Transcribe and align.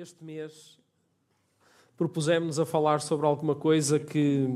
Este 0.00 0.22
mês 0.22 0.78
propusemos 1.96 2.60
a 2.60 2.64
falar 2.64 3.00
sobre 3.00 3.26
alguma 3.26 3.56
coisa 3.56 3.98
que, 3.98 4.48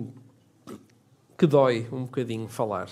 que 1.37 1.49
dói 1.49 1.89
um 1.91 2.05
bocadinho 2.05 2.47
falar. 2.47 2.89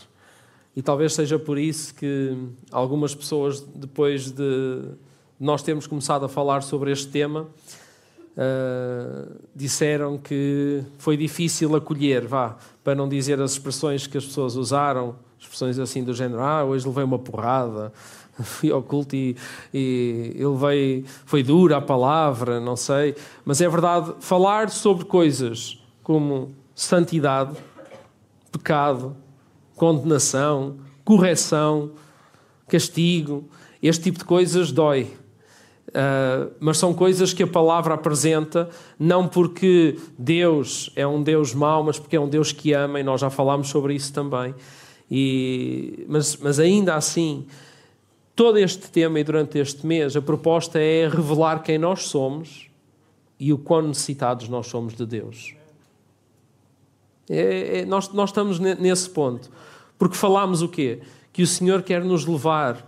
E 0.74 0.82
talvez 0.82 1.12
seja 1.12 1.38
por 1.38 1.56
isso 1.56 1.94
que 1.94 2.36
algumas 2.72 3.14
pessoas, 3.14 3.60
depois 3.60 4.32
de 4.32 4.82
nós 5.38 5.62
termos 5.62 5.86
começado 5.86 6.24
a 6.24 6.28
falar 6.28 6.64
sobre 6.64 6.90
este 6.90 7.06
tema, 7.06 7.42
uh, 7.42 9.40
disseram 9.54 10.18
que 10.18 10.82
foi 10.98 11.16
difícil 11.16 11.76
acolher, 11.76 12.26
vá, 12.26 12.56
para 12.82 12.96
não 12.96 13.08
dizer 13.08 13.40
as 13.40 13.52
expressões 13.52 14.08
que 14.08 14.18
as 14.18 14.24
pessoas 14.24 14.56
usaram, 14.56 15.14
expressões 15.38 15.78
assim 15.78 16.02
do 16.02 16.12
género, 16.12 16.42
ah, 16.42 16.64
hoje 16.64 16.84
levei 16.84 17.04
uma 17.04 17.18
porrada, 17.18 17.92
fui 18.44 18.70
ao 18.70 18.82
culto 18.82 19.14
e, 19.14 19.36
e 19.72 20.34
ele 20.36 20.56
veio, 20.56 21.04
foi 21.24 21.42
dura 21.42 21.78
a 21.78 21.80
palavra, 21.80 22.60
não 22.60 22.76
sei. 22.76 23.14
Mas 23.44 23.60
é 23.60 23.68
verdade, 23.68 24.14
falar 24.20 24.70
sobre 24.70 25.04
coisas 25.04 25.78
como 26.02 26.54
santidade, 26.74 27.56
pecado, 28.50 29.16
condenação, 29.76 30.76
correção, 31.04 31.92
castigo, 32.68 33.48
este 33.82 34.04
tipo 34.04 34.18
de 34.18 34.24
coisas 34.24 34.72
dói. 34.72 35.10
Uh, 35.90 36.52
mas 36.60 36.78
são 36.78 36.94
coisas 36.94 37.32
que 37.32 37.42
a 37.42 37.46
palavra 37.46 37.94
apresenta, 37.94 38.70
não 38.98 39.26
porque 39.26 39.98
Deus 40.16 40.92
é 40.94 41.04
um 41.04 41.20
Deus 41.20 41.52
mau, 41.52 41.82
mas 41.82 41.98
porque 41.98 42.14
é 42.14 42.20
um 42.20 42.28
Deus 42.28 42.52
que 42.52 42.72
ama, 42.72 43.00
e 43.00 43.02
nós 43.02 43.20
já 43.20 43.28
falámos 43.28 43.68
sobre 43.68 43.94
isso 43.94 44.12
também. 44.12 44.54
E, 45.10 46.06
mas, 46.08 46.36
mas 46.36 46.60
ainda 46.60 46.94
assim, 46.94 47.44
todo 48.40 48.58
este 48.58 48.90
tema 48.90 49.20
e 49.20 49.24
durante 49.24 49.58
este 49.58 49.86
mês, 49.86 50.16
a 50.16 50.22
proposta 50.22 50.80
é 50.80 51.06
revelar 51.06 51.62
quem 51.62 51.76
nós 51.76 52.04
somos 52.04 52.70
e 53.38 53.52
o 53.52 53.58
quão 53.58 53.82
necessitados 53.82 54.48
nós 54.48 54.66
somos 54.66 54.94
de 54.94 55.04
Deus. 55.04 55.54
É, 57.28 57.80
é, 57.80 57.84
nós, 57.84 58.08
nós 58.14 58.30
estamos 58.30 58.58
nesse 58.58 59.10
ponto. 59.10 59.50
Porque 59.98 60.16
falámos 60.16 60.62
o 60.62 60.68
quê? 60.70 61.02
Que 61.34 61.42
o 61.42 61.46
Senhor 61.46 61.82
quer 61.82 62.02
nos 62.02 62.24
levar 62.24 62.82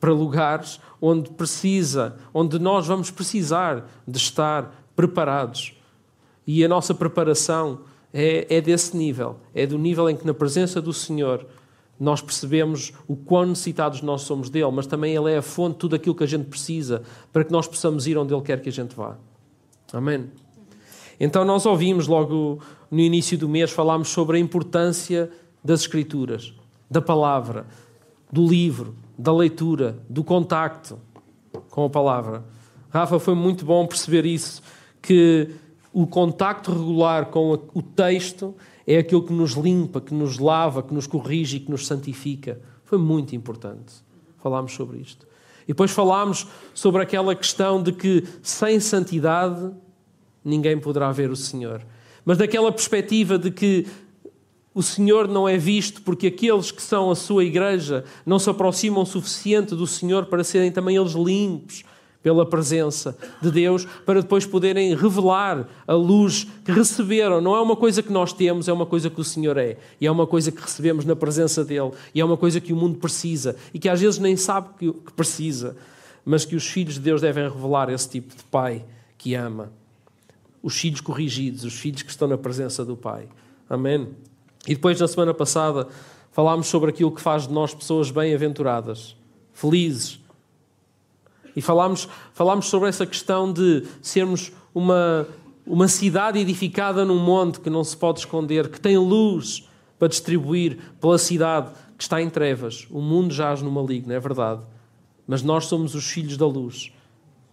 para 0.00 0.10
lugares 0.10 0.80
onde 1.02 1.28
precisa, 1.32 2.16
onde 2.32 2.58
nós 2.58 2.86
vamos 2.86 3.10
precisar 3.10 3.86
de 4.08 4.16
estar 4.16 4.86
preparados. 4.96 5.74
E 6.46 6.64
a 6.64 6.68
nossa 6.68 6.94
preparação 6.94 7.80
é, 8.10 8.46
é 8.48 8.58
desse 8.58 8.96
nível. 8.96 9.36
É 9.54 9.66
do 9.66 9.76
nível 9.76 10.08
em 10.08 10.16
que, 10.16 10.26
na 10.26 10.32
presença 10.32 10.80
do 10.80 10.94
Senhor, 10.94 11.46
nós 11.98 12.20
percebemos 12.20 12.92
o 13.06 13.16
quão 13.16 13.46
necessitados 13.46 14.02
nós 14.02 14.22
somos 14.22 14.50
dele, 14.50 14.70
mas 14.72 14.86
também 14.86 15.14
ele 15.14 15.30
é 15.30 15.38
a 15.38 15.42
fonte 15.42 15.74
de 15.74 15.78
tudo 15.78 15.96
aquilo 15.96 16.14
que 16.14 16.24
a 16.24 16.26
gente 16.28 16.44
precisa 16.44 17.02
para 17.32 17.44
que 17.44 17.52
nós 17.52 17.66
possamos 17.66 18.06
ir 18.06 18.18
onde 18.18 18.34
ele 18.34 18.42
quer 18.42 18.60
que 18.60 18.68
a 18.68 18.72
gente 18.72 18.94
vá. 18.94 19.16
Amém? 19.92 20.30
Então 21.18 21.44
nós 21.44 21.64
ouvimos 21.66 22.08
logo 22.08 22.60
no 22.90 23.00
início 23.00 23.38
do 23.38 23.48
mês, 23.48 23.70
falámos 23.70 24.08
sobre 24.08 24.36
a 24.36 24.40
importância 24.40 25.30
das 25.62 25.80
Escrituras, 25.80 26.52
da 26.90 27.00
palavra, 27.00 27.66
do 28.30 28.46
livro, 28.46 28.94
da 29.16 29.32
leitura, 29.32 29.96
do 30.08 30.24
contacto 30.24 30.98
com 31.70 31.84
a 31.84 31.90
palavra. 31.90 32.44
Rafa, 32.90 33.18
foi 33.18 33.34
muito 33.34 33.64
bom 33.64 33.86
perceber 33.86 34.26
isso, 34.26 34.62
que 35.00 35.50
o 35.92 36.06
contacto 36.06 36.72
regular 36.72 37.26
com 37.26 37.52
o 37.72 37.82
texto 37.82 38.54
é 38.86 38.98
aquilo 38.98 39.22
que 39.22 39.32
nos 39.32 39.52
limpa, 39.52 40.00
que 40.00 40.14
nos 40.14 40.38
lava, 40.38 40.82
que 40.82 40.92
nos 40.92 41.06
corrige 41.06 41.56
e 41.56 41.60
que 41.60 41.70
nos 41.70 41.86
santifica. 41.86 42.60
Foi 42.84 42.98
muito 42.98 43.34
importante. 43.34 43.94
Falámos 44.42 44.74
sobre 44.74 44.98
isto. 44.98 45.26
E 45.64 45.68
depois 45.68 45.90
falámos 45.90 46.46
sobre 46.74 47.02
aquela 47.02 47.34
questão 47.34 47.82
de 47.82 47.92
que 47.92 48.24
sem 48.42 48.78
santidade 48.78 49.70
ninguém 50.44 50.78
poderá 50.78 51.10
ver 51.10 51.30
o 51.30 51.36
Senhor. 51.36 51.80
Mas 52.24 52.36
daquela 52.36 52.70
perspectiva 52.70 53.38
de 53.38 53.50
que 53.50 53.86
o 54.74 54.82
Senhor 54.82 55.28
não 55.28 55.48
é 55.48 55.56
visto 55.56 56.02
porque 56.02 56.26
aqueles 56.26 56.70
que 56.70 56.82
são 56.82 57.10
a 57.10 57.14
sua 57.14 57.44
igreja 57.44 58.04
não 58.26 58.38
se 58.38 58.50
aproximam 58.50 59.02
o 59.02 59.06
suficiente 59.06 59.74
do 59.74 59.86
Senhor 59.86 60.26
para 60.26 60.42
serem 60.42 60.72
também 60.72 60.96
eles 60.96 61.12
limpos, 61.12 61.84
pela 62.24 62.46
presença 62.46 63.14
de 63.42 63.50
Deus, 63.50 63.86
para 64.06 64.22
depois 64.22 64.46
poderem 64.46 64.96
revelar 64.96 65.68
a 65.86 65.92
luz 65.92 66.46
que 66.64 66.72
receberam. 66.72 67.38
Não 67.38 67.54
é 67.54 67.60
uma 67.60 67.76
coisa 67.76 68.02
que 68.02 68.10
nós 68.10 68.32
temos, 68.32 68.66
é 68.66 68.72
uma 68.72 68.86
coisa 68.86 69.10
que 69.10 69.20
o 69.20 69.24
Senhor 69.24 69.58
é. 69.58 69.76
E 70.00 70.06
é 70.06 70.10
uma 70.10 70.26
coisa 70.26 70.50
que 70.50 70.58
recebemos 70.58 71.04
na 71.04 71.14
presença 71.14 71.62
dEle. 71.62 71.92
E 72.14 72.22
é 72.22 72.24
uma 72.24 72.38
coisa 72.38 72.62
que 72.62 72.72
o 72.72 72.76
mundo 72.76 72.98
precisa. 72.98 73.56
E 73.74 73.78
que 73.78 73.90
às 73.90 74.00
vezes 74.00 74.18
nem 74.18 74.38
sabe 74.38 74.68
que 74.78 74.90
precisa. 75.14 75.76
Mas 76.24 76.46
que 76.46 76.56
os 76.56 76.66
filhos 76.66 76.94
de 76.94 77.00
Deus 77.00 77.20
devem 77.20 77.44
revelar 77.44 77.90
esse 77.90 78.08
tipo 78.08 78.34
de 78.34 78.42
Pai 78.44 78.82
que 79.18 79.34
ama. 79.34 79.70
Os 80.62 80.80
filhos 80.80 81.02
corrigidos, 81.02 81.62
os 81.62 81.74
filhos 81.74 82.00
que 82.00 82.10
estão 82.10 82.26
na 82.26 82.38
presença 82.38 82.86
do 82.86 82.96
Pai. 82.96 83.28
Amém? 83.68 84.08
E 84.66 84.74
depois, 84.74 84.98
na 84.98 85.06
semana 85.06 85.34
passada, 85.34 85.88
falámos 86.32 86.68
sobre 86.68 86.88
aquilo 86.88 87.12
que 87.12 87.20
faz 87.20 87.46
de 87.46 87.52
nós 87.52 87.74
pessoas 87.74 88.10
bem-aventuradas, 88.10 89.14
felizes, 89.52 90.23
e 91.56 91.62
falámos, 91.62 92.08
falámos 92.32 92.66
sobre 92.66 92.88
essa 92.88 93.06
questão 93.06 93.52
de 93.52 93.84
sermos 94.02 94.52
uma, 94.74 95.26
uma 95.66 95.88
cidade 95.88 96.38
edificada 96.38 97.04
num 97.04 97.18
monte 97.18 97.60
que 97.60 97.70
não 97.70 97.84
se 97.84 97.96
pode 97.96 98.20
esconder, 98.20 98.68
que 98.68 98.80
tem 98.80 98.98
luz 98.98 99.68
para 99.98 100.08
distribuir 100.08 100.78
pela 101.00 101.18
cidade 101.18 101.70
que 101.96 102.02
está 102.02 102.20
em 102.20 102.28
trevas. 102.28 102.86
O 102.90 103.00
mundo 103.00 103.32
jaz 103.32 103.62
no 103.62 103.70
maligno, 103.70 104.12
é 104.12 104.18
verdade. 104.18 104.62
Mas 105.26 105.42
nós 105.42 105.66
somos 105.66 105.94
os 105.94 106.04
filhos 106.04 106.36
da 106.36 106.46
luz. 106.46 106.92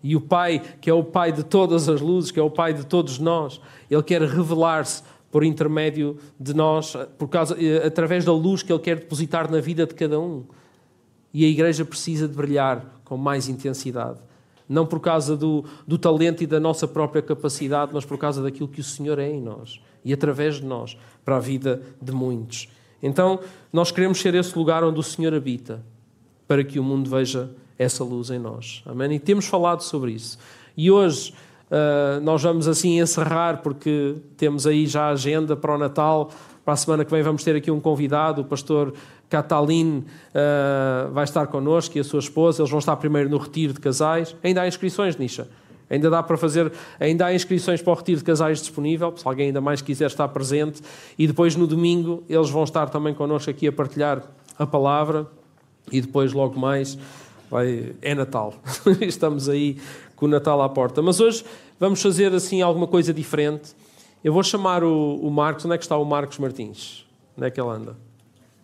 E 0.04 0.16
o 0.16 0.22
Pai, 0.22 0.62
que 0.82 0.90
é 0.90 0.94
o 0.94 1.04
Pai 1.04 1.32
de 1.32 1.44
todas 1.44 1.88
as 1.88 2.02
luzes, 2.02 2.32
que 2.32 2.40
é 2.40 2.44
o 2.44 2.50
Pai 2.50 2.74
de 2.74 2.86
todos 2.86 3.20
nós, 3.20 3.62
Ele 3.90 4.02
quer 4.02 4.22
revelar-se 4.24 5.04
por 5.32 5.44
intermédio 5.44 6.18
de 6.40 6.54
nós, 6.54 6.98
por 7.18 7.30
causa, 7.30 7.56
eh, 7.64 7.86
através 7.86 8.26
da 8.26 8.34
luz 8.34 8.64
que 8.64 8.74
Ele 8.74 8.82
quer 8.82 8.98
depositar 8.98 9.50
na 9.50 9.62
vida 9.62 9.86
de 9.86 9.94
cada 9.94 10.20
um. 10.20 10.44
E 11.34 11.46
a 11.46 11.48
igreja 11.48 11.86
precisa 11.86 12.28
de 12.28 12.36
brilhar 12.36 13.01
com 13.12 13.18
mais 13.18 13.50
intensidade. 13.50 14.20
Não 14.70 14.86
por 14.86 15.02
causa 15.02 15.36
do, 15.36 15.66
do 15.86 15.98
talento 15.98 16.44
e 16.44 16.48
da 16.48 16.62
nossa 16.62 16.88
própria 16.88 17.22
capacidade, 17.22 17.92
mas 17.94 18.06
por 18.06 18.18
causa 18.18 18.42
daquilo 18.42 18.70
que 18.70 18.80
o 18.80 18.84
Senhor 18.86 19.20
é 19.20 19.30
em 19.30 19.42
nós 19.42 19.82
e 20.06 20.14
através 20.14 20.62
de 20.62 20.66
nós, 20.66 20.98
para 21.26 21.36
a 21.36 21.40
vida 21.42 21.82
de 22.02 22.14
muitos. 22.14 22.70
Então, 23.04 23.42
nós 23.74 23.92
queremos 23.92 24.22
ser 24.22 24.34
esse 24.34 24.58
lugar 24.58 24.82
onde 24.82 24.98
o 24.98 25.04
Senhor 25.04 25.34
habita, 25.34 25.84
para 26.48 26.64
que 26.64 26.80
o 26.80 26.84
mundo 26.86 27.10
veja 27.10 27.52
essa 27.78 28.02
luz 28.02 28.30
em 28.30 28.40
nós. 28.40 28.82
Amém? 28.86 29.12
E 29.12 29.20
temos 29.20 29.46
falado 29.46 29.82
sobre 29.82 30.14
isso. 30.14 30.40
E 30.78 30.90
hoje 30.90 31.34
uh, 31.70 32.22
nós 32.22 32.42
vamos 32.42 32.66
assim 32.66 33.02
encerrar, 33.02 33.62
porque 33.62 34.16
temos 34.38 34.66
aí 34.66 34.88
já 34.88 35.08
a 35.08 35.10
agenda 35.10 35.54
para 35.54 35.76
o 35.76 35.78
Natal. 35.78 36.32
Para 36.64 36.76
a 36.76 36.78
semana 36.78 37.04
que 37.04 37.12
vem 37.12 37.22
vamos 37.22 37.44
ter 37.44 37.58
aqui 37.58 37.70
um 37.70 37.82
convidado, 37.82 38.42
o 38.42 38.46
pastor 38.46 38.94
Cataline 39.31 40.00
uh, 40.00 41.12
vai 41.14 41.24
estar 41.24 41.47
connosco 41.47 41.97
e 41.97 42.02
a 42.02 42.03
sua 42.03 42.19
esposa. 42.19 42.62
Eles 42.62 42.69
vão 42.69 42.80
estar 42.80 42.97
primeiro 42.97 43.30
no 43.30 43.38
retiro 43.38 43.72
de 43.72 43.80
casais. 43.80 44.36
Ainda 44.44 44.62
há 44.62 44.68
inscrições, 44.68 45.16
Nisha. 45.16 45.47
Ainda 45.90 46.09
dá 46.09 46.22
para 46.22 46.38
fazer, 46.38 46.72
ainda 47.00 47.25
há 47.25 47.34
inscrições 47.34 47.81
para 47.81 47.91
o 47.91 47.96
retiro 47.96 48.18
de 48.20 48.24
casais 48.24 48.59
disponível, 48.59 49.14
se 49.16 49.28
alguém 49.28 49.47
ainda 49.47 49.59
mais 49.59 49.81
quiser 49.81 50.08
estar 50.08 50.28
presente. 50.28 50.81
E 51.18 51.28
depois 51.28 51.56
no 51.56 51.66
domingo 51.66 52.24
eles 52.30 52.50
vão 52.50 52.64
estar 52.66 52.90
também 52.90 53.14
connosco 53.14 53.50
aqui 53.50 53.68
a 53.68 53.72
partilhar 53.72 54.22
a 54.59 54.68
palavra. 54.68 55.25
E 55.90 56.02
depois, 56.02 56.34
logo 56.34 56.59
mais, 56.59 56.97
vai, 57.50 57.94
é 58.02 58.14
Natal. 58.14 58.53
Estamos 59.02 59.47
aí 59.47 59.78
com 60.16 60.25
o 60.25 60.30
Natal 60.30 60.62
à 60.62 60.68
porta. 60.68 61.02
Mas 61.02 61.22
hoje 61.22 61.44
vamos 61.80 62.02
fazer 62.02 62.34
assim 62.34 62.62
alguma 62.62 62.88
coisa 62.88 63.14
diferente. 63.14 63.74
Eu 64.24 64.34
vou 64.34 64.44
chamar 64.44 64.84
o, 64.84 65.16
o 65.16 65.31
Marcos. 65.31 65.64
Onde 65.66 65.75
é 65.75 65.78
que 65.78 65.86
está 65.86 65.97
o 65.97 66.06
Marcos 66.06 66.38
Martins? 66.38 67.06
Onde 67.38 67.47
é 67.47 67.50
que 67.52 67.59
ele 67.59 67.70
anda? 67.70 68.11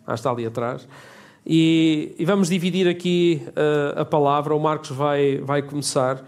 Ah, 0.08 0.16
está 0.16 0.32
ali 0.32 0.46
atrás. 0.46 0.88
E, 1.46 2.16
e 2.18 2.24
vamos 2.24 2.48
dividir 2.48 2.88
aqui 2.88 3.42
uh, 3.50 4.00
a 4.00 4.06
palavra. 4.06 4.56
O 4.56 4.60
Marcos 4.60 4.90
vai, 4.90 5.38
vai 5.40 5.62
começar 5.62 6.24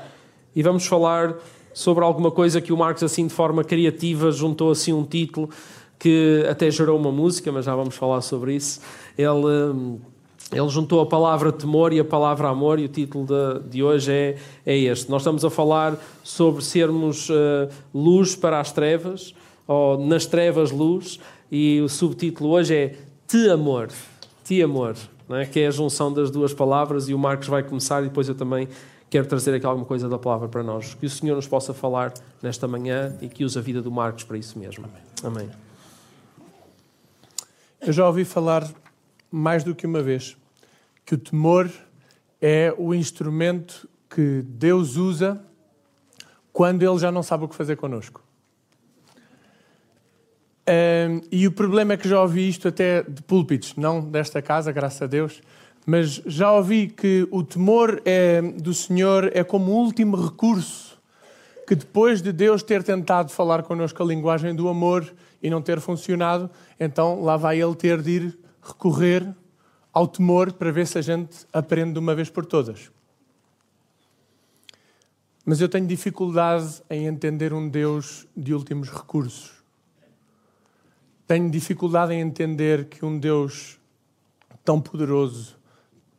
e 0.54 0.62
vamos 0.62 0.86
falar 0.86 1.36
sobre 1.74 2.04
alguma 2.04 2.30
coisa 2.30 2.60
que 2.60 2.74
o 2.74 2.78
Marcos, 2.78 3.04
assim 3.04 3.26
de 3.26 3.34
forma 3.34 3.64
criativa, 3.64 4.32
juntou 4.32 4.72
assim 4.72 4.92
um 4.92 5.06
título 5.06 5.50
que 5.98 6.46
até 6.50 6.70
gerou 6.70 6.98
uma 6.98 7.12
música, 7.12 7.52
mas 7.52 7.66
já 7.66 7.76
vamos 7.76 7.96
falar 7.96 8.20
sobre 8.20 8.56
isso. 8.56 8.82
Ele, 9.18 10.00
ele 10.52 10.70
juntou 10.70 11.00
a 11.00 11.06
palavra 11.06 11.52
temor 11.52 11.94
e 11.94 12.00
a 12.00 12.06
palavra 12.06 12.50
amor, 12.50 12.80
e 12.80 12.86
o 12.86 12.90
título 12.90 13.26
de, 13.26 13.70
de 13.70 13.84
hoje 13.84 14.12
é, 14.12 14.38
é 14.66 14.78
este. 14.78 15.10
Nós 15.10 15.22
estamos 15.22 15.46
a 15.46 15.50
falar 15.50 15.98
sobre 16.22 16.64
sermos 16.64 17.30
uh, 17.30 17.70
luz 17.94 18.36
para 18.36 18.60
as 18.60 18.72
trevas, 18.72 19.34
ou 19.68 19.98
nas 19.98 20.26
trevas 20.26 20.72
luz, 20.72 21.20
e 21.52 21.82
o 21.82 21.88
subtítulo 21.90 22.50
hoje 22.52 22.76
é 22.76 22.96
te 23.30 23.48
amor, 23.48 23.90
te 24.44 24.60
amor, 24.64 24.98
é? 25.30 25.46
que 25.46 25.60
é 25.60 25.68
a 25.68 25.72
junção 25.72 26.12
das 26.12 26.32
duas 26.32 26.52
palavras 26.52 27.08
e 27.10 27.14
o 27.14 27.20
Marcos 27.20 27.48
vai 27.48 27.62
começar 27.62 28.02
e 28.02 28.06
depois 28.06 28.28
eu 28.28 28.34
também 28.34 28.68
quero 29.08 29.28
trazer 29.28 29.54
aqui 29.54 29.68
alguma 29.68 29.86
coisa 29.86 30.10
da 30.10 30.18
palavra 30.18 30.50
para 30.50 30.64
nós. 30.64 30.96
Que 30.96 31.06
o 31.06 31.10
Senhor 31.10 31.36
nos 31.36 31.48
possa 31.48 31.72
falar 31.72 32.12
nesta 32.42 32.68
manhã 32.68 33.16
e 33.22 33.30
que 33.30 33.46
use 33.46 33.56
a 33.56 33.62
vida 33.62 33.84
do 33.84 33.92
Marcos 33.92 34.24
para 34.24 34.36
isso 34.36 34.58
mesmo. 34.58 34.84
Amém. 35.24 35.46
Amém. 35.46 35.52
Eu 37.80 37.94
já 37.94 38.08
ouvi 38.08 38.26
falar 38.26 38.68
mais 39.32 39.64
do 39.64 39.76
que 39.76 39.86
uma 39.86 40.02
vez 40.02 40.36
que 41.06 41.14
o 41.14 41.18
temor 41.18 41.70
é 42.42 42.74
o 42.80 42.96
instrumento 42.96 43.88
que 44.10 44.42
Deus 44.42 44.96
usa 44.96 45.40
quando 46.52 46.82
Ele 46.82 46.98
já 46.98 47.12
não 47.12 47.22
sabe 47.22 47.46
o 47.46 47.48
que 47.48 47.54
fazer 47.54 47.76
connosco. 47.78 48.24
Um, 50.70 51.22
e 51.32 51.48
o 51.48 51.52
problema 51.52 51.94
é 51.94 51.98
que 51.98 52.08
já 52.08 52.22
ouvi 52.22 52.48
isto 52.48 52.68
até 52.68 53.02
de 53.02 53.24
púlpitos, 53.24 53.76
não 53.76 54.02
desta 54.02 54.40
casa, 54.40 54.72
graças 54.72 55.02
a 55.02 55.08
Deus, 55.08 55.42
mas 55.84 56.22
já 56.28 56.52
ouvi 56.52 56.88
que 56.88 57.28
o 57.32 57.42
temor 57.42 58.00
é, 58.06 58.40
do 58.40 58.72
Senhor 58.72 59.32
é 59.34 59.44
como 59.44 59.72
último 59.72 60.16
recurso, 60.16 61.00
que 61.66 61.74
depois 61.74 62.22
de 62.22 62.32
Deus 62.32 62.62
ter 62.62 62.84
tentado 62.84 63.32
falar 63.32 63.64
connosco 63.64 64.04
a 64.04 64.06
linguagem 64.06 64.54
do 64.54 64.70
amor 64.70 65.12
e 65.42 65.50
não 65.50 65.60
ter 65.60 65.80
funcionado, 65.80 66.48
então 66.80 67.24
lá 67.24 67.36
vai 67.36 67.60
Ele 67.60 67.74
ter 67.74 68.00
de 68.00 68.12
ir 68.12 68.40
recorrer 68.62 69.28
ao 69.92 70.08
temor 70.08 70.54
para 70.54 70.72
ver 70.72 70.86
se 70.86 71.00
a 71.00 71.02
gente 71.02 71.48
aprende 71.52 71.94
de 71.94 72.00
uma 72.00 72.14
vez 72.14 72.30
por 72.30 72.46
todas. 72.46 72.92
Mas 75.44 75.60
eu 75.62 75.68
tenho 75.68 75.88
dificuldade 75.88 76.84
em 76.92 77.08
entender 77.08 77.54
um 77.54 77.68
Deus 77.68 78.28
de 78.38 78.54
últimos 78.54 78.92
recursos. 78.92 79.59
Tenho 81.30 81.48
dificuldade 81.48 82.12
em 82.12 82.22
entender 82.22 82.86
que 82.86 83.06
um 83.06 83.20
Deus 83.20 83.80
tão 84.66 84.82
poderoso, 84.82 85.60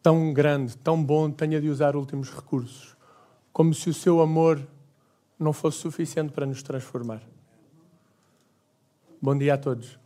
tão 0.01 0.33
grande, 0.33 0.77
tão 0.79 1.03
bom, 1.03 1.29
tenha 1.29 1.61
de 1.61 1.69
usar 1.69 1.97
últimos 1.97 2.31
recursos. 2.31 2.97
Como 3.53 3.75
se 3.75 3.91
o 3.91 3.93
seu 3.93 4.21
amor 4.21 4.65
não 5.37 5.53
fosse 5.53 5.79
suficiente 5.79 6.31
para 6.31 6.47
nos 6.47 6.62
transformar. 6.62 7.21
Bom 9.21 9.37
dia 9.37 9.55
a 9.55 9.59
todos. 9.59 9.99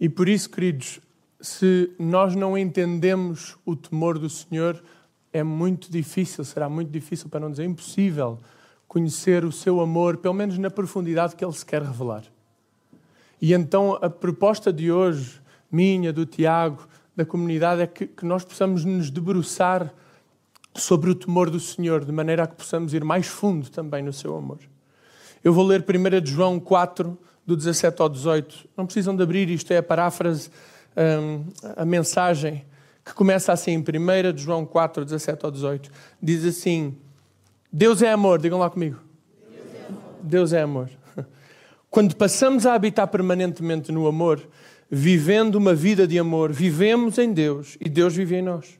E 0.00 0.08
por 0.08 0.30
isso, 0.30 0.48
queridos, 0.48 0.98
se 1.42 1.94
nós 1.98 2.34
não 2.34 2.56
entendemos 2.56 3.54
o 3.66 3.76
temor 3.76 4.18
do 4.18 4.30
Senhor, 4.30 4.82
é 5.30 5.42
muito 5.42 5.92
difícil, 5.92 6.42
será 6.42 6.70
muito 6.70 6.90
difícil, 6.90 7.28
para 7.28 7.40
não 7.40 7.50
dizer 7.50 7.66
impossível, 7.66 8.38
conhecer 8.88 9.44
o 9.44 9.52
seu 9.52 9.80
amor, 9.80 10.16
pelo 10.16 10.34
menos 10.34 10.56
na 10.56 10.70
profundidade 10.70 11.36
que 11.36 11.44
ele 11.44 11.52
se 11.52 11.64
quer 11.64 11.82
revelar. 11.82 12.24
E 13.40 13.52
então 13.52 13.98
a 14.00 14.08
proposta 14.08 14.72
de 14.72 14.90
hoje, 14.90 15.40
minha, 15.70 16.12
do 16.12 16.24
Tiago, 16.24 16.88
da 17.14 17.24
comunidade, 17.24 17.82
é 17.82 17.86
que, 17.86 18.06
que 18.06 18.24
nós 18.24 18.44
possamos 18.44 18.84
nos 18.84 19.10
debruçar 19.10 19.92
sobre 20.74 21.10
o 21.10 21.14
temor 21.14 21.50
do 21.50 21.60
Senhor, 21.60 22.04
de 22.04 22.12
maneira 22.12 22.44
a 22.44 22.46
que 22.46 22.56
possamos 22.56 22.94
ir 22.94 23.04
mais 23.04 23.26
fundo 23.26 23.68
também 23.70 24.02
no 24.02 24.12
seu 24.12 24.36
amor. 24.36 24.58
Eu 25.44 25.52
vou 25.52 25.64
ler 25.64 25.84
1 25.84 26.20
de 26.20 26.30
João 26.30 26.58
4, 26.58 27.16
do 27.46 27.56
17 27.56 28.02
ao 28.02 28.08
18. 28.08 28.68
Não 28.76 28.86
precisam 28.86 29.14
de 29.14 29.22
abrir, 29.22 29.48
isto 29.50 29.72
é 29.72 29.78
a 29.78 29.82
paráfrase, 29.82 30.50
hum, 30.96 31.44
a 31.76 31.84
mensagem 31.84 32.64
que 33.04 33.14
começa 33.14 33.52
assim, 33.52 33.78
1 33.78 34.32
de 34.34 34.42
João 34.42 34.66
4, 34.66 35.04
17 35.04 35.44
ao 35.44 35.50
18. 35.50 35.90
Diz 36.22 36.44
assim: 36.44 36.96
Deus 37.72 38.02
é 38.02 38.10
amor, 38.10 38.40
digam 38.40 38.58
lá 38.58 38.70
comigo. 38.70 38.98
Deus 40.22 40.52
é 40.52 40.62
amor. 40.62 40.90
É. 41.16 41.24
Quando 41.90 42.16
passamos 42.16 42.66
a 42.66 42.74
habitar 42.74 43.08
permanentemente 43.08 43.92
no 43.92 44.06
amor, 44.06 44.46
vivendo 44.90 45.56
uma 45.56 45.74
vida 45.74 46.06
de 46.06 46.18
amor, 46.18 46.52
vivemos 46.52 47.18
em 47.18 47.32
Deus 47.32 47.76
e 47.80 47.88
Deus 47.88 48.14
vive 48.14 48.36
em 48.36 48.42
nós. 48.42 48.78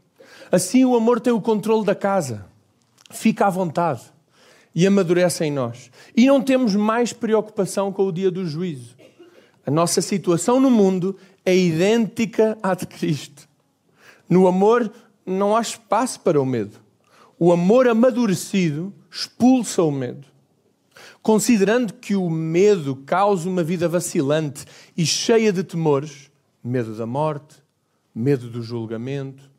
Assim 0.51 0.85
o 0.85 0.97
amor 0.97 1.21
tem 1.21 1.33
o 1.33 1.41
controle 1.41 1.85
da 1.85 1.95
casa, 1.95 2.47
fica 3.11 3.47
à 3.47 3.51
vontade 3.51 4.03
e 4.75 4.87
amadurece 4.87 5.45
em 5.45 5.51
nós. 5.51 5.91
E 6.17 6.27
não 6.27 6.41
temos 6.41 6.75
mais 6.75 7.13
preocupação 7.13 7.93
com 7.93 8.07
o 8.07 8.13
dia 8.13 8.31
do 8.31 8.47
juízo. 8.47 8.97
A 9.67 9.71
nossa 9.71 10.01
situação 10.01 10.59
no 10.59 10.71
mundo 10.71 11.17
é 11.45 11.55
idêntica 11.55 12.57
à 12.63 12.75
de 12.75 12.87
Cristo. 12.87 13.47
No 14.29 14.47
amor 14.47 14.91
não 15.27 15.55
há 15.55 15.61
espaço 15.61 16.21
para 16.21 16.41
o 16.41 16.47
medo. 16.47 16.88
O 17.39 17.53
amor 17.53 17.87
amadurecido 17.87 18.93
expulsa 19.11 19.83
o 19.83 19.91
medo. 19.93 20.27
Considerando 21.23 21.95
que 21.95 22.17
o 22.17 22.29
medo 22.29 22.97
causa 22.97 23.49
uma 23.49 23.63
vida 23.63 23.89
vacilante 23.89 24.65
e 24.97 25.07
cheia 25.07 25.53
de 25.53 25.63
temores, 25.63 26.31
medo 26.63 26.95
da 26.95 27.07
morte, 27.07 27.63
medo 28.15 28.49
do 28.49 28.63
julgamento, 28.63 29.51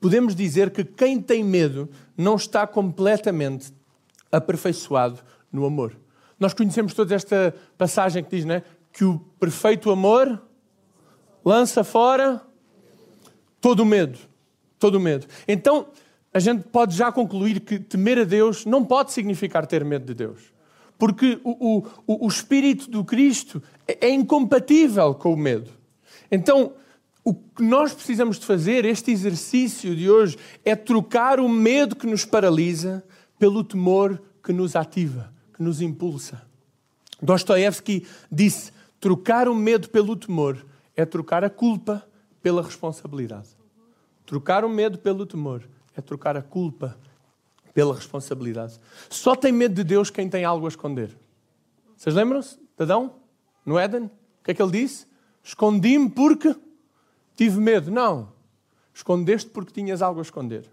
podemos 0.00 0.34
dizer 0.34 0.70
que 0.70 0.84
quem 0.84 1.20
tem 1.20 1.44
medo 1.44 1.88
não 2.16 2.34
está 2.36 2.66
completamente 2.66 3.72
aperfeiçoado 4.32 5.20
no 5.52 5.64
amor. 5.64 5.96
Nós 6.38 6.54
conhecemos 6.54 6.94
toda 6.94 7.14
esta 7.14 7.54
passagem 7.76 8.22
que 8.22 8.30
diz 8.36 8.44
né, 8.44 8.62
que 8.92 9.04
o 9.04 9.18
perfeito 9.38 9.90
amor 9.90 10.42
lança 11.44 11.82
fora 11.84 12.42
todo 13.60 13.80
o 13.80 13.86
medo. 13.86 14.18
Todo 14.78 14.96
o 14.96 15.00
medo. 15.00 15.26
Então, 15.46 15.88
a 16.32 16.38
gente 16.38 16.64
pode 16.64 16.94
já 16.94 17.10
concluir 17.10 17.60
que 17.60 17.78
temer 17.78 18.18
a 18.18 18.24
Deus 18.24 18.66
não 18.66 18.84
pode 18.84 19.12
significar 19.12 19.66
ter 19.66 19.84
medo 19.84 20.04
de 20.04 20.14
Deus. 20.14 20.52
Porque 20.98 21.40
o, 21.44 21.84
o, 22.06 22.26
o 22.26 22.28
espírito 22.28 22.90
do 22.90 23.04
Cristo 23.04 23.62
é, 23.86 24.08
é 24.08 24.10
incompatível 24.10 25.14
com 25.14 25.32
o 25.32 25.36
medo. 25.36 25.70
Então, 26.30 26.72
o 27.24 27.34
que 27.34 27.62
nós 27.62 27.94
precisamos 27.94 28.38
de 28.38 28.46
fazer, 28.46 28.84
este 28.84 29.10
exercício 29.10 29.94
de 29.94 30.10
hoje, 30.10 30.36
é 30.64 30.74
trocar 30.74 31.40
o 31.40 31.48
medo 31.48 31.96
que 31.96 32.06
nos 32.06 32.24
paralisa 32.24 33.04
pelo 33.38 33.62
temor 33.62 34.20
que 34.42 34.52
nos 34.52 34.74
ativa, 34.74 35.32
que 35.54 35.62
nos 35.62 35.80
impulsa. 35.80 36.42
Dostoevsky 37.22 38.06
disse: 38.30 38.72
trocar 39.00 39.48
o 39.48 39.54
medo 39.54 39.88
pelo 39.88 40.16
temor 40.16 40.64
é 40.96 41.04
trocar 41.04 41.44
a 41.44 41.50
culpa 41.50 42.06
pela 42.42 42.62
responsabilidade. 42.62 43.48
Trocar 44.26 44.64
o 44.64 44.68
medo 44.68 44.98
pelo 44.98 45.24
temor 45.24 45.62
é 46.00 46.02
trocar 46.02 46.36
a 46.36 46.42
culpa 46.42 46.98
pela 47.74 47.94
responsabilidade. 47.94 48.78
Só 49.08 49.36
tem 49.36 49.52
medo 49.52 49.74
de 49.74 49.84
Deus 49.84 50.10
quem 50.10 50.28
tem 50.28 50.44
algo 50.44 50.66
a 50.66 50.68
esconder. 50.68 51.16
Vocês 51.96 52.14
lembram-se 52.14 52.56
de 52.56 52.82
Adão? 52.82 53.16
No 53.64 53.78
Éden? 53.78 54.04
O 54.04 54.44
que 54.44 54.50
é 54.50 54.54
que 54.54 54.62
ele 54.62 54.72
disse? 54.72 55.06
Escondi-me 55.42 56.10
porque 56.10 56.54
tive 57.36 57.60
medo. 57.60 57.90
Não. 57.90 58.32
Escondeste 58.92 59.50
porque 59.50 59.72
tinhas 59.72 60.02
algo 60.02 60.20
a 60.20 60.22
esconder. 60.22 60.68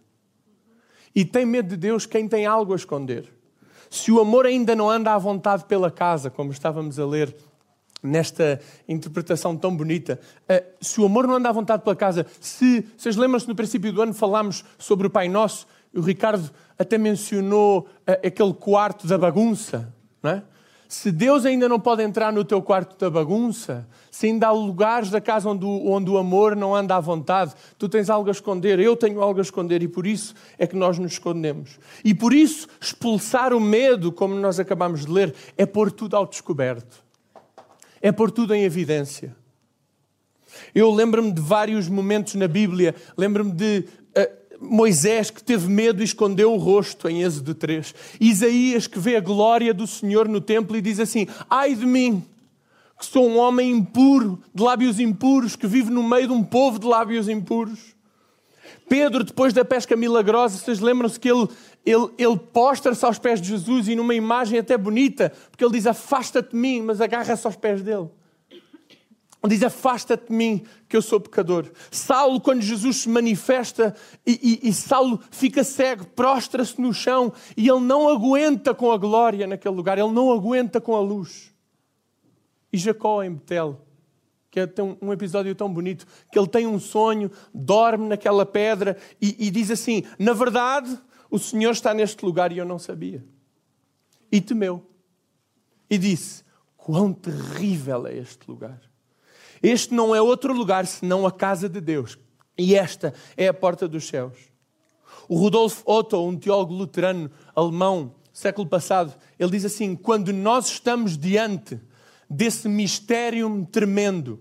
E 1.13 1.23
tem 1.23 1.45
medo 1.45 1.69
de 1.69 1.77
Deus 1.77 2.05
quem 2.05 2.27
tem 2.27 2.45
algo 2.45 2.73
a 2.73 2.75
esconder. 2.75 3.31
Se 3.89 4.11
o 4.11 4.19
amor 4.19 4.45
ainda 4.45 4.75
não 4.75 4.89
anda 4.89 5.13
à 5.13 5.17
vontade 5.17 5.65
pela 5.65 5.89
casa, 5.89 6.29
como 6.29 6.51
estávamos 6.51 6.99
a 6.99 7.05
ler 7.05 7.35
nesta 8.01 8.59
interpretação 8.87 9.55
tão 9.55 9.75
bonita. 9.75 10.19
Uh, 10.43 10.63
se 10.79 11.01
o 11.01 11.05
amor 11.05 11.27
não 11.27 11.35
anda 11.35 11.49
à 11.49 11.51
vontade 11.51 11.83
pela 11.83 11.95
casa, 11.95 12.25
se 12.39 12.85
vocês 12.97 13.15
lembram-se 13.15 13.47
no 13.47 13.55
princípio 13.55 13.91
do 13.91 14.01
ano 14.01 14.13
falámos 14.13 14.63
sobre 14.77 15.07
o 15.07 15.09
Pai 15.09 15.27
Nosso, 15.27 15.67
o 15.93 16.01
Ricardo 16.01 16.49
até 16.77 16.97
mencionou 16.97 17.79
uh, 17.79 18.27
aquele 18.27 18.53
quarto 18.53 19.07
da 19.07 19.17
bagunça, 19.17 19.93
não 20.21 20.31
é? 20.31 20.43
Se 20.87 21.11
Deus 21.11 21.45
ainda 21.45 21.67
não 21.67 21.79
pode 21.79 22.03
entrar 22.03 22.31
no 22.31 22.45
teu 22.45 22.61
quarto 22.61 22.95
da 22.97 23.09
bagunça, 23.09 23.87
se 24.11 24.27
ainda 24.27 24.47
há 24.47 24.51
lugares 24.51 25.09
da 25.09 25.19
casa 25.19 25.49
onde 25.49 25.65
o, 25.65 25.91
onde 25.91 26.09
o 26.11 26.17
amor 26.17 26.55
não 26.55 26.75
anda 26.75 26.95
à 26.95 26.99
vontade, 26.99 27.53
tu 27.77 27.89
tens 27.89 28.07
algo 28.07 28.29
a 28.29 28.31
esconder, 28.31 28.79
eu 28.79 28.95
tenho 28.95 29.19
algo 29.19 29.39
a 29.39 29.41
esconder 29.41 29.81
e 29.81 29.87
por 29.87 30.05
isso 30.05 30.35
é 30.59 30.67
que 30.67 30.75
nós 30.75 30.99
nos 30.99 31.13
escondemos. 31.13 31.79
E 32.03 32.13
por 32.13 32.33
isso, 32.33 32.67
expulsar 32.79 33.51
o 33.51 33.59
medo, 33.59 34.11
como 34.11 34.35
nós 34.35 34.59
acabamos 34.59 35.05
de 35.05 35.11
ler, 35.11 35.33
é 35.57 35.65
pôr 35.65 35.91
tudo 35.91 36.15
ao 36.15 36.27
descoberto 36.27 37.04
é 38.05 38.11
pôr 38.11 38.29
tudo 38.29 38.53
em 38.53 38.61
evidência. 38.61 39.35
Eu 40.75 40.91
lembro-me 40.91 41.31
de 41.31 41.41
vários 41.41 41.89
momentos 41.89 42.35
na 42.35 42.47
Bíblia, 42.47 42.93
lembro-me 43.17 43.51
de 43.51 43.83
uh, 44.15 44.63
Moisés 44.63 45.31
que 45.31 45.43
teve 45.43 45.67
medo 45.67 46.03
e 46.03 46.05
escondeu 46.05 46.53
o 46.53 46.57
rosto 46.57 47.09
em 47.09 47.23
Êxodo 47.23 47.55
3. 47.55 47.95
Isaías 48.21 48.85
que 48.85 48.99
vê 48.99 49.15
a 49.15 49.19
glória 49.19 49.73
do 49.73 49.87
Senhor 49.87 50.29
no 50.29 50.39
templo 50.39 50.77
e 50.77 50.81
diz 50.81 50.99
assim: 50.99 51.25
Ai 51.49 51.73
de 51.73 51.83
mim, 51.83 52.23
que 52.99 53.07
sou 53.07 53.27
um 53.27 53.39
homem 53.39 53.71
impuro, 53.71 54.39
de 54.53 54.61
lábios 54.61 54.99
impuros, 54.99 55.55
que 55.55 55.65
vive 55.65 55.89
no 55.89 56.03
meio 56.07 56.27
de 56.27 56.33
um 56.33 56.43
povo 56.43 56.77
de 56.77 56.85
lábios 56.85 57.27
impuros. 57.27 57.95
Pedro, 58.87 59.23
depois 59.23 59.51
da 59.51 59.65
pesca 59.65 59.95
milagrosa, 59.95 60.59
vocês 60.59 60.79
lembram-se 60.79 61.19
que 61.19 61.27
ele, 61.27 61.47
ele, 61.85 62.09
ele 62.17 62.37
postra-se 62.37 63.05
aos 63.05 63.19
pés 63.19 63.39
de 63.39 63.49
Jesus 63.49 63.87
e 63.87 63.95
numa 63.95 64.15
imagem 64.15 64.57
até 64.57 64.77
bonita, 64.77 65.31
porque 65.51 65.63
ele 65.63 65.73
diz: 65.73 65.85
Afasta-te 65.85 66.51
de 66.51 66.55
mim, 66.55 66.81
mas 66.81 66.99
agarra-se 66.99 67.45
aos 67.45 67.55
pés 67.55 67.83
dele. 67.83 68.09
Ele 68.51 69.53
diz: 69.53 69.61
Afasta-te 69.61 70.29
de 70.29 70.33
mim, 70.33 70.63
que 70.89 70.97
eu 70.97 71.01
sou 71.01 71.19
pecador. 71.19 71.71
Saulo, 71.91 72.41
quando 72.41 72.61
Jesus 72.61 72.97
se 72.97 73.09
manifesta 73.09 73.95
e, 74.25 74.59
e, 74.63 74.69
e 74.69 74.73
Saulo 74.73 75.21
fica 75.29 75.63
cego, 75.63 76.05
prostra-se 76.07 76.81
no 76.81 76.91
chão 76.91 77.31
e 77.55 77.69
ele 77.69 77.81
não 77.81 78.09
aguenta 78.09 78.73
com 78.73 78.91
a 78.91 78.97
glória 78.97 79.45
naquele 79.45 79.75
lugar, 79.75 79.99
ele 79.99 80.11
não 80.11 80.31
aguenta 80.31 80.81
com 80.81 80.95
a 80.95 80.99
luz. 80.99 81.53
E 82.73 82.77
Jacó 82.77 83.21
em 83.21 83.33
Betel 83.33 83.85
que 84.55 84.61
é 84.61 84.83
um 85.01 85.11
episódio 85.11 85.53
tão 85.53 85.69
bonito, 85.69 86.07
que 86.31 86.39
ele 86.39 86.47
tem 86.47 86.65
um 86.65 86.79
sonho, 86.79 87.29
dorme 87.53 88.07
naquela 88.07 88.45
pedra 88.45 88.95
e, 89.21 89.47
e 89.47 89.51
diz 89.51 89.69
assim: 89.69 90.03
Na 90.17 90.31
verdade, 90.31 90.97
o 91.29 91.39
Senhor 91.39 91.71
está 91.71 91.93
neste 91.93 92.23
lugar 92.23 92.51
e 92.51 92.57
eu 92.57 92.65
não 92.65 92.79
sabia. 92.79 93.23
E 94.31 94.41
temeu. 94.41 94.85
E 95.89 95.97
disse: 95.97 96.43
Quão 96.77 97.13
terrível 97.13 98.07
é 98.07 98.15
este 98.17 98.49
lugar! 98.49 98.81
Este 99.61 99.93
não 99.93 100.15
é 100.15 100.21
outro 100.21 100.53
lugar 100.53 100.85
senão 100.85 101.25
a 101.25 101.31
casa 101.31 101.67
de 101.67 101.81
Deus. 101.81 102.17
E 102.57 102.75
esta 102.75 103.13
é 103.35 103.47
a 103.47 103.53
porta 103.53 103.87
dos 103.87 104.07
céus. 104.07 104.37
O 105.27 105.37
Rudolf 105.37 105.81
Otto, 105.85 106.23
um 106.23 106.37
teólogo 106.37 106.73
luterano 106.73 107.31
alemão, 107.55 108.13
século 108.31 108.67
passado, 108.67 109.13
ele 109.39 109.51
diz 109.51 109.65
assim: 109.65 109.95
quando 109.95 110.31
nós 110.31 110.67
estamos 110.67 111.17
diante 111.17 111.79
desse 112.29 112.67
mistério 112.67 113.67
tremendo, 113.71 114.39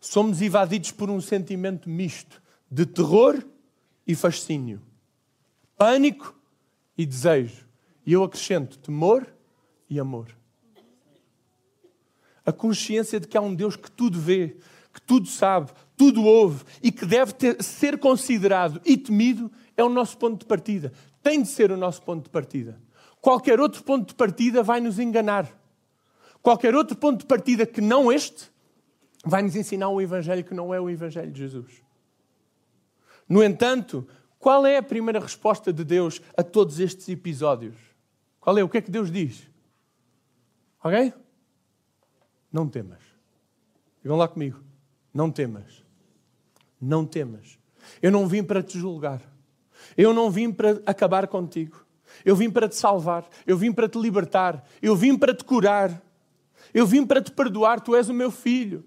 somos 0.00 0.42
invadidos 0.42 0.90
por 0.90 1.10
um 1.10 1.20
sentimento 1.20 1.88
misto 1.88 2.42
de 2.70 2.86
terror 2.86 3.42
e 4.06 4.14
fascínio, 4.14 4.82
pânico 5.80 6.38
e 6.98 7.06
desejo. 7.06 7.66
E 8.04 8.12
eu 8.12 8.22
acrescento 8.22 8.78
temor 8.78 9.26
e 9.88 9.98
amor. 9.98 10.28
A 12.44 12.52
consciência 12.52 13.18
de 13.18 13.26
que 13.26 13.38
há 13.38 13.40
um 13.40 13.54
Deus 13.54 13.76
que 13.76 13.90
tudo 13.90 14.20
vê, 14.20 14.58
que 14.92 15.00
tudo 15.00 15.26
sabe, 15.26 15.72
tudo 15.96 16.22
ouve 16.22 16.64
e 16.82 16.92
que 16.92 17.06
deve 17.06 17.32
ter, 17.32 17.62
ser 17.62 17.98
considerado 17.98 18.78
e 18.84 18.94
temido 18.94 19.50
é 19.74 19.82
o 19.82 19.88
nosso 19.88 20.18
ponto 20.18 20.40
de 20.40 20.44
partida. 20.44 20.92
Tem 21.22 21.40
de 21.40 21.48
ser 21.48 21.72
o 21.72 21.78
nosso 21.78 22.02
ponto 22.02 22.24
de 22.24 22.30
partida. 22.30 22.78
Qualquer 23.18 23.58
outro 23.58 23.82
ponto 23.82 24.08
de 24.08 24.14
partida 24.14 24.62
vai 24.62 24.82
nos 24.82 24.98
enganar. 24.98 25.50
Qualquer 26.42 26.74
outro 26.74 26.94
ponto 26.94 27.20
de 27.20 27.26
partida 27.26 27.64
que 27.64 27.80
não 27.80 28.12
este 28.12 28.50
vai 29.24 29.40
nos 29.40 29.56
ensinar 29.56 29.88
um 29.88 30.00
Evangelho 30.00 30.44
que 30.44 30.52
não 30.52 30.74
é 30.74 30.80
o 30.80 30.90
Evangelho 30.90 31.30
de 31.30 31.38
Jesus. 31.38 31.82
No 33.26 33.42
entanto, 33.42 34.06
qual 34.40 34.66
é 34.66 34.78
a 34.78 34.82
primeira 34.82 35.20
resposta 35.20 35.70
de 35.70 35.84
Deus 35.84 36.20
a 36.34 36.42
todos 36.42 36.80
estes 36.80 37.06
episódios? 37.10 37.76
Qual 38.40 38.56
é? 38.56 38.64
O 38.64 38.68
que 38.70 38.78
é 38.78 38.80
que 38.80 38.90
Deus 38.90 39.12
diz? 39.12 39.46
Ok? 40.82 41.12
Não 42.50 42.66
temas. 42.66 43.02
Digam 44.02 44.16
lá 44.16 44.26
comigo. 44.26 44.58
Não 45.12 45.30
temas. 45.30 45.84
Não 46.80 47.04
temas. 47.04 47.58
Eu 48.00 48.10
não 48.10 48.26
vim 48.26 48.42
para 48.42 48.62
te 48.62 48.78
julgar. 48.78 49.20
Eu 49.94 50.14
não 50.14 50.30
vim 50.30 50.50
para 50.50 50.80
acabar 50.86 51.28
contigo. 51.28 51.84
Eu 52.24 52.34
vim 52.34 52.50
para 52.50 52.66
te 52.66 52.76
salvar. 52.76 53.28
Eu 53.46 53.58
vim 53.58 53.70
para 53.70 53.90
te 53.90 53.98
libertar. 53.98 54.66
Eu 54.80 54.96
vim 54.96 55.18
para 55.18 55.34
te 55.34 55.44
curar. 55.44 56.02
Eu 56.72 56.86
vim 56.86 57.04
para 57.04 57.20
te 57.20 57.30
perdoar. 57.30 57.78
Tu 57.78 57.94
és 57.94 58.08
o 58.08 58.14
meu 58.14 58.30
filho. 58.30 58.84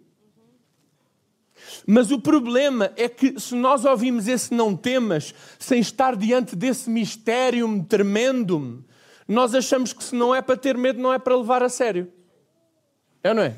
Mas 1.85 2.11
o 2.11 2.19
problema 2.19 2.91
é 2.95 3.09
que 3.09 3.39
se 3.39 3.55
nós 3.55 3.85
ouvimos 3.85 4.27
esse 4.27 4.53
não 4.53 4.75
temas, 4.75 5.33
sem 5.59 5.79
estar 5.79 6.15
diante 6.15 6.55
desse 6.55 6.89
mistério 6.89 7.85
tremendo, 7.87 8.83
nós 9.27 9.53
achamos 9.53 9.93
que 9.93 10.03
se 10.03 10.15
não 10.15 10.33
é 10.33 10.41
para 10.41 10.57
ter 10.57 10.77
medo, 10.77 11.01
não 11.01 11.13
é 11.13 11.19
para 11.19 11.35
levar 11.35 11.63
a 11.63 11.69
sério. 11.69 12.11
É 13.23 13.29
ou 13.29 13.35
não 13.35 13.43
é? 13.43 13.57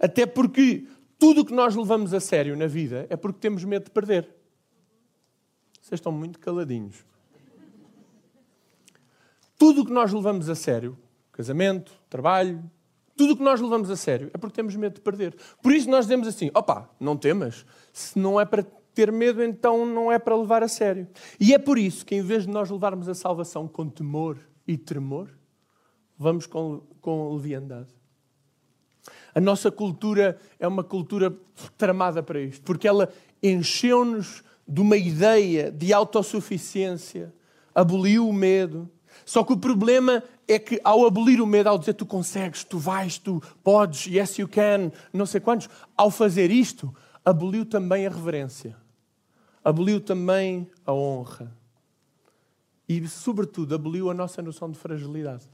Até 0.00 0.26
porque 0.26 0.86
tudo 1.18 1.42
o 1.42 1.44
que 1.44 1.52
nós 1.52 1.74
levamos 1.74 2.12
a 2.12 2.20
sério 2.20 2.56
na 2.56 2.66
vida 2.66 3.06
é 3.08 3.16
porque 3.16 3.38
temos 3.40 3.64
medo 3.64 3.84
de 3.84 3.90
perder. 3.90 4.28
Vocês 5.80 5.98
estão 5.98 6.12
muito 6.12 6.38
caladinhos. 6.38 7.04
Tudo 9.56 9.82
o 9.82 9.86
que 9.86 9.92
nós 9.92 10.12
levamos 10.12 10.48
a 10.48 10.54
sério, 10.54 10.98
casamento, 11.32 11.92
trabalho, 12.08 12.62
tudo 13.16 13.34
o 13.34 13.36
que 13.36 13.42
nós 13.42 13.60
levamos 13.60 13.90
a 13.90 13.96
sério 13.96 14.30
é 14.34 14.38
porque 14.38 14.56
temos 14.56 14.74
medo 14.76 14.94
de 14.94 15.00
perder. 15.00 15.36
Por 15.62 15.72
isso 15.72 15.88
nós 15.88 16.06
dizemos 16.06 16.26
assim: 16.26 16.50
opa, 16.54 16.90
não 16.98 17.16
temas. 17.16 17.64
Se 17.92 18.18
não 18.18 18.40
é 18.40 18.44
para 18.44 18.64
ter 18.94 19.10
medo, 19.10 19.42
então 19.42 19.84
não 19.84 20.10
é 20.10 20.18
para 20.18 20.36
levar 20.36 20.62
a 20.62 20.68
sério. 20.68 21.06
E 21.38 21.52
é 21.52 21.58
por 21.58 21.78
isso 21.78 22.06
que, 22.06 22.14
em 22.14 22.22
vez 22.22 22.44
de 22.44 22.50
nós 22.50 22.70
levarmos 22.70 23.08
a 23.08 23.14
salvação 23.14 23.66
com 23.66 23.88
temor 23.88 24.38
e 24.66 24.76
tremor, 24.76 25.28
vamos 26.18 26.46
com, 26.46 26.82
com 27.00 27.34
leviandade. 27.34 27.88
A 29.34 29.40
nossa 29.40 29.70
cultura 29.70 30.38
é 30.58 30.66
uma 30.66 30.84
cultura 30.84 31.36
tramada 31.76 32.22
para 32.22 32.40
isto, 32.40 32.62
porque 32.62 32.86
ela 32.86 33.12
encheu-nos 33.42 34.44
de 34.66 34.80
uma 34.80 34.96
ideia 34.96 35.70
de 35.70 35.92
autossuficiência, 35.92 37.34
aboliu 37.74 38.28
o 38.28 38.32
medo. 38.32 38.88
Só 39.24 39.44
que 39.44 39.52
o 39.52 39.58
problema 39.58 40.22
é 40.46 40.58
que 40.58 40.80
ao 40.84 41.06
abolir 41.06 41.40
o 41.40 41.46
medo, 41.46 41.68
ao 41.68 41.78
dizer 41.78 41.94
tu 41.94 42.06
consegues, 42.06 42.64
tu 42.64 42.78
vais, 42.78 43.18
tu 43.18 43.42
podes, 43.62 44.06
yes 44.06 44.38
you 44.38 44.48
can, 44.48 44.90
não 45.12 45.26
sei 45.26 45.40
quantos, 45.40 45.68
ao 45.96 46.10
fazer 46.10 46.50
isto, 46.50 46.94
aboliu 47.24 47.64
também 47.64 48.06
a 48.06 48.10
reverência, 48.10 48.76
aboliu 49.64 50.00
também 50.00 50.70
a 50.84 50.92
honra 50.92 51.52
e, 52.88 53.06
sobretudo, 53.08 53.74
aboliu 53.74 54.10
a 54.10 54.14
nossa 54.14 54.42
noção 54.42 54.70
de 54.70 54.78
fragilidade. 54.78 55.48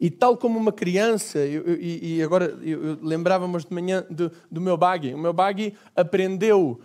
E 0.00 0.10
tal 0.10 0.36
como 0.36 0.58
uma 0.58 0.72
criança, 0.72 1.38
eu, 1.38 1.62
eu, 1.62 1.80
e 1.80 2.20
agora 2.20 2.58
eu, 2.62 2.84
eu 2.84 2.98
lembrava-me 3.00 3.56
de 3.56 3.72
manhã 3.72 4.04
do, 4.10 4.32
do, 4.50 4.60
meu 4.60 4.76
baggy. 4.76 5.14
O 5.14 5.18
meu 5.18 5.32
baggy 5.32 5.74
aprendeu, 5.94 6.80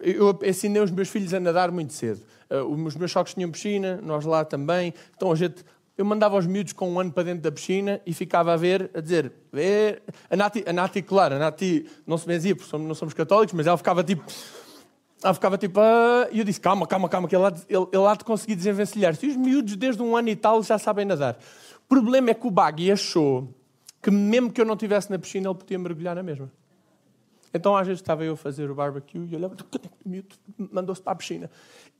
eu 0.00 0.38
ensinei 0.44 0.82
os 0.82 0.90
meus 0.90 1.08
filhos 1.08 1.34
a 1.34 1.40
nadar 1.40 1.70
muito 1.70 1.92
cedo. 1.92 2.20
Uh, 2.50 2.64
os 2.64 2.96
meus 2.96 3.10
sogros 3.10 3.34
tinham 3.34 3.50
piscina, 3.50 4.00
nós 4.02 4.24
lá 4.24 4.44
também. 4.44 4.94
Então 5.16 5.30
a 5.30 5.34
gente, 5.34 5.64
eu 5.96 6.04
mandava 6.04 6.36
os 6.36 6.46
miúdos 6.46 6.72
com 6.72 6.90
um 6.90 6.98
ano 6.98 7.12
para 7.12 7.24
dentro 7.24 7.42
da 7.42 7.52
piscina 7.52 8.00
e 8.06 8.14
ficava 8.14 8.52
a 8.52 8.56
ver, 8.56 8.90
a 8.94 9.00
dizer, 9.00 9.32
ver. 9.52 10.02
A 10.28 10.36
Nati, 10.36 10.64
a 10.66 10.72
Nati 10.72 11.02
claro, 11.02 11.34
a 11.34 11.38
Nati 11.38 11.86
não 12.06 12.16
se 12.16 12.26
benzia, 12.26 12.56
porque 12.56 12.76
não 12.76 12.94
somos 12.94 13.14
católicos, 13.14 13.54
mas 13.54 13.66
ela 13.66 13.76
ficava 13.76 14.02
tipo. 14.02 14.24
Ela 15.22 15.34
ficava 15.34 15.58
tipo, 15.58 15.78
ah", 15.78 16.28
e 16.32 16.38
eu 16.38 16.44
disse, 16.44 16.58
calma, 16.58 16.86
calma, 16.86 17.06
calma, 17.06 17.28
que 17.28 17.36
ele 17.36 17.44
há 17.44 17.50
de, 17.50 17.60
ele, 17.68 17.86
ele 17.92 18.06
há 18.06 18.14
de 18.14 18.24
conseguir 18.24 18.54
desenvencilhar-se. 18.54 19.26
E 19.26 19.28
os 19.28 19.36
miúdos, 19.36 19.76
desde 19.76 20.02
um 20.02 20.16
ano 20.16 20.30
e 20.30 20.36
tal, 20.36 20.62
já 20.62 20.78
sabem 20.78 21.04
nadar. 21.04 21.38
O 21.84 21.88
problema 21.88 22.30
é 22.30 22.34
que 22.34 22.46
o 22.46 22.50
Baggy 22.50 22.90
achou 22.90 23.54
que, 24.00 24.10
mesmo 24.10 24.50
que 24.50 24.60
eu 24.60 24.64
não 24.64 24.74
estivesse 24.74 25.10
na 25.10 25.18
piscina, 25.18 25.50
ele 25.50 25.58
podia 25.58 25.78
mergulhar 25.78 26.16
na 26.16 26.22
mesma. 26.22 26.50
Então, 27.52 27.76
às 27.76 27.86
vezes, 27.86 28.00
estava 28.00 28.24
eu 28.24 28.34
a 28.34 28.36
fazer 28.36 28.70
o 28.70 28.74
barbecue 28.74 29.26
e 29.28 29.34
olhava, 29.34 29.56
o 30.04 30.08
miúdo 30.08 30.36
mandou-se 30.56 31.02
para 31.02 31.12
a 31.12 31.16
piscina. 31.16 31.50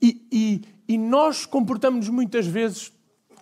E, 0.01 0.25
e, 0.31 0.61
e 0.87 0.97
nós 0.97 1.45
comportamos-nos 1.45 2.09
muitas 2.09 2.47
vezes 2.47 2.91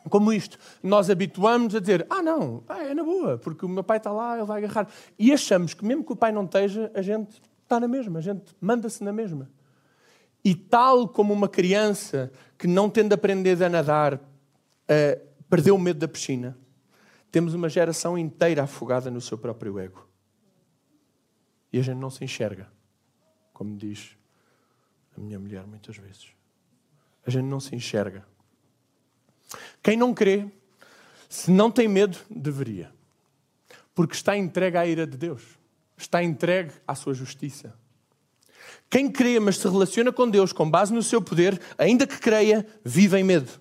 como 0.10 0.34
isto. 0.34 0.58
Nós 0.82 1.10
habituamos 1.10 1.76
a 1.76 1.80
dizer, 1.80 2.06
ah, 2.10 2.22
não, 2.22 2.64
é 2.70 2.94
na 2.94 3.04
boa, 3.04 3.38
porque 3.38 3.66
o 3.66 3.70
meu 3.70 3.84
pai 3.84 3.98
está 3.98 4.12
lá, 4.12 4.38
ele 4.38 4.46
vai 4.46 4.64
agarrar. 4.64 4.88
E 5.18 5.32
achamos 5.32 5.74
que, 5.74 5.86
mesmo 5.86 6.04
que 6.04 6.14
o 6.14 6.16
pai 6.16 6.32
não 6.32 6.46
esteja, 6.46 6.92
a 6.96 7.02
gente 7.02 7.42
está 7.64 7.80
na 7.80 7.88
mesma, 7.88 8.20
a 8.20 8.22
gente 8.22 8.56
manda-se 8.60 9.04
na 9.04 9.14
mesma. 9.14 9.50
E 10.44 10.56
tal 10.56 11.08
como 11.08 11.34
uma 11.34 11.48
criança 11.48 12.32
que 12.58 12.66
não 12.66 12.90
tende 12.90 13.14
a 13.14 13.16
aprender 13.16 13.62
a 13.64 13.70
nadar, 13.70 14.16
uh, 14.16 14.20
perdeu 15.50 15.76
o 15.76 15.80
medo 15.80 16.00
da 16.00 16.08
piscina, 16.08 16.58
temos 17.32 17.54
uma 17.54 17.70
geração 17.70 18.18
inteira 18.18 18.64
afogada 18.64 19.12
no 19.12 19.22
seu 19.22 19.38
próprio 19.38 19.78
ego. 19.78 20.09
E 21.72 21.80
a 21.80 21.82
gente 21.82 21.98
não 21.98 22.10
se 22.10 22.24
enxerga, 22.24 22.72
como 23.54 23.76
diz 23.78 24.18
a 25.16 25.20
minha 25.20 25.40
mulher 25.40 25.66
muitas 25.68 25.98
vezes. 25.98 26.28
A 27.26 27.30
gente 27.30 27.46
não 27.46 27.60
se 27.60 27.76
enxerga. 27.76 28.26
Quem 29.84 29.98
não 29.98 30.14
crê, 30.14 30.48
se 31.28 31.52
não 31.52 31.70
tem 31.70 31.88
medo, 31.88 32.18
deveria. 32.30 32.92
Porque 33.94 34.16
está 34.16 34.38
entregue 34.38 34.78
à 34.78 34.86
ira 34.86 35.06
de 35.06 35.18
Deus. 35.18 35.44
Está 35.98 36.24
entregue 36.24 36.72
à 36.88 36.96
sua 36.96 37.14
justiça. 37.14 37.74
Quem 38.90 39.12
crê, 39.12 39.40
mas 39.40 39.58
se 39.58 39.68
relaciona 39.68 40.12
com 40.12 40.28
Deus 40.30 40.52
com 40.52 40.70
base 40.70 40.94
no 40.94 41.04
seu 41.04 41.22
poder, 41.22 41.60
ainda 41.78 42.08
que 42.08 42.18
creia, 42.18 42.66
vive 42.84 43.18
em 43.18 43.24
medo. 43.24 43.52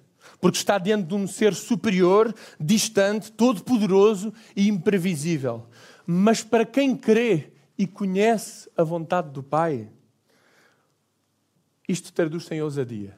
Porque 0.41 0.57
está 0.57 0.79
diante 0.79 1.09
de 1.09 1.15
um 1.15 1.27
ser 1.27 1.55
superior, 1.55 2.35
distante, 2.59 3.33
todo-poderoso 3.33 4.33
e 4.55 4.69
imprevisível. 4.69 5.67
Mas 6.07 6.43
para 6.43 6.65
quem 6.65 6.97
crê 6.97 7.53
e 7.79 7.87
conhece 7.87 8.69
a 8.77 8.83
vontade 8.83 9.31
do 9.31 9.43
Pai, 9.43 9.89
isto 11.89 12.13
traduz-se 12.13 12.53
em 12.53 12.61
ousadia. 12.61 13.17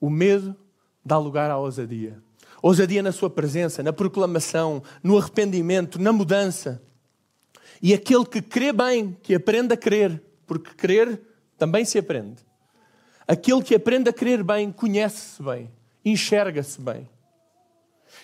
O 0.00 0.10
medo 0.10 0.56
dá 1.04 1.16
lugar 1.16 1.50
à 1.50 1.56
ousadia. 1.56 2.20
Ousadia 2.60 3.02
na 3.02 3.12
sua 3.12 3.30
presença, 3.30 3.82
na 3.82 3.92
proclamação, 3.92 4.82
no 5.02 5.16
arrependimento, 5.16 5.98
na 6.00 6.12
mudança. 6.12 6.82
E 7.80 7.94
aquele 7.94 8.26
que 8.26 8.42
crê 8.42 8.72
bem, 8.72 9.16
que 9.22 9.34
aprende 9.34 9.72
a 9.72 9.76
crer, 9.76 10.20
porque 10.44 10.74
crer 10.74 11.20
também 11.56 11.84
se 11.84 11.98
aprende. 11.98 12.44
Aquele 13.26 13.62
que 13.62 13.74
aprende 13.74 14.10
a 14.10 14.12
crer 14.12 14.42
bem, 14.42 14.72
conhece-se 14.72 15.42
bem, 15.42 15.70
enxerga-se 16.04 16.80
bem. 16.80 17.08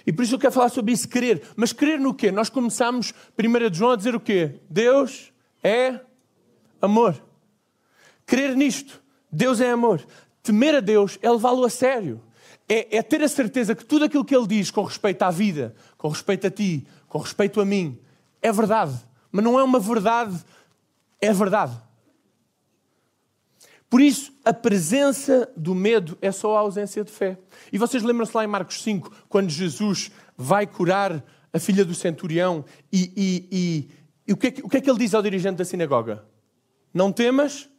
E 0.06 0.12
por 0.12 0.22
isso 0.22 0.34
eu 0.34 0.38
quero 0.38 0.52
falar 0.52 0.68
sobre 0.68 0.92
isso, 0.92 1.08
crer. 1.08 1.42
Mas 1.56 1.72
crer 1.72 1.98
no 1.98 2.12
quê? 2.12 2.30
Nós 2.30 2.48
começamos, 2.48 3.14
1 3.38 3.70
de 3.70 3.78
João, 3.78 3.92
a 3.92 3.96
dizer 3.96 4.14
o 4.14 4.20
quê? 4.20 4.60
Deus 4.68 5.32
é 5.62 6.00
amor. 6.80 7.20
Crer 8.26 8.54
nisto. 8.54 9.02
Deus 9.30 9.60
é 9.60 9.70
amor. 9.70 10.04
Temer 10.42 10.76
a 10.76 10.80
Deus 10.80 11.18
é 11.22 11.30
levá-lo 11.30 11.64
a 11.64 11.70
sério. 11.70 12.20
É, 12.68 12.98
é, 12.98 13.02
ter 13.02 13.22
a 13.22 13.28
certeza 13.28 13.74
que 13.74 13.84
tudo 13.84 14.04
aquilo 14.04 14.24
que 14.24 14.34
Ele 14.34 14.46
diz 14.46 14.70
com 14.70 14.82
respeito 14.82 15.22
à 15.22 15.30
vida, 15.30 15.74
com 15.98 16.08
respeito 16.08 16.46
a 16.46 16.50
ti, 16.50 16.86
com 17.08 17.18
respeito 17.18 17.60
a 17.60 17.64
mim, 17.64 17.98
é 18.40 18.52
verdade. 18.52 18.94
Mas 19.32 19.44
não 19.44 19.58
é 19.58 19.64
uma 19.64 19.80
verdade, 19.80 20.38
é 21.20 21.32
verdade. 21.32 21.72
Por 23.94 24.00
isso, 24.00 24.32
a 24.44 24.52
presença 24.52 25.48
do 25.56 25.72
medo 25.72 26.18
é 26.20 26.32
só 26.32 26.56
a 26.56 26.58
ausência 26.58 27.04
de 27.04 27.12
fé. 27.12 27.38
E 27.72 27.78
vocês 27.78 28.02
lembram-se 28.02 28.36
lá 28.36 28.42
em 28.42 28.48
Marcos 28.48 28.82
5, 28.82 29.08
quando 29.28 29.50
Jesus 29.50 30.10
vai 30.36 30.66
curar 30.66 31.24
a 31.52 31.60
filha 31.60 31.84
do 31.84 31.94
centurião 31.94 32.64
e, 32.92 33.12
e, 33.16 33.48
e, 33.52 33.90
e 34.26 34.32
o, 34.32 34.36
que 34.36 34.48
é 34.48 34.50
que, 34.50 34.62
o 34.62 34.68
que 34.68 34.78
é 34.78 34.80
que 34.80 34.90
ele 34.90 34.98
diz 34.98 35.14
ao 35.14 35.22
dirigente 35.22 35.58
da 35.58 35.64
sinagoga? 35.64 36.24
Não 36.92 37.12
temas, 37.12 37.70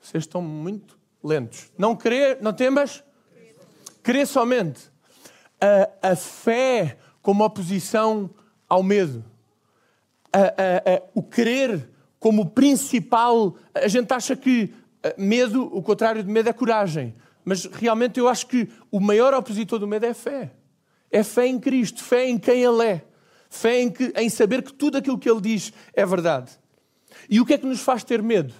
Vocês 0.00 0.22
estão 0.22 0.40
muito 0.40 0.96
lentos. 1.24 1.72
Não 1.76 1.96
crer, 1.96 2.38
não 2.40 2.52
temas? 2.52 3.02
Crer 4.00 4.28
somente. 4.28 4.92
A, 5.60 6.10
a 6.12 6.14
fé 6.14 6.98
como 7.20 7.42
oposição 7.42 8.30
ao 8.68 8.84
medo. 8.84 9.24
A, 10.32 10.38
a, 10.38 11.02
o 11.16 11.22
crer 11.24 11.97
como 12.18 12.50
principal. 12.50 13.56
A 13.74 13.88
gente 13.88 14.12
acha 14.12 14.36
que 14.36 14.72
medo, 15.16 15.64
o 15.64 15.82
contrário 15.82 16.22
de 16.22 16.30
medo 16.30 16.48
é 16.48 16.52
coragem. 16.52 17.14
Mas 17.44 17.64
realmente 17.64 18.18
eu 18.18 18.28
acho 18.28 18.46
que 18.46 18.68
o 18.90 19.00
maior 19.00 19.32
opositor 19.32 19.78
do 19.78 19.86
medo 19.86 20.04
é 20.06 20.14
fé. 20.14 20.52
É 21.10 21.22
fé 21.22 21.46
em 21.46 21.58
Cristo, 21.58 22.02
fé 22.02 22.28
em 22.28 22.38
quem 22.38 22.62
Ele 22.62 22.84
é. 22.84 23.04
Fé 23.48 23.80
em, 23.80 23.90
que, 23.90 24.12
em 24.14 24.28
saber 24.28 24.62
que 24.62 24.72
tudo 24.72 24.98
aquilo 24.98 25.18
que 25.18 25.30
Ele 25.30 25.40
diz 25.40 25.72
é 25.94 26.04
verdade. 26.04 26.52
E 27.30 27.40
o 27.40 27.46
que 27.46 27.54
é 27.54 27.58
que 27.58 27.66
nos 27.66 27.80
faz 27.80 28.04
ter 28.04 28.22
medo? 28.22 28.52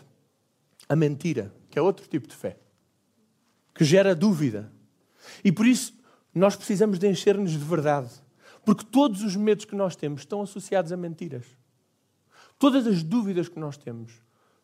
A 0.89 0.97
mentira, 0.97 1.53
que 1.69 1.79
é 1.79 1.83
outro 1.83 2.09
tipo 2.09 2.27
de 2.27 2.35
fé, 2.35 2.57
que 3.75 3.85
gera 3.85 4.15
dúvida. 4.15 4.73
E 5.45 5.53
por 5.53 5.67
isso 5.67 5.93
nós 6.35 6.57
precisamos 6.57 6.99
de 6.99 7.07
encher-nos 7.07 7.51
de 7.51 7.59
verdade. 7.59 8.09
Porque 8.65 8.85
todos 8.85 9.23
os 9.23 9.37
medos 9.37 9.67
que 9.67 9.77
nós 9.77 9.95
temos 9.95 10.23
estão 10.23 10.41
associados 10.41 10.93
a 10.93 10.97
mentiras. 10.97 11.45
Todas 12.59 12.87
as 12.87 13.03
dúvidas 13.03 13.49
que 13.49 13.59
nós 13.59 13.77
temos 13.77 14.13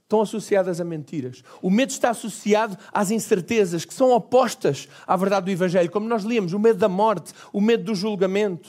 estão 0.03 0.21
associadas 0.21 0.81
a 0.81 0.85
mentiras. 0.85 1.43
O 1.63 1.71
medo 1.71 1.91
está 1.91 2.11
associado 2.11 2.77
às 2.93 3.11
incertezas 3.11 3.85
que 3.85 3.95
são 3.95 4.11
opostas 4.11 4.89
à 5.07 5.17
verdade 5.17 5.47
do 5.47 5.53
Evangelho, 5.53 5.91
como 5.91 6.09
nós 6.09 6.25
líamos, 6.25 6.53
o 6.53 6.59
medo 6.59 6.79
da 6.79 6.89
morte, 6.89 7.33
o 7.53 7.61
medo 7.61 7.85
do 7.85 7.95
julgamento. 7.95 8.69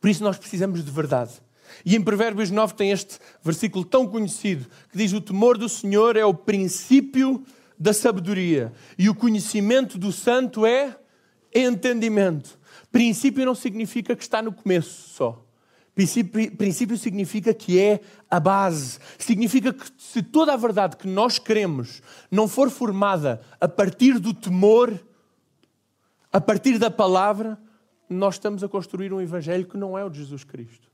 Por 0.00 0.08
isso 0.08 0.22
nós 0.22 0.38
precisamos 0.38 0.84
de 0.84 0.90
verdade. 0.90 1.32
E 1.84 1.96
em 1.96 2.02
Provérbios 2.02 2.50
9 2.50 2.74
tem 2.74 2.90
este 2.90 3.18
versículo 3.42 3.84
tão 3.84 4.06
conhecido 4.06 4.66
que 4.90 4.96
diz: 4.96 5.12
O 5.12 5.20
temor 5.20 5.58
do 5.58 5.68
Senhor 5.68 6.16
é 6.16 6.24
o 6.24 6.34
princípio 6.34 7.44
da 7.78 7.92
sabedoria 7.92 8.72
e 8.96 9.08
o 9.08 9.14
conhecimento 9.14 9.98
do 9.98 10.12
santo 10.12 10.64
é 10.64 10.96
entendimento. 11.54 12.58
Princípio 12.90 13.44
não 13.44 13.54
significa 13.54 14.16
que 14.16 14.22
está 14.22 14.40
no 14.40 14.52
começo 14.52 15.10
só. 15.10 15.45
Princípio, 15.96 16.54
princípio 16.54 16.98
significa 16.98 17.54
que 17.54 17.80
é 17.80 18.02
a 18.30 18.38
base. 18.38 18.98
Significa 19.18 19.72
que 19.72 19.86
se 19.96 20.22
toda 20.22 20.52
a 20.52 20.56
verdade 20.56 20.94
que 20.94 21.08
nós 21.08 21.38
queremos 21.38 22.02
não 22.30 22.46
for 22.46 22.68
formada 22.68 23.40
a 23.58 23.66
partir 23.66 24.18
do 24.18 24.34
temor, 24.34 25.02
a 26.30 26.38
partir 26.38 26.78
da 26.78 26.90
palavra, 26.90 27.58
nós 28.10 28.34
estamos 28.34 28.62
a 28.62 28.68
construir 28.68 29.10
um 29.10 29.22
evangelho 29.22 29.66
que 29.66 29.78
não 29.78 29.96
é 29.96 30.04
o 30.04 30.10
de 30.10 30.18
Jesus 30.18 30.44
Cristo. 30.44 30.86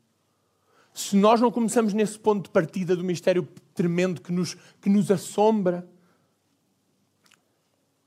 Se 0.95 1.17
nós 1.17 1.41
não 1.41 1.51
começamos 1.51 1.93
nesse 1.93 2.17
ponto 2.17 2.45
de 2.45 2.51
partida 2.51 2.95
do 2.95 3.03
mistério 3.03 3.49
tremendo 3.75 4.21
que 4.21 4.31
nos, 4.31 4.57
que 4.81 4.89
nos 4.89 5.11
assombra, 5.11 5.85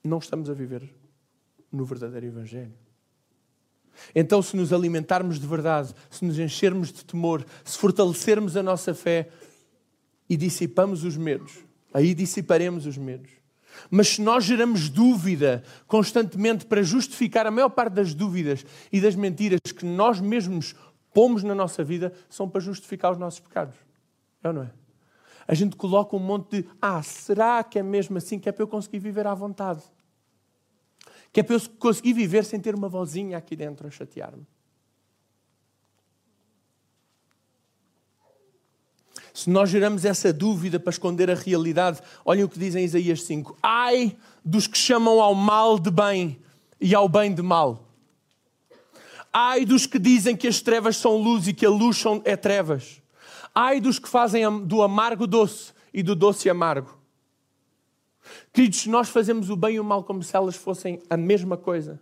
não 0.02 0.20
estamos 0.20 0.50
a 0.50 0.54
viver 0.54 0.96
no 1.70 1.84
verdadeiro 1.84 2.28
evangelho. 2.28 2.85
Então, 4.14 4.42
se 4.42 4.56
nos 4.56 4.72
alimentarmos 4.72 5.40
de 5.40 5.48
verdade, 5.48 5.94
se 6.10 6.24
nos 6.26 6.40
enchermos 6.40 6.92
de 6.92 7.04
temor, 7.06 7.46
se 7.64 7.78
fortalecermos 7.78 8.56
a 8.58 8.64
nossa 8.64 8.94
fé 8.94 9.30
e 10.30 10.36
dissipamos 10.38 11.04
os 11.04 11.18
medos, 11.18 11.54
aí 11.94 12.14
dissiparemos 12.14 12.86
os 12.86 12.98
medos. 12.98 13.32
Mas 13.90 14.10
se 14.10 14.22
nós 14.22 14.44
geramos 14.44 14.90
dúvida 14.90 15.64
constantemente 15.88 16.66
para 16.66 16.82
justificar 16.82 17.46
a 17.46 17.52
maior 17.52 17.70
parte 17.70 17.94
das 17.94 18.14
dúvidas 18.14 18.66
e 18.92 19.02
das 19.02 19.16
mentiras 19.16 19.60
que 19.76 19.86
nós 19.86 20.20
mesmos 20.20 20.76
pomos 21.14 21.44
na 21.44 21.56
nossa 21.56 21.84
vida, 21.84 22.14
são 22.30 22.50
para 22.50 22.60
justificar 22.62 23.12
os 23.12 23.18
nossos 23.18 23.40
pecados. 23.40 23.76
É 24.44 24.48
ou 24.48 24.54
não 24.54 24.64
é? 24.64 24.72
A 25.48 25.54
gente 25.54 25.76
coloca 25.76 26.16
um 26.16 26.20
monte 26.20 26.62
de, 26.62 26.70
ah, 26.82 27.02
será 27.04 27.64
que 27.64 27.78
é 27.78 27.84
mesmo 27.84 28.18
assim 28.18 28.40
que 28.40 28.50
é 28.50 28.52
para 28.52 28.64
eu 28.64 28.68
conseguir 28.68 29.00
viver 29.00 29.28
à 29.28 29.34
vontade? 29.34 29.82
Que 31.36 31.42
é 31.42 31.44
para 31.44 31.58
eu 31.58 31.62
conseguir 31.78 32.14
viver 32.14 32.46
sem 32.46 32.62
ter 32.62 32.74
uma 32.74 32.88
vozinha 32.88 33.38
aqui 33.38 33.58
dentro 33.58 33.86
a 33.86 33.92
chatear-me. 33.92 34.48
Se 39.34 39.50
nós 39.50 39.70
geramos 39.70 40.06
essa 40.06 40.32
dúvida 40.32 40.80
para 40.80 40.92
esconder 40.92 41.30
a 41.30 41.36
realidade, 41.36 42.00
olhem 42.24 42.46
o 42.46 42.48
que 42.48 42.58
diz 42.58 42.74
em 42.74 42.86
Isaías 42.86 43.24
5: 43.24 43.58
Ai 43.62 44.16
dos 44.46 44.66
que 44.66 44.78
chamam 44.78 45.20
ao 45.20 45.36
mal 45.36 45.78
de 45.78 45.92
bem 45.92 46.40
e 46.80 46.96
ao 46.96 47.10
bem 47.10 47.36
de 47.36 47.42
mal. 47.42 47.86
Ai 49.34 49.66
dos 49.66 49.86
que 49.86 50.00
dizem 50.00 50.38
que 50.38 50.48
as 50.48 50.62
trevas 50.62 50.96
são 50.96 51.18
luz 51.18 51.50
e 51.50 51.54
que 51.54 51.66
a 51.66 51.70
luz 51.70 52.02
é 52.24 52.38
trevas. 52.38 53.02
Ai 53.54 53.82
dos 53.82 54.00
que 54.00 54.08
fazem 54.08 54.66
do 54.66 54.82
amargo 54.82 55.28
doce 55.28 55.74
e 55.94 56.02
do 56.02 56.16
doce 56.16 56.50
amargo. 56.50 56.95
Queridos, 58.52 58.86
nós 58.88 59.10
fazemos 59.10 59.50
o 59.50 59.56
bem 59.56 59.76
e 59.76 59.80
o 59.80 59.84
mal 59.84 60.04
como 60.04 60.24
se 60.24 60.36
elas 60.36 60.56
fossem 60.56 61.02
a 61.10 61.18
mesma 61.18 61.58
coisa, 61.58 62.00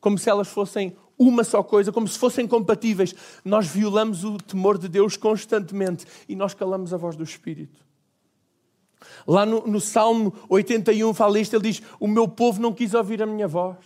como 0.00 0.18
se 0.18 0.30
elas 0.30 0.48
fossem 0.48 0.96
uma 1.18 1.44
só 1.44 1.62
coisa, 1.62 1.92
como 1.92 2.08
se 2.08 2.18
fossem 2.18 2.46
compatíveis. 2.46 3.14
Nós 3.44 3.66
violamos 3.66 4.24
o 4.24 4.38
temor 4.38 4.78
de 4.78 4.88
Deus 4.88 5.16
constantemente 5.16 6.06
e 6.28 6.34
nós 6.34 6.54
calamos 6.54 6.94
a 6.94 6.96
voz 6.96 7.16
do 7.16 7.22
Espírito. 7.22 7.84
Lá 9.26 9.44
no, 9.46 9.66
no 9.66 9.80
Salmo 9.80 10.34
81 10.48 11.12
fala 11.14 11.38
isto, 11.38 11.54
ele 11.54 11.70
diz: 11.70 11.82
O 11.98 12.06
meu 12.06 12.26
povo 12.28 12.60
não 12.60 12.72
quis 12.72 12.94
ouvir 12.94 13.22
a 13.22 13.26
minha 13.26 13.48
voz, 13.48 13.78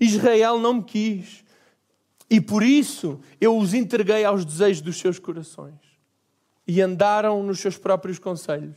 Israel 0.00 0.58
não 0.58 0.74
me 0.74 0.84
quis, 0.84 1.44
e 2.28 2.40
por 2.40 2.62
isso 2.62 3.20
eu 3.40 3.56
os 3.56 3.74
entreguei 3.74 4.24
aos 4.24 4.44
desejos 4.44 4.82
dos 4.82 4.96
seus 4.96 5.18
corações 5.18 5.78
e 6.66 6.80
andaram 6.80 7.42
nos 7.42 7.60
seus 7.60 7.76
próprios 7.76 8.18
conselhos. 8.18 8.76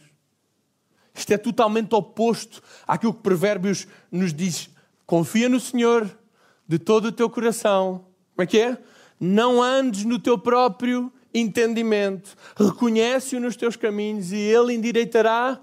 Isto 1.17 1.33
é 1.33 1.37
totalmente 1.37 1.95
oposto 1.95 2.61
àquilo 2.87 3.13
que 3.13 3.23
Provérbios 3.23 3.87
nos 4.11 4.31
diz. 4.31 4.69
Confia 5.05 5.49
no 5.49 5.59
Senhor 5.59 6.07
de 6.67 6.77
todo 6.77 7.05
o 7.05 7.11
teu 7.11 7.27
coração. 7.27 8.05
Como 8.35 8.43
é 8.43 8.45
que 8.45 8.59
é? 8.59 8.77
Não 9.19 9.61
andes 9.61 10.05
no 10.05 10.19
teu 10.19 10.37
próprio 10.37 11.11
entendimento. 11.33 12.35
Reconhece-o 12.55 13.39
nos 13.39 13.55
teus 13.55 13.75
caminhos 13.75 14.31
e 14.31 14.37
ele 14.37 14.75
endireitará 14.75 15.59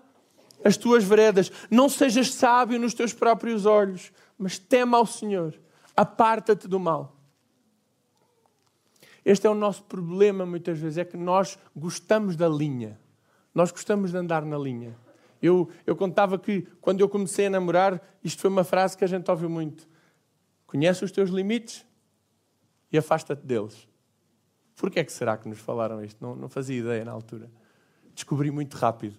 as 0.65 0.77
tuas 0.77 1.05
veredas. 1.05 1.53
Não 1.71 1.89
sejas 1.89 2.35
sábio 2.35 2.81
nos 2.81 2.93
teus 2.93 3.13
próprios 3.13 3.65
olhos, 3.65 4.11
mas 4.37 4.59
tema 4.59 4.99
ao 4.99 5.07
Senhor. 5.07 5.55
Aparta-te 5.97 6.67
do 6.67 6.81
mal. 6.81 7.15
Este 9.25 9.47
é 9.47 9.51
o 9.51 9.55
nosso 9.55 9.85
problema 9.85 10.45
muitas 10.45 10.79
vezes, 10.79 10.99
é 10.99 11.05
que 11.05 11.17
nós 11.17 11.57
gostamos 11.77 12.35
da 12.35 12.49
linha. 12.49 12.99
Nós 13.55 13.71
gostamos 13.71 14.11
de 14.11 14.17
andar 14.17 14.45
na 14.45 14.59
linha. 14.59 15.04
Eu, 15.45 15.69
eu 15.87 15.95
contava 15.95 16.39
que 16.39 16.67
quando 16.81 17.03
eu 17.03 17.09
comecei 17.09 17.45
a 17.47 17.51
namorar, 17.51 18.01
isto 18.25 18.41
foi 18.41 18.49
uma 18.49 18.65
frase 18.65 18.97
que 18.97 19.05
a 19.05 19.07
gente 19.07 19.31
ouviu 19.31 19.51
muito. 19.51 19.87
Conhece 20.67 21.05
os 21.05 21.13
teus 21.13 21.29
limites 21.29 21.85
e 22.91 22.97
afasta-te 22.97 23.45
deles. 23.45 23.87
Por 24.75 24.91
que 24.91 25.01
é 25.01 25.05
que 25.05 25.13
será 25.13 25.37
que 25.37 25.47
nos 25.47 25.59
falaram 25.59 26.03
isto? 26.03 26.17
Não, 26.19 26.35
não 26.35 26.49
fazia 26.49 26.79
ideia 26.79 27.05
na 27.05 27.13
altura. 27.13 27.51
Descobri 28.15 28.51
muito 28.51 28.75
rápido. 28.79 29.19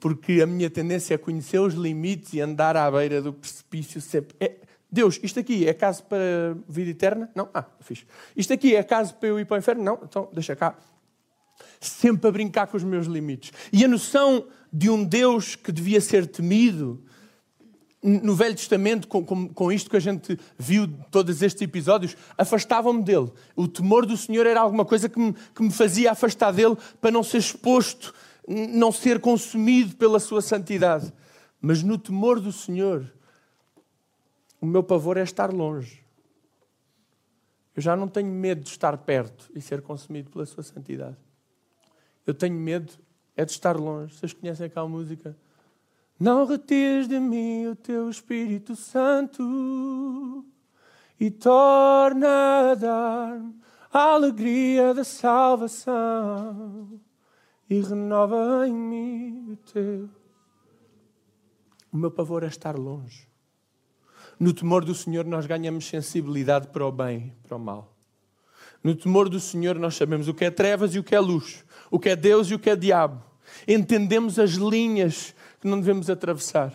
Porque 0.00 0.42
a 0.42 0.46
minha 0.48 0.68
tendência 0.68 1.14
é 1.14 1.18
conhecer 1.18 1.60
os 1.60 1.74
limites 1.74 2.32
e 2.32 2.40
andar 2.40 2.76
à 2.76 2.90
beira 2.90 3.22
do 3.22 3.32
precipício 3.32 4.00
sempre. 4.00 4.36
É, 4.40 4.56
Deus, 4.90 5.20
isto 5.22 5.38
aqui 5.38 5.64
é 5.64 5.74
caso 5.74 6.02
para 6.06 6.56
vida 6.68 6.90
eterna? 6.90 7.30
Não? 7.36 7.48
Ah, 7.54 7.64
fiz. 7.82 8.04
Isto 8.36 8.52
aqui 8.52 8.74
é 8.74 8.82
caso 8.82 9.14
para 9.14 9.28
eu 9.28 9.38
ir 9.38 9.44
para 9.44 9.54
o 9.54 9.58
inferno? 9.58 9.84
Não? 9.84 10.00
Então 10.02 10.28
deixa 10.32 10.56
cá. 10.56 10.76
Sempre 11.80 12.28
a 12.28 12.32
brincar 12.32 12.66
com 12.66 12.76
os 12.76 12.82
meus 12.82 13.06
limites. 13.06 13.52
E 13.72 13.84
a 13.84 13.88
noção 13.88 14.48
de 14.72 14.90
um 14.90 15.04
Deus 15.04 15.56
que 15.56 15.72
devia 15.72 16.00
ser 16.00 16.26
temido. 16.26 17.02
No 18.02 18.34
Velho 18.34 18.54
Testamento, 18.54 19.08
com, 19.08 19.24
com, 19.24 19.48
com 19.48 19.72
isto 19.72 19.90
que 19.90 19.96
a 19.96 20.00
gente 20.00 20.38
viu, 20.56 20.86
todos 21.10 21.42
estes 21.42 21.62
episódios, 21.62 22.16
afastavam-me 22.36 23.02
dele. 23.02 23.32
O 23.56 23.66
temor 23.66 24.06
do 24.06 24.16
Senhor 24.16 24.46
era 24.46 24.60
alguma 24.60 24.84
coisa 24.84 25.08
que 25.08 25.18
me, 25.18 25.32
que 25.32 25.62
me 25.62 25.72
fazia 25.72 26.12
afastar 26.12 26.52
dele 26.52 26.76
para 27.00 27.10
não 27.10 27.24
ser 27.24 27.38
exposto, 27.38 28.14
não 28.46 28.92
ser 28.92 29.18
consumido 29.20 29.96
pela 29.96 30.20
sua 30.20 30.40
santidade. 30.40 31.12
Mas 31.60 31.82
no 31.82 31.98
temor 31.98 32.38
do 32.38 32.52
Senhor, 32.52 33.12
o 34.60 34.66
meu 34.66 34.82
pavor 34.82 35.16
é 35.16 35.22
estar 35.22 35.52
longe. 35.52 36.04
Eu 37.74 37.82
já 37.82 37.96
não 37.96 38.08
tenho 38.08 38.28
medo 38.28 38.62
de 38.62 38.70
estar 38.70 38.96
perto 38.98 39.50
e 39.54 39.60
ser 39.60 39.82
consumido 39.82 40.30
pela 40.30 40.44
sua 40.46 40.62
santidade. 40.62 41.16
Eu 42.26 42.34
tenho 42.34 42.54
medo 42.54 42.92
é 43.38 43.44
de 43.44 43.52
estar 43.52 43.76
longe. 43.76 44.12
Vocês 44.14 44.32
conhecem 44.32 44.66
aquela 44.66 44.88
música? 44.88 45.36
Não 46.18 46.44
retires 46.44 47.06
de 47.06 47.20
mim 47.20 47.68
o 47.68 47.76
teu 47.76 48.10
Espírito 48.10 48.74
Santo 48.74 50.44
e 51.20 51.30
torna 51.30 52.72
a 52.72 52.74
dar-me 52.74 53.54
a 53.92 54.00
alegria 54.14 54.92
da 54.92 55.04
salvação 55.04 57.00
e 57.70 57.80
renova 57.80 58.66
em 58.66 58.74
mim 58.74 59.52
o 59.52 59.56
teu. 59.72 60.10
O 61.92 61.96
meu 61.96 62.10
pavor 62.10 62.42
é 62.42 62.48
estar 62.48 62.76
longe. 62.76 63.28
No 64.38 64.52
temor 64.52 64.84
do 64.84 64.96
Senhor, 64.96 65.24
nós 65.24 65.46
ganhamos 65.46 65.86
sensibilidade 65.86 66.66
para 66.68 66.84
o 66.84 66.90
bem 66.90 67.32
para 67.46 67.56
o 67.56 67.60
mal. 67.60 67.94
No 68.82 68.96
temor 68.96 69.28
do 69.28 69.38
Senhor, 69.38 69.78
nós 69.78 69.94
sabemos 69.94 70.26
o 70.26 70.34
que 70.34 70.44
é 70.44 70.50
trevas 70.50 70.96
e 70.96 70.98
o 70.98 71.04
que 71.04 71.14
é 71.14 71.20
luz, 71.20 71.64
o 71.88 72.00
que 72.00 72.08
é 72.08 72.16
Deus 72.16 72.50
e 72.50 72.54
o 72.54 72.58
que 72.58 72.70
é 72.70 72.74
diabo. 72.74 73.27
Entendemos 73.66 74.38
as 74.38 74.52
linhas 74.52 75.34
que 75.60 75.68
não 75.68 75.78
devemos 75.80 76.08
atravessar. 76.08 76.72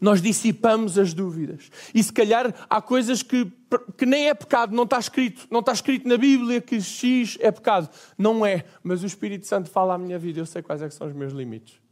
Nós 0.00 0.22
dissipamos 0.22 0.98
as 0.98 1.12
dúvidas. 1.12 1.70
E 1.94 2.02
se 2.02 2.12
calhar 2.12 2.54
há 2.68 2.80
coisas 2.80 3.22
que, 3.22 3.50
que 3.96 4.06
nem 4.06 4.28
é 4.28 4.34
pecado, 4.34 4.74
não 4.74 4.84
está 4.84 4.98
escrito. 4.98 5.46
Não 5.50 5.60
está 5.60 5.72
escrito 5.72 6.08
na 6.08 6.16
Bíblia 6.16 6.60
que 6.60 6.80
X 6.80 7.36
é 7.40 7.50
pecado. 7.50 7.88
Não 8.16 8.44
é. 8.44 8.64
Mas 8.82 9.02
o 9.02 9.06
Espírito 9.06 9.46
Santo 9.46 9.70
fala 9.70 9.94
à 9.94 9.98
minha 9.98 10.18
vida. 10.18 10.40
Eu 10.40 10.46
sei 10.46 10.62
quais 10.62 10.82
é 10.82 10.90
são 10.90 11.06
os 11.06 11.12
meus 11.12 11.32
limites. 11.32 11.82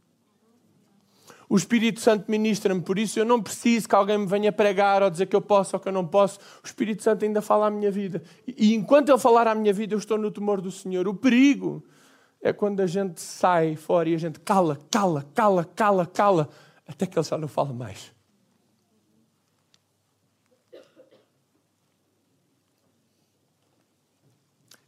O 1.49 1.57
Espírito 1.57 1.99
Santo 1.99 2.31
ministra-me, 2.31 2.79
por 2.79 2.97
isso 2.97 3.19
eu 3.19 3.25
não 3.25 3.41
preciso 3.41 3.89
que 3.89 3.93
alguém 3.93 4.17
me 4.17 4.25
venha 4.25 4.53
pregar 4.53 5.03
ou 5.03 5.09
dizer 5.09 5.25
que 5.25 5.35
eu 5.35 5.41
posso 5.41 5.75
ou 5.75 5.81
que 5.81 5.89
eu 5.89 5.91
não 5.91 6.07
posso. 6.07 6.39
O 6.63 6.65
Espírito 6.65 7.03
Santo 7.03 7.25
ainda 7.25 7.41
fala 7.41 7.67
à 7.67 7.69
minha 7.69 7.91
vida. 7.91 8.23
E 8.47 8.73
enquanto 8.73 9.09
ele 9.09 9.17
falar 9.17 9.47
à 9.47 9.53
minha 9.53 9.73
vida, 9.73 9.93
eu 9.93 9.97
estou 9.99 10.17
no 10.17 10.31
temor 10.31 10.61
do 10.61 10.71
Senhor. 10.71 11.09
O 11.09 11.13
perigo 11.13 11.83
é 12.41 12.51
quando 12.51 12.79
a 12.79 12.87
gente 12.87 13.21
sai 13.21 13.75
fora 13.75 14.09
e 14.09 14.15
a 14.15 14.17
gente 14.17 14.39
cala, 14.39 14.79
cala, 14.89 15.25
cala, 15.35 15.63
cala, 15.63 16.05
cala 16.05 16.49
até 16.87 17.05
que 17.05 17.17
ele 17.17 17.25
já 17.25 17.37
não 17.37 17.47
fala 17.47 17.71
mais. 17.71 18.11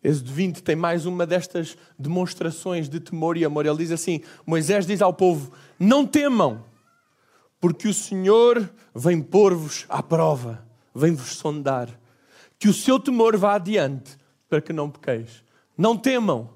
Êxodo 0.03 0.33
20 0.33 0.63
tem 0.63 0.75
mais 0.75 1.05
uma 1.05 1.25
destas 1.25 1.77
demonstrações 1.97 2.89
de 2.89 2.99
temor 2.99 3.37
e 3.37 3.45
amor. 3.45 3.65
Ele 3.65 3.77
diz 3.77 3.91
assim: 3.91 4.21
Moisés 4.45 4.85
diz 4.85 5.01
ao 5.01 5.13
povo: 5.13 5.53
Não 5.79 6.05
temam, 6.05 6.65
porque 7.61 7.87
o 7.87 7.93
Senhor 7.93 8.69
vem 8.93 9.21
pôr-vos 9.21 9.85
à 9.87 10.03
prova, 10.03 10.67
vem-vos 10.93 11.37
sondar. 11.37 11.87
Que 12.59 12.67
o 12.67 12.73
seu 12.73 12.99
temor 12.99 13.37
vá 13.37 13.55
adiante, 13.55 14.17
para 14.49 14.59
que 14.59 14.73
não 14.73 14.89
pequeis. 14.89 15.41
Não 15.77 15.97
temam, 15.97 16.49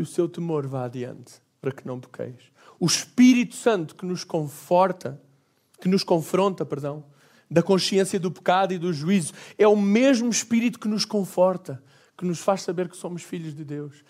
que 0.00 0.02
o 0.02 0.06
seu 0.06 0.26
temor 0.26 0.66
vá 0.66 0.86
adiante, 0.86 1.42
para 1.60 1.70
que 1.70 1.86
não 1.86 2.00
pequeis 2.00 2.50
o 2.78 2.86
Espírito 2.86 3.54
Santo 3.54 3.94
que 3.94 4.06
nos 4.06 4.24
conforta, 4.24 5.20
que 5.78 5.86
nos 5.86 6.02
confronta, 6.02 6.64
perdão, 6.64 7.04
da 7.50 7.62
consciência 7.62 8.18
do 8.18 8.30
pecado 8.30 8.72
e 8.72 8.78
do 8.78 8.90
juízo, 8.90 9.34
é 9.58 9.68
o 9.68 9.76
mesmo 9.76 10.30
Espírito 10.30 10.78
que 10.78 10.88
nos 10.88 11.04
conforta, 11.04 11.82
que 12.16 12.24
nos 12.24 12.40
faz 12.40 12.62
saber 12.62 12.88
que 12.88 12.96
somos 12.96 13.22
filhos 13.22 13.54
de 13.54 13.62
Deus. 13.62 14.02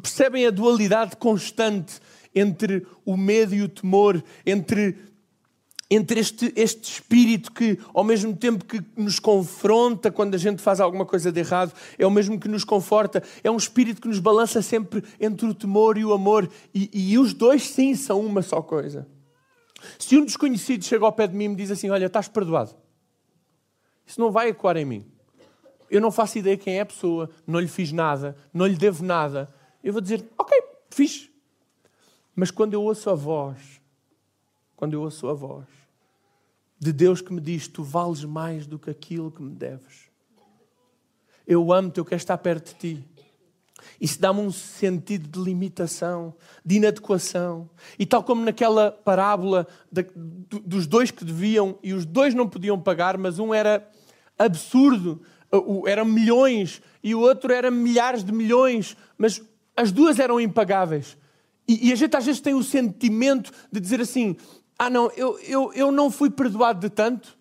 Percebem 0.00 0.46
a 0.46 0.50
dualidade 0.52 1.16
constante 1.16 1.98
entre 2.32 2.86
o 3.04 3.16
medo 3.16 3.52
e 3.52 3.62
o 3.62 3.68
temor, 3.68 4.22
entre 4.46 4.96
entre 5.90 6.18
este, 6.18 6.52
este 6.56 6.92
espírito 6.92 7.52
que, 7.52 7.78
ao 7.92 8.02
mesmo 8.02 8.34
tempo 8.34 8.64
que 8.64 8.82
nos 8.96 9.18
confronta 9.18 10.10
quando 10.10 10.34
a 10.34 10.38
gente 10.38 10.62
faz 10.62 10.80
alguma 10.80 11.04
coisa 11.04 11.30
de 11.30 11.40
errado, 11.40 11.72
é 11.98 12.06
o 12.06 12.10
mesmo 12.10 12.38
que 12.40 12.48
nos 12.48 12.64
conforta, 12.64 13.22
é 13.42 13.50
um 13.50 13.56
espírito 13.56 14.00
que 14.00 14.08
nos 14.08 14.18
balança 14.18 14.62
sempre 14.62 15.04
entre 15.20 15.46
o 15.46 15.54
temor 15.54 15.98
e 15.98 16.04
o 16.04 16.12
amor. 16.12 16.48
E, 16.74 16.90
e 16.92 17.18
os 17.18 17.34
dois, 17.34 17.66
sim, 17.66 17.94
são 17.94 18.20
uma 18.20 18.42
só 18.42 18.62
coisa. 18.62 19.06
Se 19.98 20.16
um 20.16 20.24
desconhecido 20.24 20.84
chega 20.84 21.04
ao 21.04 21.12
pé 21.12 21.26
de 21.26 21.36
mim 21.36 21.44
e 21.44 21.48
me 21.48 21.56
diz 21.56 21.70
assim: 21.70 21.90
Olha, 21.90 22.06
estás 22.06 22.28
perdoado, 22.28 22.74
isso 24.06 24.20
não 24.20 24.30
vai 24.30 24.48
ecoar 24.48 24.76
em 24.76 24.84
mim. 24.84 25.06
Eu 25.90 26.00
não 26.00 26.10
faço 26.10 26.38
ideia 26.38 26.56
quem 26.56 26.78
é 26.78 26.80
a 26.80 26.86
pessoa, 26.86 27.30
não 27.46 27.60
lhe 27.60 27.68
fiz 27.68 27.92
nada, 27.92 28.36
não 28.52 28.66
lhe 28.66 28.76
devo 28.76 29.04
nada. 29.04 29.52
Eu 29.82 29.92
vou 29.92 30.00
dizer: 30.00 30.24
Ok, 30.38 30.58
fiz. 30.90 31.28
Mas 32.34 32.50
quando 32.50 32.72
eu 32.74 32.82
ouço 32.82 33.10
a 33.10 33.14
voz, 33.14 33.80
quando 34.76 34.94
eu 34.94 35.02
ouço 35.02 35.28
a 35.28 35.34
voz, 35.34 35.66
de 36.78 36.92
Deus 36.92 37.20
que 37.20 37.32
me 37.32 37.40
diz: 37.40 37.68
Tu 37.68 37.82
vales 37.82 38.24
mais 38.24 38.66
do 38.66 38.78
que 38.78 38.90
aquilo 38.90 39.30
que 39.30 39.42
me 39.42 39.54
deves. 39.54 40.10
Eu 41.46 41.72
amo-te, 41.72 41.98
eu 41.98 42.04
quero 42.04 42.20
estar 42.20 42.38
perto 42.38 42.74
de 42.74 42.78
ti. 42.78 43.04
Isso 44.00 44.20
dá-me 44.20 44.40
um 44.40 44.50
sentido 44.50 45.28
de 45.28 45.44
limitação, 45.44 46.34
de 46.64 46.76
inadequação. 46.76 47.68
E 47.98 48.06
tal 48.06 48.22
como 48.22 48.44
naquela 48.44 48.90
parábola 48.90 49.66
de, 49.90 50.06
dos 50.64 50.86
dois 50.86 51.10
que 51.10 51.24
deviam 51.24 51.78
e 51.82 51.92
os 51.92 52.04
dois 52.04 52.34
não 52.34 52.48
podiam 52.48 52.80
pagar, 52.80 53.18
mas 53.18 53.38
um 53.38 53.52
era 53.52 53.86
absurdo, 54.38 55.20
eram 55.86 56.04
milhões, 56.04 56.82
e 57.02 57.14
o 57.14 57.20
outro 57.20 57.52
era 57.52 57.70
milhares 57.70 58.24
de 58.24 58.32
milhões, 58.32 58.96
mas 59.16 59.42
as 59.76 59.92
duas 59.92 60.18
eram 60.18 60.40
impagáveis. 60.40 61.16
E, 61.68 61.88
e 61.88 61.92
a 61.92 61.96
gente 61.96 62.16
às 62.16 62.24
vezes 62.24 62.40
tem 62.40 62.54
o 62.54 62.62
sentimento 62.62 63.52
de 63.70 63.80
dizer 63.80 64.00
assim: 64.00 64.36
ah, 64.78 64.90
não, 64.90 65.10
eu, 65.12 65.38
eu, 65.40 65.72
eu 65.72 65.92
não 65.92 66.10
fui 66.10 66.30
perdoado 66.30 66.80
de 66.80 66.90
tanto. 66.90 67.36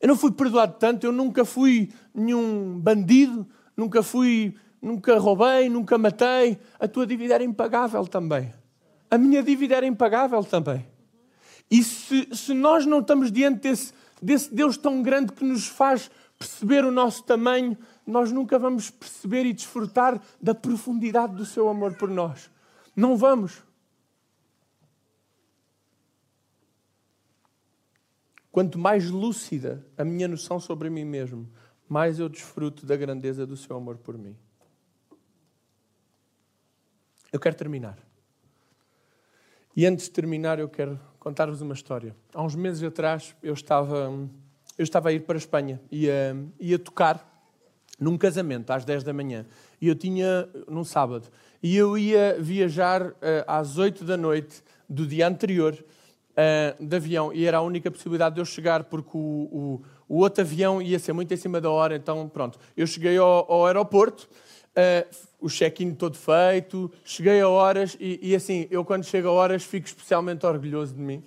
Eu 0.00 0.08
não 0.08 0.16
fui 0.16 0.30
perdoado 0.30 0.74
de 0.74 0.78
tanto, 0.78 1.04
eu 1.04 1.12
nunca 1.12 1.44
fui 1.44 1.92
nenhum 2.14 2.78
bandido, 2.78 3.46
nunca 3.76 4.02
fui, 4.02 4.54
nunca 4.80 5.18
roubei, 5.18 5.68
nunca 5.68 5.98
matei. 5.98 6.58
A 6.78 6.86
tua 6.86 7.06
dívida 7.06 7.34
era 7.34 7.44
impagável 7.44 8.06
também. 8.06 8.52
A 9.10 9.18
minha 9.18 9.42
dívida 9.42 9.76
era 9.76 9.86
impagável 9.86 10.44
também. 10.44 10.86
E 11.70 11.82
se, 11.82 12.28
se 12.32 12.54
nós 12.54 12.86
não 12.86 13.00
estamos 13.00 13.30
diante 13.30 13.60
desse, 13.60 13.92
desse 14.20 14.54
Deus 14.54 14.76
tão 14.76 15.02
grande 15.02 15.32
que 15.32 15.44
nos 15.44 15.66
faz 15.66 16.10
perceber 16.38 16.84
o 16.84 16.92
nosso 16.92 17.24
tamanho, 17.24 17.76
nós 18.06 18.30
nunca 18.30 18.58
vamos 18.58 18.90
perceber 18.90 19.44
e 19.44 19.52
desfrutar 19.52 20.20
da 20.40 20.54
profundidade 20.54 21.34
do 21.34 21.44
seu 21.44 21.68
amor 21.68 21.94
por 21.94 22.08
nós. 22.08 22.50
Não 22.94 23.16
vamos. 23.16 23.62
Quanto 28.58 28.76
mais 28.76 29.08
lúcida 29.08 29.86
a 29.96 30.04
minha 30.04 30.26
noção 30.26 30.58
sobre 30.58 30.90
mim 30.90 31.04
mesmo, 31.04 31.48
mais 31.88 32.18
eu 32.18 32.28
desfruto 32.28 32.84
da 32.84 32.96
grandeza 32.96 33.46
do 33.46 33.56
seu 33.56 33.76
amor 33.76 33.98
por 33.98 34.18
mim. 34.18 34.36
Eu 37.32 37.38
quero 37.38 37.54
terminar. 37.54 37.96
E 39.76 39.86
antes 39.86 40.06
de 40.06 40.10
terminar, 40.10 40.58
eu 40.58 40.68
quero 40.68 40.98
contar-vos 41.20 41.60
uma 41.60 41.72
história. 41.72 42.16
Há 42.34 42.42
uns 42.42 42.56
meses 42.56 42.82
atrás, 42.82 43.32
eu 43.44 43.54
estava, 43.54 44.10
eu 44.76 44.82
estava 44.82 45.10
a 45.10 45.12
ir 45.12 45.20
para 45.20 45.36
a 45.36 45.38
Espanha, 45.38 45.80
ia, 45.88 46.36
ia 46.58 46.80
tocar 46.80 47.24
num 47.96 48.18
casamento 48.18 48.72
às 48.72 48.84
10 48.84 49.04
da 49.04 49.12
manhã. 49.12 49.46
E 49.80 49.86
eu 49.86 49.94
tinha, 49.94 50.48
num 50.66 50.82
sábado, 50.82 51.28
e 51.62 51.76
eu 51.76 51.96
ia 51.96 52.36
viajar 52.40 53.06
uh, 53.06 53.14
às 53.46 53.78
8 53.78 54.02
da 54.02 54.16
noite 54.16 54.64
do 54.88 55.06
dia 55.06 55.28
anterior 55.28 55.78
uh, 56.38 56.86
de 56.86 56.96
avião 56.96 57.32
e 57.32 57.44
era 57.44 57.58
a 57.58 57.60
única 57.60 57.90
possibilidade 57.90 58.36
de 58.36 58.40
eu 58.40 58.44
chegar 58.44 58.84
porque 58.84 59.16
o, 59.16 59.18
o, 59.18 59.82
o, 60.08 60.18
outro 60.18 60.42
avião 60.42 60.80
ia 60.80 60.98
ser 60.98 61.12
muito 61.12 61.34
em 61.34 61.36
cima 61.36 61.60
da 61.60 61.70
hora, 61.70 61.96
então 61.96 62.28
pronto. 62.28 62.58
Eu 62.76 62.86
cheguei 62.86 63.18
ao, 63.18 63.50
ao 63.50 63.66
aeroporto, 63.66 64.28
uh, 64.70 65.16
o 65.40 65.48
check-in 65.48 65.94
todo 65.94 66.16
feito, 66.16 66.90
cheguei 67.04 67.40
a 67.40 67.48
horas 67.48 67.96
e, 67.98 68.18
e, 68.22 68.34
assim, 68.34 68.66
eu 68.70 68.84
quando 68.84 69.04
chego 69.04 69.28
a 69.28 69.32
horas 69.32 69.64
fico 69.64 69.86
especialmente 69.86 70.46
orgulhoso 70.46 70.94
de 70.94 71.00
mim. 71.00 71.22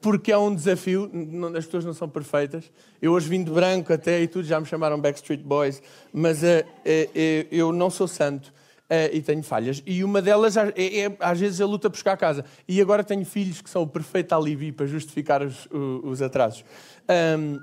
Porque 0.00 0.32
é 0.32 0.38
um 0.38 0.54
desafio, 0.54 1.10
as 1.56 1.66
pessoas 1.66 1.84
não 1.84 1.92
são 1.92 2.08
perfeitas. 2.08 2.72
Eu 3.02 3.12
hoje 3.12 3.28
vim 3.28 3.44
de 3.44 3.50
branco 3.50 3.92
até 3.92 4.18
e 4.22 4.26
tudo, 4.26 4.46
já 4.46 4.58
me 4.58 4.64
chamaram 4.64 4.98
Backstreet 4.98 5.42
Boys, 5.42 5.82
mas 6.10 6.42
uh, 6.42 6.64
eu 7.50 7.70
não 7.70 7.90
sou 7.90 8.08
santo. 8.08 8.50
Uh, 8.90 9.14
e 9.14 9.22
tenho 9.22 9.40
falhas. 9.44 9.80
E 9.86 10.02
uma 10.02 10.20
delas, 10.20 10.56
é, 10.56 10.72
é, 10.76 11.16
às 11.20 11.38
vezes, 11.38 11.60
a 11.60 11.66
luta 11.66 11.88
por 11.88 11.96
chegar 11.96 12.14
a 12.14 12.16
casa. 12.16 12.44
E 12.66 12.80
agora 12.80 13.04
tenho 13.04 13.24
filhos 13.24 13.60
que 13.60 13.70
são 13.70 13.82
o 13.82 13.86
perfeito 13.86 14.34
alibi 14.34 14.72
para 14.72 14.84
justificar 14.84 15.42
os, 15.42 15.68
os 15.70 16.20
atrasos. 16.20 16.64
Um, 17.38 17.60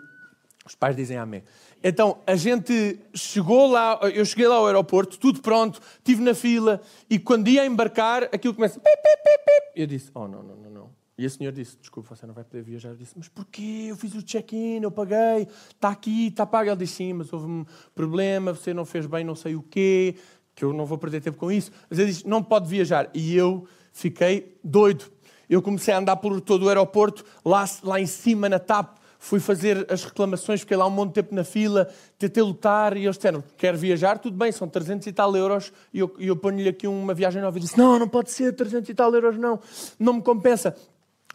os 0.66 0.74
pais 0.74 0.96
dizem 0.96 1.18
amém. 1.18 1.44
Então, 1.84 2.20
a 2.26 2.36
gente 2.36 3.00
chegou 3.13 3.70
lá, 3.70 4.00
eu 4.13 4.26
cheguei 4.26 4.48
lá 4.48 4.56
ao 4.56 4.68
aeroporto, 4.68 5.20
tudo 5.20 5.42
pronto, 5.42 5.82
estive 5.98 6.24
na 6.24 6.34
fila, 6.34 6.82
e 7.10 7.20
quando 7.20 7.48
ia 7.50 7.66
embarcar, 7.66 8.24
aquilo 8.24 8.54
começa... 8.54 8.80
Pip, 8.80 8.96
pip, 8.96 9.24
pip. 9.24 9.72
Eu 9.76 9.86
disse, 9.86 10.10
oh, 10.13 10.28
não, 10.28 10.42
não, 10.42 10.56
não, 10.56 10.70
não. 10.70 10.90
E 11.18 11.26
a 11.26 11.30
senhora 11.30 11.56
disse, 11.56 11.76
desculpa, 11.78 12.16
você 12.16 12.28
não 12.28 12.34
vai 12.34 12.44
poder 12.44 12.62
viajar. 12.62 12.90
Eu 12.90 12.96
disse, 12.96 13.13
mas 13.18 13.28
porquê? 13.28 13.88
Eu 13.90 13.96
fiz 13.96 14.13
o 14.13 14.22
check-in, 14.22 14.82
eu 14.84 14.92
paguei, 14.92 15.48
está 15.72 15.90
aqui, 15.90 16.28
está 16.28 16.46
pago. 16.46 16.70
Ele 16.70 16.78
disse, 16.78 16.94
sim, 16.94 17.13
mas 17.13 17.34
houve 17.34 17.48
um 17.48 17.66
problema, 17.96 18.54
você 18.54 18.72
não 18.72 18.86
fez 18.86 19.08
bem 19.08 19.24
não 19.24 19.34
sei 19.34 19.56
o 19.56 19.63
quê, 19.63 20.16
que 20.58 20.65
eu 20.65 20.74
não 20.74 20.88
vou 20.88 20.98
perder 20.98 21.22
tempo 21.22 21.38
com 21.38 21.52
isso. 21.52 21.72
Mas 21.88 22.00
ele 22.00 22.12
diz: 22.12 22.24
não 22.24 22.41
pode 22.41 22.67
viajar. 22.67 23.10
E 23.13 23.38
eu 23.38 23.67
fiquei 23.93 24.58
doido. 24.63 25.06
Eu 25.48 25.62
comecei 25.62 25.93
a 25.93 26.00
andar 26.00 26.17
por 26.17 26.41
todo 26.41 26.65
o 26.65 26.67
aeroporto, 26.67 27.24
lá, 27.46 27.63
lá 27.84 28.02
em 28.02 28.06
cima 28.06 28.50
na 28.50 28.60
TAP, 28.60 28.98
fui 29.17 29.39
fazer 29.39 29.86
as 29.89 30.04
reclamações, 30.04 30.60
fiquei 30.60 30.76
lá 30.76 30.86
um 30.86 30.89
monte 30.89 31.10
de 31.10 31.13
tempo 31.13 31.34
na 31.34 31.46
fila, 31.46 31.88
tentei 32.17 32.43
lutar 32.43 32.98
e 32.98 33.06
eles 33.06 33.15
disseram: 33.15 33.43
quer 33.56 33.78
viajar? 33.78 34.17
Tudo 34.17 34.36
bem, 34.36 34.52
são 34.52 34.67
300 34.67 35.06
e 35.08 35.13
tal 35.13 35.34
euros. 35.38 35.72
E 35.93 36.00
eu, 36.00 36.13
eu 36.20 36.36
ponho-lhe 36.36 36.67
aqui 36.67 36.88
uma 36.88 37.13
viagem 37.13 37.41
nova 37.41 37.56
e 37.58 37.62
disse: 37.62 37.78
não, 37.78 38.00
não 38.00 38.10
pode 38.10 38.32
ser 38.32 38.54
300 38.54 38.89
e 38.89 38.93
tal 38.96 39.13
euros, 39.13 39.38
não, 39.38 39.60
não 40.00 40.13
me 40.13 40.22
compensa. 40.24 40.76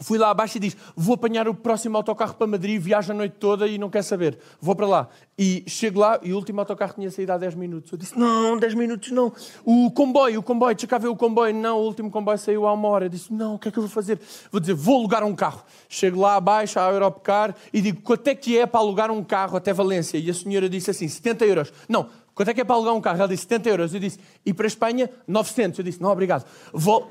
Fui 0.01 0.19
lá 0.19 0.31
abaixo 0.31 0.57
e 0.57 0.61
disse: 0.61 0.77
Vou 0.97 1.15
apanhar 1.15 1.47
o 1.47 1.55
próximo 1.55 1.97
autocarro 1.97 2.35
para 2.35 2.47
Madrid, 2.47 2.81
viajo 2.81 3.13
a 3.13 3.15
noite 3.15 3.37
toda 3.39 3.67
e 3.67 3.79
não 3.79 3.91
quer 3.91 4.03
saber. 4.03 4.39
Vou 4.61 4.75
para 4.75 4.87
lá. 4.87 5.09
E 5.39 5.65
chego 5.67 6.01
lá 6.01 6.19
e 6.23 6.33
o 6.33 6.37
último 6.37 6.61
autocarro 6.61 6.95
tinha 6.95 7.11
saído 7.11 7.33
há 7.33 7.39
10 7.39 7.55
minutos. 7.55 7.93
Eu 7.93 7.99
disse: 7.99 8.19
Não, 8.19 8.57
10 8.57 8.75
minutos 8.75 9.11
não. 9.11 9.33
O 9.65 9.91
comboio, 9.91 10.41
o 10.41 10.43
comboio, 10.43 10.75
deixa 10.75 10.87
cá 10.87 10.99
ver 10.99 11.09
o 11.09 11.17
comboio. 11.17 11.55
Não, 11.55 11.79
o 11.79 11.85
último 11.85 12.11
comboio 12.11 12.39
saiu 12.39 12.67
há 12.67 12.73
uma 12.73 12.89
hora. 12.89 13.05
Eu 13.05 13.09
disse: 13.11 13.33
Não, 13.33 13.55
o 13.55 13.59
que 13.59 13.69
é 13.69 13.71
que 13.71 13.79
eu 13.79 13.83
vou 13.83 13.91
fazer? 13.91 14.19
Vou 14.51 14.61
dizer: 14.61 14.75
Vou 14.75 14.99
alugar 14.99 15.25
um 15.25 15.35
carro. 15.35 15.63
Chego 15.89 16.21
lá 16.21 16.37
abaixo, 16.37 16.81
à 16.81 16.91
Europcar, 16.91 17.55
e 17.73 17.81
digo: 17.81 18.01
Quanto 18.03 18.27
é 18.29 18.35
que 18.35 18.59
é 18.59 18.67
para 18.67 18.81
alugar 18.81 19.11
um 19.11 19.23
carro 19.23 19.57
até 19.57 19.73
Valência? 19.73 20.19
E 20.19 20.29
a 20.31 20.35
senhora 20.35 20.69
disse 20.69 20.91
assim: 20.91 21.07
70 21.07 21.45
euros. 21.45 21.73
Não, 21.89 22.09
Quanto 22.35 22.49
é 22.49 22.55
que 22.55 22.63
é 22.63 22.65
para 22.65 22.75
alugar 22.75 22.95
um 22.95 23.01
carro? 23.01 23.19
Ela 23.19 23.29
disse 23.29 23.43
70 23.43 23.69
euros. 23.69 23.95
Eu 23.95 24.01
disse, 24.01 24.19
e 24.45 24.55
para 24.55 24.67
Espanha, 24.67 25.11
900. 25.27 25.79
Eu 25.79 25.85
disse, 25.85 26.01
não, 26.01 26.11
obrigado. 26.11 26.47
Vou... 26.73 27.11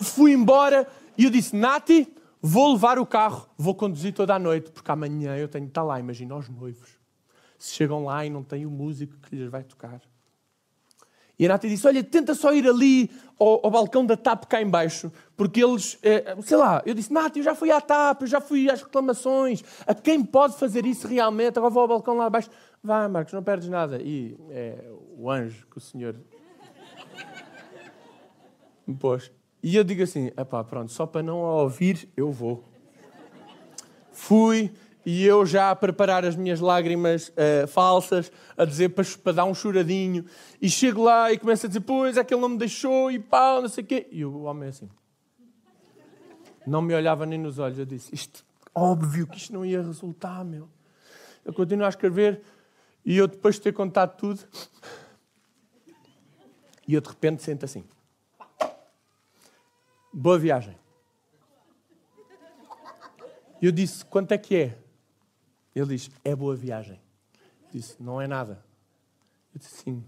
Fui 0.00 0.32
embora 0.32 0.86
e 1.18 1.24
eu 1.24 1.30
disse, 1.30 1.54
Nati, 1.56 2.12
vou 2.40 2.72
levar 2.72 2.98
o 2.98 3.06
carro, 3.06 3.48
vou 3.56 3.74
conduzir 3.74 4.12
toda 4.12 4.34
a 4.34 4.38
noite, 4.38 4.70
porque 4.70 4.90
amanhã 4.90 5.36
eu 5.36 5.48
tenho 5.48 5.64
que 5.64 5.70
estar 5.70 5.82
lá. 5.82 5.98
Imagina 5.98 6.36
os 6.36 6.48
noivos. 6.48 6.98
Se 7.58 7.74
chegam 7.74 8.04
lá 8.04 8.24
e 8.24 8.30
não 8.30 8.42
têm 8.42 8.66
o 8.66 8.70
músico 8.70 9.16
que 9.22 9.34
lhes 9.34 9.50
vai 9.50 9.64
tocar. 9.64 10.00
E 11.38 11.44
a 11.44 11.48
Nati 11.48 11.68
disse: 11.68 11.86
Olha, 11.86 12.02
tenta 12.02 12.34
só 12.34 12.52
ir 12.52 12.66
ali 12.66 13.10
ao, 13.38 13.64
ao 13.64 13.70
balcão 13.70 14.04
da 14.06 14.16
TAP 14.16 14.44
cá 14.46 14.60
embaixo, 14.60 15.12
porque 15.36 15.62
eles, 15.62 15.98
é, 16.02 16.36
sei 16.42 16.56
lá, 16.56 16.82
eu 16.86 16.94
disse: 16.94 17.12
Nati, 17.12 17.38
eu 17.38 17.44
já 17.44 17.54
fui 17.54 17.70
à 17.70 17.80
TAP, 17.80 18.22
eu 18.22 18.26
já 18.26 18.40
fui 18.40 18.70
às 18.70 18.82
reclamações, 18.82 19.62
a 19.86 19.94
quem 19.94 20.24
pode 20.24 20.56
fazer 20.56 20.86
isso 20.86 21.06
realmente? 21.06 21.58
Agora 21.58 21.72
vou 21.72 21.82
ao 21.82 21.88
balcão 21.88 22.16
lá 22.16 22.26
abaixo. 22.26 22.50
Vai, 22.82 23.08
Marcos, 23.08 23.34
não 23.34 23.42
perdes 23.42 23.68
nada. 23.68 24.00
E 24.00 24.36
é 24.50 24.90
o 25.18 25.30
anjo 25.30 25.66
que 25.70 25.76
o 25.78 25.80
Senhor 25.80 26.16
me 28.86 28.94
pôs. 28.94 29.30
E 29.66 29.74
eu 29.74 29.82
digo 29.82 30.00
assim: 30.00 30.30
pá, 30.48 30.62
pronto, 30.62 30.92
só 30.92 31.06
para 31.06 31.24
não 31.24 31.44
a 31.44 31.62
ouvir, 31.62 32.08
eu 32.16 32.30
vou. 32.30 32.62
Fui, 34.12 34.72
e 35.04 35.24
eu 35.24 35.44
já 35.44 35.72
a 35.72 35.74
preparar 35.74 36.24
as 36.24 36.36
minhas 36.36 36.60
lágrimas 36.60 37.30
uh, 37.30 37.66
falsas, 37.66 38.30
a 38.56 38.64
dizer 38.64 38.90
para, 38.90 39.04
para, 39.24 39.32
dar 39.32 39.44
um 39.44 39.52
choradinho, 39.52 40.24
e 40.62 40.70
chego 40.70 41.02
lá 41.02 41.32
e 41.32 41.36
começo 41.36 41.66
a 41.66 41.68
dizer, 41.68 41.80
pois, 41.80 42.16
aquele 42.16 42.40
não 42.40 42.50
me 42.50 42.58
deixou, 42.58 43.10
e 43.10 43.18
pau, 43.18 43.60
não 43.60 43.68
sei 43.68 43.82
o 43.82 43.86
quê. 43.88 44.06
E 44.12 44.24
o 44.24 44.42
homem 44.42 44.68
assim, 44.68 44.88
não 46.64 46.80
me 46.80 46.94
olhava 46.94 47.26
nem 47.26 47.36
nos 47.36 47.58
olhos, 47.58 47.76
eu 47.76 47.84
disse, 47.84 48.14
isto, 48.14 48.44
óbvio 48.72 49.26
que 49.26 49.36
isto 49.36 49.52
não 49.52 49.66
ia 49.66 49.82
resultar, 49.82 50.44
meu. 50.44 50.68
Eu 51.44 51.52
continuo 51.52 51.86
a 51.86 51.88
escrever, 51.88 52.40
e 53.04 53.16
eu 53.16 53.26
depois 53.26 53.56
de 53.56 53.62
ter 53.62 53.72
contado 53.72 54.16
tudo, 54.16 54.38
e 56.86 56.94
eu 56.94 57.00
de 57.00 57.08
repente 57.08 57.42
sento 57.42 57.64
assim, 57.64 57.82
boa 60.16 60.38
viagem. 60.38 60.76
Eu 63.60 63.70
disse, 63.70 64.04
quanto 64.04 64.32
é 64.32 64.38
que 64.38 64.56
é? 64.56 64.78
Ele 65.74 65.88
diz: 65.88 66.10
É 66.24 66.34
boa 66.34 66.56
viagem. 66.56 66.98
Eu 67.34 67.70
disse: 67.72 68.02
Não 68.02 68.20
é 68.20 68.26
nada. 68.26 68.64
Eu 69.54 69.58
disse: 69.58 69.82
Sim. 69.82 70.04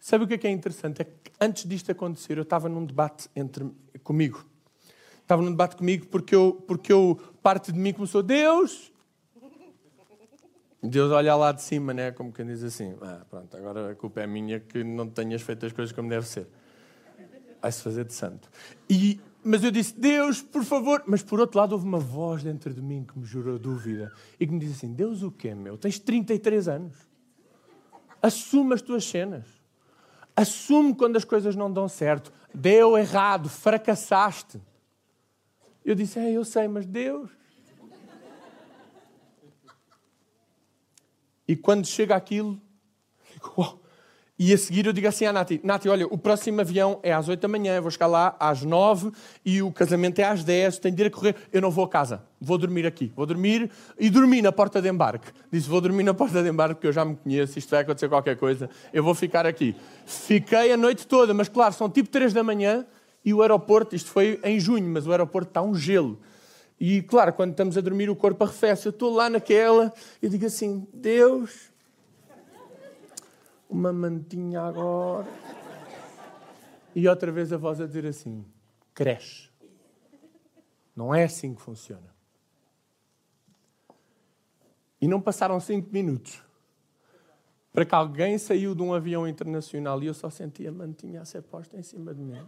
Sabe 0.00 0.24
o 0.24 0.26
que 0.26 0.34
é, 0.34 0.38
que 0.38 0.46
é 0.46 0.50
interessante? 0.50 1.02
É 1.02 1.04
que 1.04 1.30
antes 1.40 1.64
disto 1.64 1.92
acontecer, 1.92 2.36
eu 2.36 2.42
estava 2.42 2.68
num 2.68 2.84
debate 2.84 3.28
entre, 3.36 3.70
comigo. 4.02 4.44
Estava 5.20 5.42
num 5.42 5.50
debate 5.50 5.76
comigo 5.76 6.06
porque 6.06 6.34
eu, 6.34 6.54
porque 6.66 6.92
eu, 6.92 7.20
parte 7.40 7.70
de 7.70 7.78
mim 7.78 7.92
começou: 7.92 8.22
Deus, 8.22 8.92
Deus 10.82 11.12
olha 11.12 11.36
lá 11.36 11.52
de 11.52 11.62
cima, 11.62 11.94
né? 11.94 12.10
como 12.10 12.32
quem 12.32 12.46
diz 12.46 12.64
assim: 12.64 12.96
ah, 13.00 13.24
pronto, 13.30 13.56
agora 13.56 13.92
a 13.92 13.94
culpa 13.94 14.20
é 14.20 14.26
minha 14.26 14.58
que 14.58 14.82
não 14.82 15.08
tenhas 15.08 15.42
feito 15.42 15.66
as 15.66 15.72
coisas 15.72 15.92
como 15.92 16.08
deve 16.08 16.26
ser. 16.26 16.48
Vai-se 17.60 17.82
fazer 17.82 18.04
de 18.04 18.14
santo. 18.14 18.48
E 18.88 19.20
mas 19.42 19.64
eu 19.64 19.70
disse, 19.70 19.98
Deus, 19.98 20.42
por 20.42 20.64
favor. 20.64 21.04
Mas 21.06 21.22
por 21.22 21.40
outro 21.40 21.58
lado, 21.58 21.72
houve 21.72 21.86
uma 21.86 21.98
voz 21.98 22.42
dentro 22.42 22.74
de 22.74 22.82
mim 22.82 23.04
que 23.04 23.18
me 23.18 23.24
jurou 23.24 23.58
dúvida 23.58 24.12
e 24.38 24.46
que 24.46 24.52
me 24.52 24.58
disse 24.58 24.74
assim: 24.74 24.92
Deus, 24.92 25.22
o 25.22 25.30
quê, 25.30 25.54
meu? 25.54 25.78
Tens 25.78 25.98
33 25.98 26.68
anos. 26.68 26.96
Assume 28.20 28.74
as 28.74 28.82
tuas 28.82 29.04
cenas. 29.04 29.46
Assume 30.36 30.94
quando 30.94 31.16
as 31.16 31.24
coisas 31.24 31.56
não 31.56 31.72
dão 31.72 31.88
certo. 31.88 32.32
Deu 32.54 32.98
errado, 32.98 33.48
fracassaste. 33.48 34.60
Eu 35.84 35.94
disse, 35.94 36.18
é, 36.18 36.30
eu 36.30 36.44
sei, 36.44 36.68
mas 36.68 36.84
Deus. 36.84 37.30
E 41.46 41.56
quando 41.56 41.86
chega 41.86 42.14
aquilo, 42.14 42.60
fico, 43.22 43.54
oh, 43.56 43.78
e 44.38 44.54
a 44.54 44.58
seguir 44.58 44.86
eu 44.86 44.92
digo 44.92 45.08
assim 45.08 45.24
à 45.24 45.32
Nati: 45.32 45.60
Nati, 45.64 45.88
olha, 45.88 46.06
o 46.06 46.16
próximo 46.16 46.60
avião 46.60 47.00
é 47.02 47.12
às 47.12 47.28
8 47.28 47.40
da 47.40 47.48
manhã, 47.48 47.74
eu 47.74 47.82
vou 47.82 47.90
chegar 47.90 48.06
lá 48.06 48.36
às 48.38 48.62
9 48.62 49.10
e 49.44 49.60
o 49.60 49.72
casamento 49.72 50.20
é 50.20 50.24
às 50.24 50.44
10, 50.44 50.78
tenho 50.78 50.94
de 50.94 51.02
ir 51.02 51.06
a 51.06 51.10
correr. 51.10 51.34
Eu 51.52 51.60
não 51.60 51.72
vou 51.72 51.84
a 51.84 51.88
casa, 51.88 52.22
vou 52.40 52.56
dormir 52.56 52.86
aqui. 52.86 53.12
Vou 53.16 53.26
dormir 53.26 53.68
e 53.98 54.08
dormi 54.08 54.40
na 54.40 54.52
porta 54.52 54.80
de 54.80 54.88
embarque. 54.88 55.32
Disse: 55.50 55.68
Vou 55.68 55.80
dormir 55.80 56.04
na 56.04 56.14
porta 56.14 56.40
de 56.40 56.48
embarque 56.48 56.76
porque 56.76 56.86
eu 56.86 56.92
já 56.92 57.04
me 57.04 57.16
conheço, 57.16 57.58
isto 57.58 57.70
vai 57.70 57.80
acontecer 57.80 58.08
qualquer 58.08 58.36
coisa, 58.36 58.70
eu 58.92 59.02
vou 59.02 59.14
ficar 59.14 59.44
aqui. 59.44 59.74
Fiquei 60.06 60.72
a 60.72 60.76
noite 60.76 61.04
toda, 61.04 61.34
mas 61.34 61.48
claro, 61.48 61.74
são 61.74 61.90
tipo 61.90 62.08
3 62.08 62.32
da 62.32 62.44
manhã 62.44 62.86
e 63.24 63.34
o 63.34 63.42
aeroporto, 63.42 63.96
isto 63.96 64.08
foi 64.08 64.38
em 64.44 64.60
junho, 64.60 64.88
mas 64.88 65.04
o 65.04 65.10
aeroporto 65.10 65.50
está 65.50 65.62
um 65.62 65.74
gelo. 65.74 66.16
E 66.80 67.02
claro, 67.02 67.32
quando 67.32 67.50
estamos 67.50 67.76
a 67.76 67.80
dormir, 67.80 68.08
o 68.08 68.14
corpo 68.14 68.44
arrefece. 68.44 68.86
Eu 68.86 68.90
estou 68.90 69.12
lá 69.12 69.28
naquela 69.28 69.92
e 70.22 70.28
digo 70.28 70.46
assim: 70.46 70.86
Deus 70.94 71.72
uma 73.68 73.92
mantinha 73.92 74.62
agora. 74.62 75.28
E 76.94 77.06
outra 77.06 77.30
vez 77.30 77.52
a 77.52 77.56
voz 77.56 77.80
a 77.80 77.86
dizer 77.86 78.06
assim: 78.06 78.44
cresce. 78.94 79.50
Não 80.96 81.14
é 81.14 81.24
assim 81.24 81.54
que 81.54 81.62
funciona. 81.62 82.16
E 85.00 85.06
não 85.06 85.20
passaram 85.20 85.60
cinco 85.60 85.92
minutos 85.92 86.42
para 87.72 87.84
que 87.84 87.94
alguém 87.94 88.36
saiu 88.38 88.74
de 88.74 88.82
um 88.82 88.92
avião 88.92 89.28
internacional 89.28 90.02
e 90.02 90.06
eu 90.06 90.14
só 90.14 90.28
sentia 90.28 90.70
a 90.70 90.72
mantinha 90.72 91.20
a 91.20 91.24
ser 91.24 91.42
posta 91.42 91.76
em 91.76 91.82
cima 91.82 92.12
de 92.12 92.20
mim. 92.20 92.44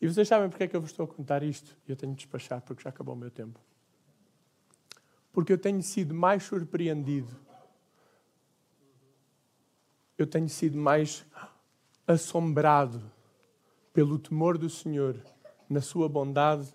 E 0.00 0.08
vocês 0.08 0.26
sabem 0.26 0.48
porque 0.48 0.64
é 0.64 0.66
que 0.66 0.74
eu 0.74 0.80
vos 0.80 0.90
estou 0.90 1.04
a 1.04 1.08
contar 1.08 1.44
isto? 1.44 1.76
Eu 1.86 1.94
tenho 1.94 2.12
de 2.12 2.18
despachar 2.18 2.60
porque 2.62 2.82
já 2.82 2.90
acabou 2.90 3.14
o 3.14 3.16
meu 3.16 3.30
tempo. 3.30 3.60
Porque 5.32 5.52
eu 5.52 5.58
tenho 5.58 5.80
sido 5.80 6.12
mais 6.12 6.42
surpreendido 6.42 7.32
eu 10.22 10.26
tenho 10.26 10.48
sido 10.48 10.78
mais 10.78 11.26
assombrado 12.06 13.02
pelo 13.92 14.18
temor 14.18 14.56
do 14.56 14.70
Senhor 14.70 15.16
na 15.68 15.80
sua 15.80 16.08
bondade 16.08 16.72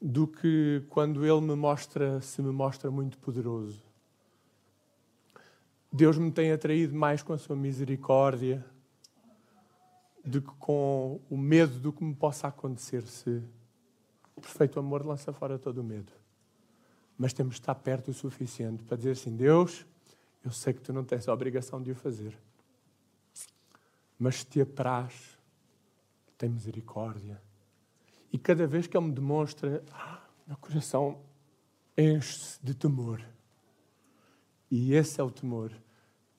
do 0.00 0.26
que 0.26 0.84
quando 0.88 1.26
ele 1.26 1.40
me 1.40 1.56
mostra, 1.56 2.20
se 2.20 2.40
me 2.40 2.52
mostra 2.52 2.90
muito 2.90 3.18
poderoso. 3.18 3.82
Deus 5.92 6.16
me 6.18 6.30
tem 6.30 6.52
atraído 6.52 6.94
mais 6.94 7.22
com 7.22 7.32
a 7.32 7.38
sua 7.38 7.56
misericórdia 7.56 8.64
do 10.24 10.40
que 10.42 10.52
com 10.58 11.20
o 11.28 11.36
medo 11.36 11.78
do 11.80 11.92
que 11.92 12.04
me 12.04 12.14
possa 12.14 12.48
acontecer 12.48 13.02
se 13.02 13.42
o 14.36 14.40
perfeito 14.40 14.78
amor 14.78 15.04
lança 15.04 15.32
fora 15.32 15.58
todo 15.58 15.78
o 15.78 15.84
medo. 15.84 16.12
Mas 17.16 17.32
temos 17.32 17.54
de 17.54 17.60
estar 17.60 17.74
perto 17.74 18.12
o 18.12 18.14
suficiente 18.14 18.84
para 18.84 18.96
dizer 18.96 19.12
assim: 19.12 19.34
Deus, 19.34 19.84
eu 20.48 20.52
sei 20.52 20.72
que 20.72 20.80
tu 20.80 20.94
não 20.94 21.04
tens 21.04 21.28
a 21.28 21.34
obrigação 21.34 21.82
de 21.82 21.92
o 21.92 21.94
fazer. 21.94 22.34
Mas 24.18 24.42
te 24.42 24.62
apraz, 24.62 25.38
tem 26.38 26.48
misericórdia. 26.48 27.38
E 28.32 28.38
cada 28.38 28.66
vez 28.66 28.86
que 28.86 28.96
Ele 28.96 29.08
me 29.08 29.12
demonstra, 29.12 29.84
ah, 29.92 30.26
meu 30.46 30.56
coração 30.56 31.20
enche-se 31.98 32.58
de 32.64 32.74
temor. 32.74 33.22
E 34.70 34.94
esse 34.94 35.20
é 35.20 35.24
o 35.24 35.30
temor 35.30 35.70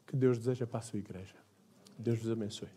que 0.07 0.15
Deus 0.15 0.39
deseja 0.39 0.65
para 0.65 0.79
a 0.79 0.81
sua 0.81 0.97
igreja. 0.97 1.35
Deus 1.95 2.17
vos 2.17 2.31
abençoe. 2.31 2.69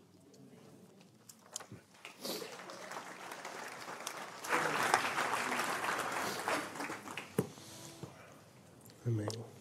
Amém. 9.06 9.51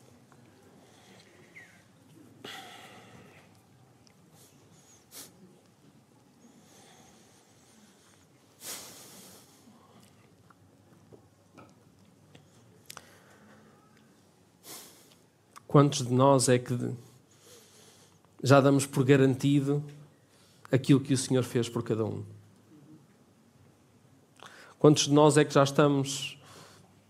Quantos 15.72 16.06
de 16.06 16.14
nós 16.14 16.50
é 16.50 16.60
que 16.60 16.78
já 18.44 18.60
damos 18.60 18.86
por 18.86 19.06
garantido 19.06 19.82
aquilo 20.70 21.00
que 21.00 21.14
o 21.14 21.18
Senhor 21.18 21.44
fez 21.44 21.70
por 21.70 21.82
cada 21.82 22.04
um? 22.04 22.26
Quantos 24.78 25.04
de 25.04 25.14
nós 25.14 25.38
é 25.38 25.46
que 25.46 25.54
já 25.54 25.64
estamos 25.64 26.38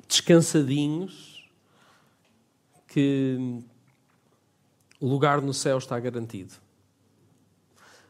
descansadinhos 0.08 1.50
que 2.88 3.64
o 5.00 5.08
lugar 5.08 5.42
no 5.42 5.56
céu 5.56 5.80
está 5.80 6.00
garantido? 6.00 6.54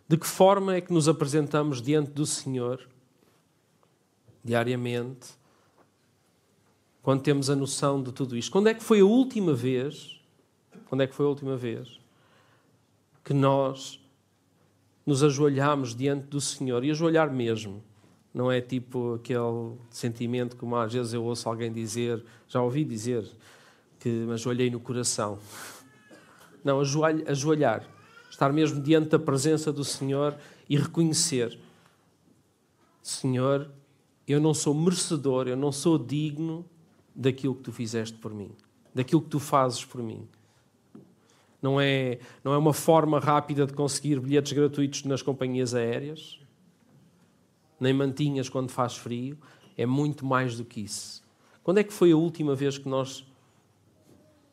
De 0.06 0.18
que 0.18 0.28
forma 0.28 0.76
é 0.76 0.82
que 0.82 0.92
nos 0.92 1.08
apresentamos 1.08 1.82
diante 1.82 2.12
do 2.12 2.26
Senhor 2.26 2.90
diariamente, 4.44 5.30
quando 7.02 7.22
temos 7.22 7.50
a 7.50 7.56
noção 7.56 8.04
de 8.04 8.12
tudo 8.12 8.36
isto? 8.36 8.52
Quando 8.52 8.68
é 8.68 8.74
que 8.74 8.84
foi 8.84 9.00
a 9.00 9.06
última 9.06 9.54
vez 9.54 10.20
quando 10.88 11.02
é 11.02 11.08
que 11.08 11.16
foi 11.16 11.26
a 11.26 11.30
última 11.30 11.56
vez 11.56 12.00
que 13.24 13.34
nós 13.34 14.00
nos 15.06 15.24
ajoelhamos 15.24 15.96
diante 15.96 16.28
do 16.28 16.42
Senhor? 16.42 16.84
E 16.84 16.92
ajoelhar 16.92 17.32
mesmo. 17.32 17.84
Não 18.34 18.52
é 18.52 18.62
tipo 18.62 19.16
aquele 19.16 19.78
sentimento 19.90 20.56
como 20.56 20.76
às 20.76 20.94
vezes 20.94 21.14
eu 21.14 21.24
ouço 21.24 21.48
alguém 21.50 21.72
dizer, 21.72 22.24
já 22.48 22.62
ouvi 22.62 22.86
dizer, 22.86 23.30
que 24.00 24.10
me 24.10 24.34
ajoelhei 24.34 24.70
no 24.70 24.80
coração. 24.80 25.38
Não, 26.64 26.80
ajoelhar. 26.80 27.88
Estar 28.30 28.52
mesmo 28.54 28.82
diante 28.82 29.10
da 29.10 29.20
presença 29.20 29.72
do 29.72 29.84
Senhor 29.84 30.36
e 30.70 30.78
reconhecer: 30.78 31.60
Senhor, 33.02 33.70
eu 34.28 34.40
não 34.40 34.54
sou 34.54 34.74
merecedor, 34.74 35.48
eu 35.48 35.58
não 35.58 35.72
sou 35.72 35.98
digno 35.98 36.66
daquilo 37.14 37.56
que 37.56 37.64
tu 37.64 37.72
fizeste 37.72 38.18
por 38.18 38.34
mim, 38.34 38.52
daquilo 38.94 39.22
que 39.22 39.30
tu 39.30 39.40
fazes 39.40 39.84
por 39.84 40.02
mim. 40.02 40.28
Não 41.62 41.80
é, 41.80 42.18
não 42.44 42.54
é 42.54 42.58
uma 42.58 42.74
forma 42.74 43.20
rápida 43.20 43.68
de 43.68 43.74
conseguir 43.74 44.20
bilhetes 44.20 44.52
gratuitos 44.52 45.04
nas 45.04 45.22
companhias 45.22 45.76
aéreas, 45.76 46.40
nem 47.80 47.94
mantinhas 47.94 48.50
quando 48.50 48.72
faz 48.72 48.96
frio. 48.96 49.38
É 49.78 49.86
muito 49.86 50.26
mais 50.26 50.58
do 50.58 50.66
que 50.66 50.82
isso. 50.82 51.24
Quando 51.64 51.78
é 51.78 51.84
que 51.84 51.94
foi 51.94 52.12
a 52.12 52.18
última 52.18 52.56
vez 52.56 52.78
que 52.78 52.90
nós 52.90 53.26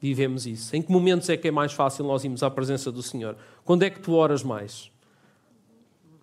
vivemos 0.00 0.46
isso? 0.46 0.74
Em 0.76 0.82
que 0.82 0.92
momentos 0.92 1.28
é 1.28 1.36
que 1.36 1.48
é 1.48 1.50
mais 1.50 1.72
fácil 1.72 2.04
nós 2.04 2.24
irmos 2.24 2.42
à 2.42 2.50
presença 2.50 2.92
do 2.92 3.02
Senhor? 3.02 3.36
Quando 3.64 3.82
é 3.82 3.90
que 3.90 4.00
tu 4.00 4.12
oras 4.12 4.42
mais? 4.42 4.90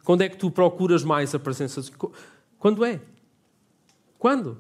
Quando 0.03 0.21
é 0.21 0.29
que 0.29 0.37
tu 0.37 0.51
procuras 0.51 1.03
mais 1.03 1.33
a 1.33 1.39
presença 1.39 1.81
do 1.81 1.87
Senhor? 1.87 2.11
Quando 2.59 2.85
é? 2.85 3.01
Quando? 4.19 4.57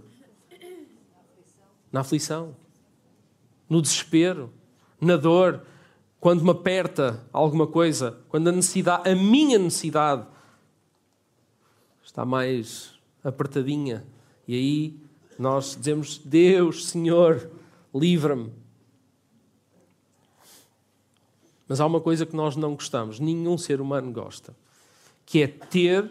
Na 1.91 2.01
aflição. 2.01 2.55
No 3.69 3.81
desespero. 3.81 4.51
Na 4.99 5.15
dor. 5.17 5.65
Quando 6.25 6.43
me 6.43 6.49
aperta 6.49 7.23
alguma 7.31 7.67
coisa. 7.67 8.17
Quando 8.29 8.47
a 8.47 8.51
necessidade, 8.51 9.07
a 9.07 9.15
minha 9.15 9.59
necessidade, 9.59 10.25
está 12.03 12.25
mais 12.25 12.95
apertadinha. 13.23 14.03
E 14.47 14.55
aí 14.55 14.99
nós 15.37 15.75
dizemos: 15.77 16.17
Deus, 16.17 16.87
Senhor, 16.87 17.47
livra-me. 17.93 18.51
Mas 21.67 21.79
há 21.79 21.85
uma 21.85 22.01
coisa 22.01 22.25
que 22.25 22.35
nós 22.35 22.55
não 22.55 22.73
gostamos, 22.73 23.19
nenhum 23.19 23.55
ser 23.55 23.79
humano 23.79 24.11
gosta, 24.11 24.55
que 25.27 25.43
é 25.43 25.47
ter 25.47 26.07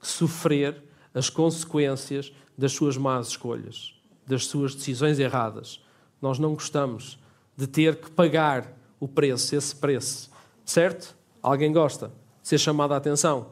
que 0.00 0.08
sofrer 0.08 0.82
as 1.14 1.30
consequências 1.30 2.32
das 2.58 2.72
suas 2.72 2.96
más 2.96 3.28
escolhas, 3.28 3.94
das 4.26 4.44
suas 4.44 4.74
decisões 4.74 5.20
erradas. 5.20 5.80
Nós 6.20 6.40
não 6.40 6.52
gostamos 6.52 7.16
de 7.56 7.68
ter 7.68 7.94
que 7.94 8.10
pagar 8.10 8.81
o 9.02 9.08
preço, 9.08 9.56
esse 9.56 9.74
preço. 9.74 10.30
Certo? 10.64 11.16
Alguém 11.42 11.72
gosta 11.72 12.12
de 12.40 12.48
ser 12.48 12.58
chamado 12.58 12.94
a 12.94 12.96
atenção. 12.96 13.48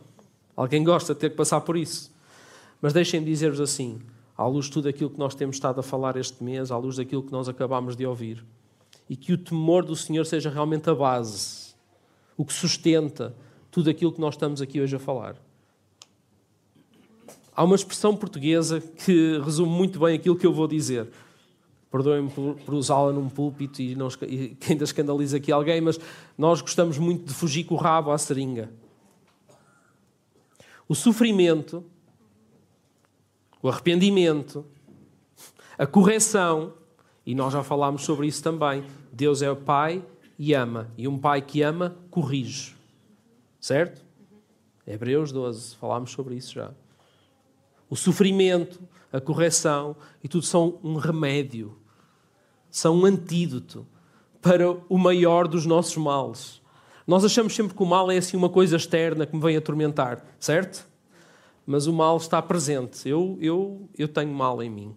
Alguém 0.55 0.85
gosta 0.85 1.13
de 1.13 1.19
ter 1.19 1.31
que 1.31 1.37
passar 1.37 1.61
por 1.63 1.77
isso. 1.77 2.13
Mas 2.81 2.93
deixem-me 2.93 3.27
dizer-vos 3.27 3.61
assim: 3.61 4.01
à 4.39 4.47
luz 4.47 4.67
de 4.67 4.71
tudo 4.71 4.89
aquilo 4.89 5.11
que 5.11 5.19
nós 5.19 5.35
temos 5.35 5.57
estado 5.57 5.81
a 5.81 5.83
falar 5.83 6.17
este 6.17 6.45
mês, 6.45 6.71
à 6.71 6.77
luz 6.77 6.95
daquilo 6.95 7.25
que 7.25 7.33
nós 7.33 7.49
acabámos 7.49 7.97
de 7.97 8.07
ouvir, 8.07 8.45
e 9.09 9.17
que 9.17 9.33
o 9.33 9.39
temor 9.39 9.85
do 9.85 9.97
Senhor 9.97 10.25
seja 10.25 10.49
realmente 10.51 10.89
a 10.89 10.95
base, 10.95 11.75
o 12.37 12.45
que 12.45 12.53
sustenta 12.53 13.35
tudo 13.73 13.91
aquilo 13.91 14.13
que 14.13 14.21
nós 14.21 14.35
estamos 14.35 14.63
aqui 14.63 14.81
hoje 14.81 14.95
a 14.95 15.01
falar. 15.01 15.35
Há 17.57 17.65
uma 17.65 17.75
expressão 17.75 18.17
portuguesa 18.17 18.81
que 18.81 19.41
resume 19.45 19.73
muito 19.73 19.99
bem 19.99 20.15
aquilo 20.15 20.37
que 20.37 20.47
eu 20.47 20.53
vou 20.53 20.69
dizer. 20.69 21.09
Perdoem-me 21.91 22.31
por, 22.31 22.55
por 22.55 22.75
usá-la 22.75 23.13
num 23.13 23.29
púlpito 23.29 23.83
e, 23.83 23.95
não, 23.95 24.09
e 24.29 24.57
ainda 24.69 24.85
escandaliza 24.85 25.39
aqui 25.39 25.51
alguém, 25.51 25.81
mas 25.81 25.99
nós 26.39 26.61
gostamos 26.61 26.99
muito 26.99 27.27
de 27.27 27.35
fugir 27.35 27.65
com 27.65 27.75
o 27.75 27.79
rabo 27.79 28.13
à 28.13 28.19
seringa. 28.19 28.71
O 30.89 30.95
sofrimento 30.95 31.85
o 33.63 33.69
arrependimento, 33.69 34.65
a 35.77 35.87
correção, 35.87 36.75
e 37.27 37.35
nós 37.35 37.53
já 37.53 37.63
falámos 37.63 38.03
sobre 38.03 38.27
isso 38.27 38.43
também. 38.43 38.85
Deus 39.13 39.43
é 39.43 39.51
o 39.51 39.57
Pai 39.57 40.05
e 40.39 40.55
ama, 40.55 40.91
e 40.97 41.07
um 41.07 41.19
Pai 41.19 41.43
que 41.43 41.63
ama 41.63 41.97
corrige. 42.11 42.75
Certo? 43.61 44.03
Hebreus 44.87 45.31
12, 45.31 45.77
falámos 45.77 46.11
sobre 46.13 46.35
isso 46.35 46.55
já. 46.55 46.71
O 47.89 47.97
sofrimento, 47.97 48.81
a 49.13 49.21
correção, 49.21 49.95
e 50.25 50.29
tudo 50.29 50.47
são 50.47 50.79
um 50.83 50.97
remédio, 50.97 51.77
são 52.71 53.01
um 53.01 53.05
antídoto 53.05 53.87
para 54.41 54.71
o 54.89 54.99
maior 54.99 55.47
dos 55.49 55.67
nossos 55.67 55.97
males. 55.97 56.61
Nós 57.07 57.25
achamos 57.25 57.55
sempre 57.55 57.77
que 57.77 57.83
o 57.83 57.87
mal 57.87 58.11
é 58.11 58.19
assim 58.19 58.37
uma 58.37 58.49
coisa 58.49 58.77
externa 58.77 59.27
que 59.27 59.35
me 59.35 59.43
vem 59.43 59.57
atormentar, 59.57 60.25
certo? 60.39 60.89
mas 61.71 61.87
o 61.87 61.93
mal 61.93 62.17
está 62.17 62.43
presente. 62.43 63.09
Eu, 63.09 63.39
eu, 63.41 63.89
eu 63.97 64.09
tenho 64.09 64.33
mal 64.33 64.61
em 64.61 64.69
mim, 64.69 64.93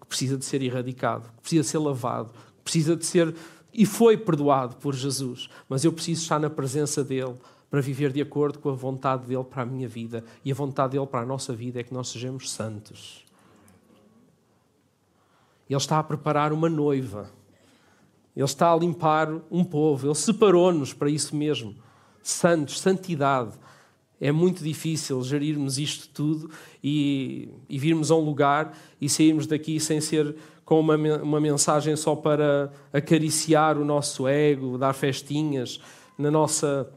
que 0.00 0.06
precisa 0.06 0.38
de 0.38 0.44
ser 0.46 0.62
erradicado, 0.62 1.28
que 1.36 1.42
precisa 1.42 1.62
de 1.62 1.68
ser 1.68 1.78
lavado, 1.78 2.30
que 2.30 2.62
precisa 2.62 2.96
de 2.96 3.04
ser. 3.04 3.34
E 3.72 3.84
foi 3.84 4.16
perdoado 4.16 4.76
por 4.76 4.94
Jesus, 4.94 5.50
mas 5.68 5.84
eu 5.84 5.92
preciso 5.92 6.22
estar 6.22 6.38
na 6.38 6.48
presença 6.48 7.04
dele 7.04 7.34
para 7.70 7.82
viver 7.82 8.10
de 8.10 8.22
acordo 8.22 8.58
com 8.58 8.70
a 8.70 8.74
vontade 8.74 9.26
dele 9.26 9.44
para 9.44 9.64
a 9.64 9.66
minha 9.66 9.86
vida. 9.86 10.24
E 10.42 10.50
a 10.50 10.54
vontade 10.54 10.92
dele 10.92 11.06
para 11.06 11.20
a 11.20 11.26
nossa 11.26 11.52
vida 11.52 11.80
é 11.80 11.82
que 11.82 11.92
nós 11.92 12.08
sejamos 12.08 12.50
santos. 12.50 13.22
Ele 15.68 15.76
está 15.76 15.98
a 15.98 16.02
preparar 16.02 16.52
uma 16.52 16.68
noiva. 16.68 17.30
Ele 18.36 18.44
está 18.44 18.72
a 18.72 18.76
limpar 18.76 19.28
um 19.50 19.64
povo. 19.64 20.06
Ele 20.06 20.14
separou-nos 20.14 20.92
para 20.92 21.08
isso 21.08 21.34
mesmo. 21.34 21.74
Santos, 22.22 22.80
santidade 22.80 23.52
é 24.20 24.32
muito 24.32 24.62
difícil 24.62 25.22
gerirmos 25.22 25.78
isto 25.78 26.08
tudo 26.08 26.50
e, 26.82 27.48
e 27.68 27.78
virmos 27.78 28.10
a 28.10 28.14
um 28.14 28.20
lugar 28.20 28.76
e 29.00 29.08
sairmos 29.08 29.46
daqui 29.46 29.78
sem 29.78 30.00
ser 30.00 30.34
com 30.64 30.80
uma, 30.80 30.96
uma 30.96 31.40
mensagem 31.40 31.94
só 31.94 32.16
para 32.16 32.72
acariciar 32.92 33.76
o 33.76 33.84
nosso 33.84 34.26
ego, 34.26 34.78
dar 34.78 34.94
festinhas 34.94 35.80
na 36.16 36.30
nossa, 36.30 36.90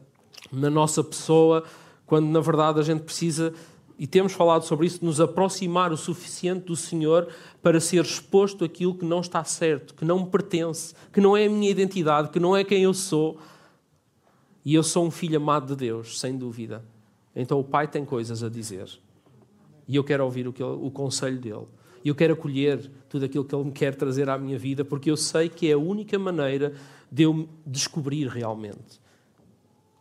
na 0.50 0.70
nossa 0.70 1.04
pessoa, 1.04 1.64
quando 2.06 2.28
na 2.28 2.40
verdade 2.40 2.80
a 2.80 2.82
gente 2.82 3.02
precisa, 3.02 3.52
e 3.98 4.06
temos 4.06 4.32
falado 4.32 4.62
sobre 4.62 4.86
isso, 4.86 5.00
de 5.00 5.04
nos 5.04 5.20
aproximar 5.20 5.92
o 5.92 5.96
suficiente 5.96 6.66
do 6.66 6.76
Senhor 6.76 7.28
para 7.60 7.80
ser 7.80 8.04
exposto 8.04 8.64
aquilo 8.64 8.94
que 8.94 9.04
não 9.04 9.20
está 9.20 9.42
certo, 9.42 9.92
que 9.92 10.04
não 10.04 10.20
me 10.20 10.30
pertence, 10.30 10.94
que 11.12 11.20
não 11.20 11.36
é 11.36 11.46
a 11.46 11.50
minha 11.50 11.68
identidade, 11.68 12.30
que 12.30 12.38
não 12.38 12.56
é 12.56 12.62
quem 12.62 12.82
eu 12.82 12.94
sou. 12.94 13.38
E 14.64 14.72
eu 14.72 14.84
sou 14.84 15.04
um 15.04 15.10
filho 15.10 15.36
amado 15.38 15.74
de 15.74 15.76
Deus, 15.76 16.20
sem 16.20 16.36
dúvida. 16.36 16.84
Então 17.34 17.58
o 17.58 17.64
pai 17.64 17.88
tem 17.88 18.04
coisas 18.04 18.44
a 18.44 18.48
dizer. 18.48 18.88
E 19.88 19.96
eu 19.96 20.04
quero 20.04 20.24
ouvir 20.24 20.46
o, 20.46 20.52
que 20.52 20.62
ele, 20.62 20.78
o 20.80 20.90
conselho 20.92 21.38
dele. 21.38 21.66
E 22.04 22.08
eu 22.08 22.14
quero 22.14 22.34
acolher 22.34 22.88
tudo 23.08 23.24
aquilo 23.24 23.44
que 23.44 23.54
ele 23.54 23.64
me 23.64 23.72
quer 23.72 23.96
trazer 23.96 24.28
à 24.28 24.38
minha 24.38 24.58
vida, 24.58 24.84
porque 24.84 25.10
eu 25.10 25.16
sei 25.16 25.48
que 25.48 25.68
é 25.68 25.72
a 25.72 25.78
única 25.78 26.16
maneira 26.18 26.72
de 27.10 27.24
eu 27.24 27.34
me 27.34 27.48
descobrir 27.66 28.28
realmente. 28.28 29.00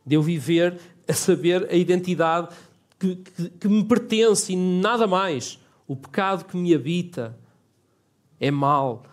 De 0.06 0.16
eu 0.16 0.22
viver 0.22 0.80
a 1.08 1.14
saber 1.14 1.68
a 1.72 1.76
identidade 1.76 2.50
que, 3.00 3.16
que, 3.16 3.50
que 3.50 3.68
me 3.68 3.84
pertence 3.84 4.54
e 4.54 4.56
nada 4.56 5.08
mais. 5.08 5.60
O 5.88 5.96
pecado 5.96 6.46
que 6.46 6.58
me 6.58 6.74
habita 6.74 7.38
é 8.40 8.52
mal 8.52 9.04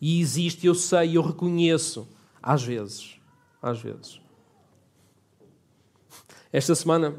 e 0.00 0.20
existe, 0.20 0.66
eu 0.66 0.74
sei, 0.74 1.16
eu 1.16 1.22
reconheço. 1.22 2.08
Às 2.42 2.62
vezes. 2.62 3.16
Às 3.62 3.80
vezes. 3.80 4.20
Esta 6.52 6.74
semana 6.74 7.14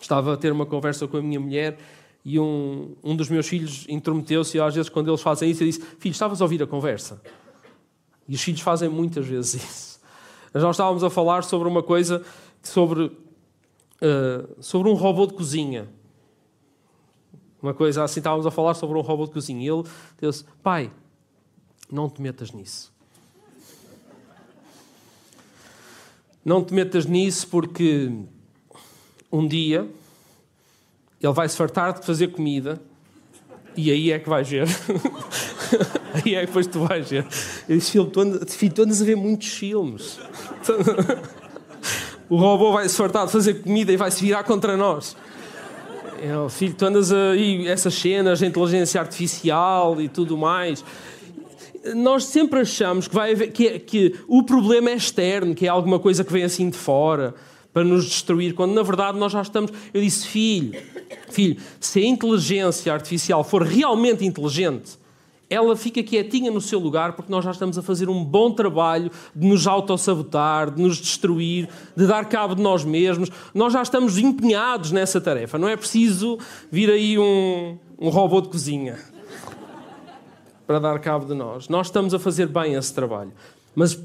Estava 0.00 0.32
a 0.32 0.36
ter 0.36 0.50
uma 0.50 0.64
conversa 0.64 1.06
com 1.06 1.18
a 1.18 1.22
minha 1.22 1.38
mulher 1.38 1.78
e 2.24 2.40
um, 2.40 2.96
um 3.04 3.14
dos 3.14 3.28
meus 3.28 3.46
filhos 3.46 3.84
intrometeu-se 3.88 4.58
às 4.58 4.74
vezes 4.74 4.88
quando 4.88 5.08
eles 5.08 5.20
fazem 5.20 5.50
isso, 5.50 5.62
eu 5.62 5.66
disse, 5.66 5.82
filho, 5.98 6.12
estavas 6.12 6.40
a 6.40 6.44
ouvir 6.44 6.62
a 6.62 6.66
conversa? 6.66 7.20
E 8.26 8.34
os 8.34 8.42
filhos 8.42 8.62
fazem 8.62 8.88
muitas 8.88 9.26
vezes 9.26 9.54
isso. 9.62 10.00
Nós 10.54 10.74
estávamos 10.74 11.04
a 11.04 11.10
falar 11.10 11.44
sobre 11.44 11.68
uma 11.68 11.82
coisa, 11.82 12.24
sobre, 12.62 13.12
uh, 14.00 14.62
sobre 14.62 14.88
um 14.88 14.94
robô 14.94 15.26
de 15.26 15.34
cozinha. 15.34 15.88
Uma 17.62 17.74
coisa 17.74 18.02
assim, 18.04 18.20
estávamos 18.20 18.46
a 18.46 18.50
falar 18.50 18.74
sobre 18.74 18.96
um 18.98 19.02
robô 19.02 19.26
de 19.26 19.32
cozinha. 19.32 19.62
E 19.62 19.68
ele 19.68 19.84
disse, 20.20 20.44
pai, 20.62 20.90
não 21.90 22.08
te 22.08 22.22
metas 22.22 22.52
nisso. 22.52 22.92
Não 26.44 26.64
te 26.64 26.72
metas 26.72 27.04
nisso 27.04 27.46
porque 27.48 28.10
um 29.30 29.46
dia 29.46 29.88
ele 31.20 31.32
vai 31.34 31.48
se 31.48 31.56
fartar 31.56 32.00
de 32.00 32.06
fazer 32.06 32.28
comida 32.28 32.80
e 33.76 33.90
aí 33.90 34.10
é 34.10 34.18
que 34.18 34.28
vais 34.28 34.48
ver. 34.48 34.66
aí 36.14 36.34
é 36.34 36.40
que 36.40 36.46
depois 36.46 36.66
tu 36.66 36.80
vais 36.86 37.08
ver. 37.08 37.26
Eu 37.68 37.76
disse, 37.76 37.92
filho, 37.92 38.06
tu 38.06 38.46
filho, 38.48 38.74
tu 38.74 38.82
andas 38.82 39.02
a 39.02 39.04
ver 39.04 39.16
muitos 39.16 39.48
filmes. 39.48 40.18
o 42.30 42.36
robô 42.36 42.72
vai 42.72 42.88
se 42.88 42.96
fartar 42.96 43.26
de 43.26 43.32
fazer 43.32 43.54
comida 43.54 43.92
e 43.92 43.96
vai 43.96 44.10
se 44.10 44.22
virar 44.22 44.44
contra 44.44 44.76
nós. 44.76 45.16
Eu, 46.22 46.48
filho, 46.48 46.74
tu 46.74 46.84
andas 46.86 47.10
aí, 47.10 47.66
essas 47.66 47.92
cenas 47.94 48.38
de 48.38 48.46
inteligência 48.46 49.00
artificial 49.00 50.00
e 50.00 50.08
tudo 50.08 50.38
mais. 50.38 50.84
Nós 51.94 52.26
sempre 52.26 52.60
achamos 52.60 53.08
que, 53.08 53.14
vai 53.14 53.32
haver, 53.32 53.50
que, 53.50 53.66
é, 53.66 53.78
que 53.78 54.14
o 54.28 54.44
problema 54.44 54.90
é 54.90 54.94
externo, 54.94 55.54
que 55.54 55.66
é 55.66 55.68
alguma 55.68 55.98
coisa 55.98 56.22
que 56.22 56.32
vem 56.32 56.44
assim 56.44 56.70
de 56.70 56.76
fora 56.76 57.34
para 57.72 57.82
nos 57.82 58.04
destruir, 58.04 58.54
quando 58.54 58.74
na 58.74 58.82
verdade 58.82 59.18
nós 59.18 59.32
já 59.32 59.42
estamos. 59.42 59.72
Eu 59.92 60.00
disse, 60.00 60.28
filho, 60.28 60.78
filho, 61.30 61.56
se 61.80 62.00
a 62.00 62.06
inteligência 62.06 62.92
artificial 62.92 63.42
for 63.42 63.62
realmente 63.62 64.24
inteligente, 64.24 64.99
ela 65.50 65.74
fica 65.74 66.00
quietinha 66.00 66.48
no 66.48 66.60
seu 66.60 66.78
lugar 66.78 67.14
porque 67.14 67.30
nós 67.30 67.44
já 67.44 67.50
estamos 67.50 67.76
a 67.76 67.82
fazer 67.82 68.08
um 68.08 68.24
bom 68.24 68.52
trabalho 68.52 69.10
de 69.34 69.48
nos 69.48 69.66
autossabotar, 69.66 70.70
de 70.70 70.80
nos 70.80 70.96
destruir, 70.96 71.68
de 71.96 72.06
dar 72.06 72.24
cabo 72.26 72.54
de 72.54 72.62
nós 72.62 72.84
mesmos. 72.84 73.28
Nós 73.52 73.72
já 73.72 73.82
estamos 73.82 74.16
empenhados 74.16 74.92
nessa 74.92 75.20
tarefa. 75.20 75.58
Não 75.58 75.68
é 75.68 75.76
preciso 75.76 76.38
vir 76.70 76.88
aí 76.88 77.18
um, 77.18 77.76
um 77.98 78.08
robô 78.10 78.40
de 78.40 78.48
cozinha 78.48 78.96
para 80.68 80.78
dar 80.78 81.00
cabo 81.00 81.26
de 81.26 81.34
nós. 81.34 81.68
Nós 81.68 81.88
estamos 81.88 82.14
a 82.14 82.18
fazer 82.20 82.46
bem 82.46 82.74
esse 82.74 82.94
trabalho. 82.94 83.32
Mas 83.74 84.00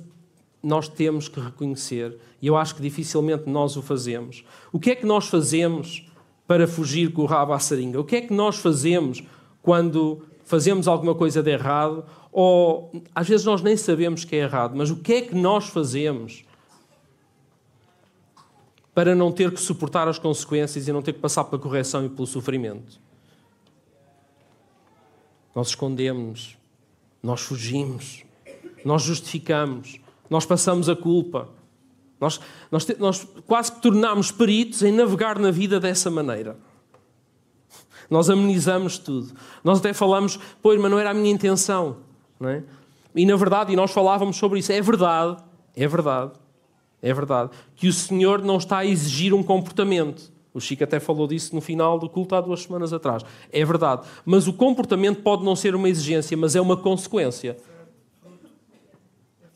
nós 0.63 0.87
temos 0.87 1.27
que 1.27 1.39
reconhecer, 1.39 2.17
e 2.41 2.47
eu 2.47 2.57
acho 2.57 2.73
que 2.73 2.81
dificilmente 2.81 3.47
nós 3.47 3.77
o 3.77 3.83
fazemos, 3.83 4.43
o 4.73 4.79
que 4.79 4.89
é 4.89 4.95
que 4.95 5.05
nós 5.05 5.27
fazemos 5.27 6.09
para 6.47 6.67
fugir 6.67 7.13
com 7.13 7.21
o 7.21 7.25
rabo 7.25 7.53
à 7.53 7.59
seringa? 7.59 7.99
O 7.99 8.03
que 8.03 8.15
é 8.15 8.21
que 8.21 8.33
nós 8.33 8.57
fazemos 8.57 9.23
quando 9.61 10.23
fazemos 10.45 10.87
alguma 10.87 11.13
coisa 11.13 11.43
de 11.43 11.51
errado? 11.51 12.05
Ou 12.31 12.91
às 13.13 13.27
vezes 13.27 13.45
nós 13.45 13.61
nem 13.61 13.75
sabemos 13.75 14.23
que 14.23 14.35
é 14.35 14.39
errado, 14.39 14.75
mas 14.75 14.89
o 14.89 14.97
que 14.97 15.13
é 15.13 15.21
que 15.21 15.35
nós 15.35 15.67
fazemos 15.67 16.45
para 18.93 19.13
não 19.13 19.31
ter 19.31 19.51
que 19.51 19.59
suportar 19.59 20.07
as 20.07 20.17
consequências 20.17 20.87
e 20.87 20.93
não 20.93 21.01
ter 21.01 21.13
que 21.13 21.19
passar 21.19 21.43
pela 21.43 21.61
correção 21.61 22.05
e 22.05 22.09
pelo 22.09 22.25
sofrimento? 22.25 22.99
Nós 25.53 25.69
escondemos, 25.69 26.57
nós 27.21 27.41
fugimos, 27.41 28.23
nós 28.83 29.01
justificamos, 29.01 29.99
nós 30.29 30.45
passamos 30.45 30.87
a 30.87 30.95
culpa. 30.95 31.49
Nós, 32.19 32.39
nós, 32.71 32.87
nós 32.97 33.27
quase 33.45 33.71
que 33.71 33.81
tornamos 33.81 34.31
peritos 34.31 34.81
em 34.83 34.91
navegar 34.91 35.39
na 35.39 35.51
vida 35.51 35.79
dessa 35.79 36.09
maneira. 36.09 36.57
Nós 38.09 38.29
amenizamos 38.29 38.97
tudo. 38.97 39.33
Nós 39.63 39.79
até 39.79 39.93
falamos, 39.93 40.39
pois, 40.61 40.79
mas 40.79 40.91
não 40.91 40.99
era 40.99 41.11
a 41.11 41.13
minha 41.13 41.31
intenção. 41.31 41.97
Não 42.39 42.49
é? 42.49 42.63
E 43.15 43.25
na 43.25 43.35
verdade, 43.35 43.71
e 43.71 43.75
nós 43.75 43.91
falávamos 43.91 44.35
sobre 44.35 44.59
isso, 44.59 44.71
é 44.71 44.81
verdade, 44.81 45.37
é 45.75 45.87
verdade, 45.87 46.33
é 47.01 47.13
verdade, 47.13 47.51
que 47.75 47.87
o 47.87 47.93
Senhor 47.93 48.41
não 48.41 48.57
está 48.57 48.79
a 48.79 48.85
exigir 48.85 49.33
um 49.33 49.41
comportamento. 49.41 50.33
O 50.53 50.59
Chico 50.59 50.83
até 50.83 50.99
falou 50.99 51.27
disso 51.27 51.53
no 51.53 51.61
final 51.61 51.99
do 51.99 52.09
culto 52.09 52.33
há 52.33 52.41
duas 52.41 52.61
semanas 52.63 52.93
atrás. 52.93 53.23
É 53.51 53.65
verdade. 53.65 54.07
Mas 54.25 54.47
o 54.47 54.53
comportamento 54.53 55.21
pode 55.21 55.43
não 55.43 55.53
ser 55.53 55.75
uma 55.75 55.89
exigência, 55.89 56.37
mas 56.37 56.55
é 56.55 56.61
uma 56.61 56.77
consequência. 56.77 57.57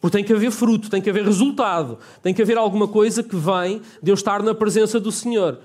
Porque 0.02 0.18
tem 0.18 0.26
que 0.26 0.34
haver 0.34 0.52
fruto, 0.52 0.90
tem 0.90 1.02
que 1.02 1.10
haver 1.10 1.24
resultado, 1.24 2.00
tem 2.22 2.34
que 2.34 2.42
haver 2.42 2.58
alguma 2.58 2.88
coisa 2.88 3.24
que 3.24 3.36
vem 3.36 3.82
de 4.02 4.12
eu 4.12 4.14
estar 4.14 4.44
na 4.44 4.54
presença 4.54 5.00
do 5.00 5.12
Senhor. 5.12 5.60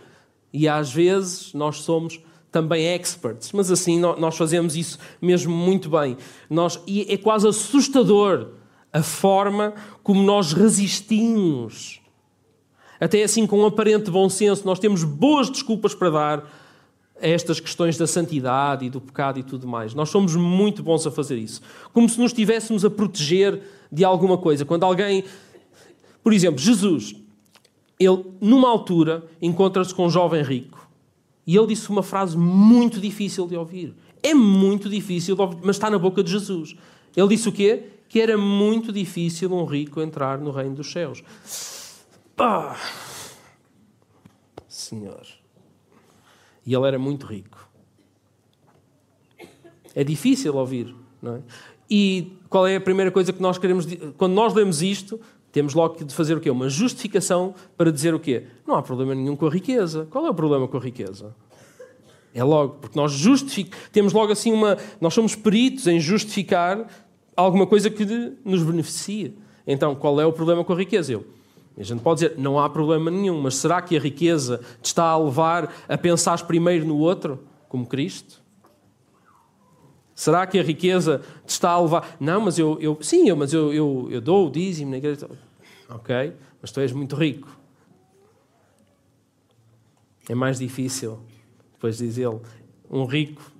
E 0.52 0.68
às 0.68 0.92
vezes 0.92 1.52
nós 1.52 1.78
somos 1.78 2.20
também 2.54 2.86
experts, 2.86 3.50
mas 3.50 3.68
assim 3.68 3.98
nós 3.98 4.36
fazemos 4.36 4.76
isso 4.76 4.96
mesmo 5.20 5.52
muito 5.52 5.90
bem. 5.90 6.16
Nós, 6.48 6.80
e 6.86 7.12
é 7.12 7.16
quase 7.16 7.48
assustador 7.48 8.50
a 8.92 9.02
forma 9.02 9.74
como 10.04 10.22
nós 10.22 10.52
resistimos. 10.52 12.00
Até 13.00 13.24
assim, 13.24 13.44
com 13.44 13.58
um 13.58 13.66
aparente 13.66 14.08
bom 14.08 14.28
senso, 14.28 14.64
nós 14.64 14.78
temos 14.78 15.02
boas 15.02 15.50
desculpas 15.50 15.96
para 15.96 16.10
dar 16.10 16.52
a 17.20 17.26
estas 17.26 17.58
questões 17.58 17.98
da 17.98 18.06
santidade 18.06 18.84
e 18.84 18.90
do 18.90 19.00
pecado 19.00 19.40
e 19.40 19.42
tudo 19.42 19.66
mais. 19.66 19.92
Nós 19.92 20.08
somos 20.08 20.36
muito 20.36 20.80
bons 20.80 21.04
a 21.08 21.10
fazer 21.10 21.36
isso. 21.36 21.60
Como 21.92 22.08
se 22.08 22.20
nos 22.20 22.30
estivéssemos 22.30 22.84
a 22.84 22.90
proteger 22.90 23.62
de 23.90 24.04
alguma 24.04 24.38
coisa. 24.38 24.64
Quando 24.64 24.84
alguém. 24.84 25.24
Por 26.22 26.32
exemplo, 26.32 26.60
Jesus, 26.60 27.16
ele, 27.98 28.24
numa 28.40 28.68
altura, 28.68 29.24
encontra-se 29.42 29.92
com 29.92 30.06
um 30.06 30.10
jovem 30.10 30.42
rico 30.44 30.73
e 31.46 31.56
ele 31.56 31.68
disse 31.68 31.90
uma 31.90 32.02
frase 32.02 32.36
muito 32.36 33.00
difícil 33.00 33.46
de 33.46 33.56
ouvir. 33.56 33.94
É 34.22 34.32
muito 34.32 34.88
difícil 34.88 35.36
ouvir, 35.38 35.58
mas 35.62 35.76
está 35.76 35.90
na 35.90 35.98
boca 35.98 36.22
de 36.22 36.30
Jesus. 36.30 36.74
Ele 37.14 37.28
disse 37.28 37.48
o 37.48 37.52
quê? 37.52 37.90
Que 38.08 38.20
era 38.20 38.38
muito 38.38 38.92
difícil 38.92 39.52
um 39.52 39.64
rico 39.64 40.00
entrar 40.00 40.38
no 40.38 40.50
reino 40.50 40.76
dos 40.76 40.90
céus. 40.90 41.22
Pá! 42.34 42.76
Senhor. 44.66 45.26
E 46.66 46.74
ele 46.74 46.86
era 46.86 46.98
muito 46.98 47.26
rico. 47.26 47.68
É 49.94 50.02
difícil 50.02 50.56
ouvir, 50.56 50.94
não 51.22 51.36
é? 51.36 51.42
E 51.88 52.32
qual 52.48 52.66
é 52.66 52.76
a 52.76 52.80
primeira 52.80 53.10
coisa 53.10 53.32
que 53.32 53.42
nós 53.42 53.58
queremos. 53.58 53.86
Quando 54.16 54.32
nós 54.32 54.54
lemos 54.54 54.82
isto, 54.82 55.20
temos 55.54 55.72
logo 55.72 56.04
de 56.04 56.12
fazer 56.12 56.36
o 56.36 56.40
quê? 56.40 56.50
Uma 56.50 56.68
justificação 56.68 57.54
para 57.76 57.92
dizer 57.92 58.12
o 58.12 58.18
quê? 58.18 58.42
Não 58.66 58.74
há 58.74 58.82
problema 58.82 59.14
nenhum 59.14 59.36
com 59.36 59.46
a 59.46 59.50
riqueza. 59.50 60.04
Qual 60.10 60.26
é 60.26 60.30
o 60.30 60.34
problema 60.34 60.66
com 60.66 60.76
a 60.76 60.80
riqueza? 60.80 61.32
É 62.34 62.42
logo, 62.42 62.78
porque 62.80 62.98
nós 62.98 63.12
justificamos, 63.12 63.88
temos 63.92 64.12
logo 64.12 64.32
assim 64.32 64.52
uma. 64.52 64.76
Nós 65.00 65.14
somos 65.14 65.36
peritos 65.36 65.86
em 65.86 66.00
justificar 66.00 66.88
alguma 67.36 67.68
coisa 67.68 67.88
que 67.88 68.04
nos 68.44 68.64
beneficia. 68.64 69.32
Então, 69.64 69.94
qual 69.94 70.20
é 70.20 70.26
o 70.26 70.32
problema 70.32 70.64
com 70.64 70.72
a 70.72 70.76
riqueza? 70.76 71.12
Eu. 71.12 71.24
A 71.78 71.84
gente 71.84 72.02
pode 72.02 72.22
dizer, 72.22 72.36
não 72.36 72.58
há 72.58 72.68
problema 72.68 73.08
nenhum, 73.08 73.40
mas 73.40 73.54
será 73.54 73.80
que 73.80 73.96
a 73.96 74.00
riqueza 74.00 74.60
te 74.82 74.86
está 74.86 75.04
a 75.04 75.16
levar 75.16 75.72
a 75.88 75.96
pensar 75.96 76.44
primeiro 76.48 76.84
no 76.84 76.98
outro, 76.98 77.38
como 77.68 77.86
Cristo? 77.86 78.42
Será 80.14 80.46
que 80.46 80.58
a 80.58 80.62
riqueza 80.62 81.22
te 81.44 81.50
está 81.50 81.70
a 81.70 81.80
levar? 81.80 82.16
Não, 82.20 82.40
mas 82.40 82.58
eu, 82.58 82.78
eu 82.80 82.96
sim, 83.00 83.28
eu, 83.28 83.36
mas 83.36 83.52
eu, 83.52 83.72
eu, 83.72 84.08
eu 84.10 84.20
dou 84.20 84.46
o 84.46 84.50
dízimo 84.50 84.92
na 84.92 84.98
igreja. 84.98 85.28
Ok, 85.88 86.32
mas 86.62 86.70
tu 86.70 86.80
és 86.80 86.92
muito 86.92 87.16
rico. 87.16 87.48
É 90.28 90.34
mais 90.34 90.58
difícil, 90.58 91.18
depois 91.74 91.98
diz 91.98 92.16
ele, 92.16 92.38
um 92.90 93.04
rico 93.04 93.54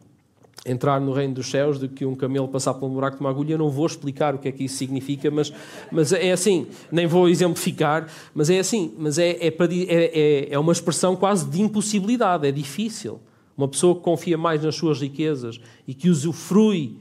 entrar 0.65 0.99
no 1.01 1.13
reino 1.13 1.35
dos 1.35 1.51
céus 1.51 1.79
do 1.79 1.89
que 1.89 2.07
um 2.07 2.15
camelo 2.15 2.49
passar 2.49 2.73
um 2.83 2.89
buraco 2.89 3.17
de 3.17 3.23
uma 3.23 3.31
agulha. 3.31 3.53
Eu 3.53 3.59
não 3.59 3.69
vou 3.69 3.87
explicar 3.87 4.35
o 4.35 4.39
que 4.39 4.49
é 4.49 4.53
que 4.53 4.65
isso 4.65 4.77
significa, 4.77 5.31
mas, 5.31 5.53
mas 5.93 6.13
é 6.13 6.33
assim, 6.33 6.67
nem 6.91 7.07
vou 7.07 7.29
exemplificar, 7.29 8.09
mas 8.35 8.49
é 8.49 8.59
assim, 8.59 8.95
mas 8.97 9.19
é, 9.19 9.31
é, 9.33 9.49
é, 9.49 10.49
é 10.51 10.59
uma 10.59 10.73
expressão 10.73 11.15
quase 11.17 11.47
de 11.47 11.61
impossibilidade, 11.61 12.47
é 12.47 12.53
difícil. 12.53 13.21
Uma 13.57 13.69
pessoa 13.69 13.95
que 13.95 14.01
confia 14.01 14.37
mais 14.37 14.63
nas 14.63 14.75
suas 14.75 15.01
riquezas 15.01 15.61
e 15.87 15.95
que 15.95 16.09
usufrui 16.09 16.99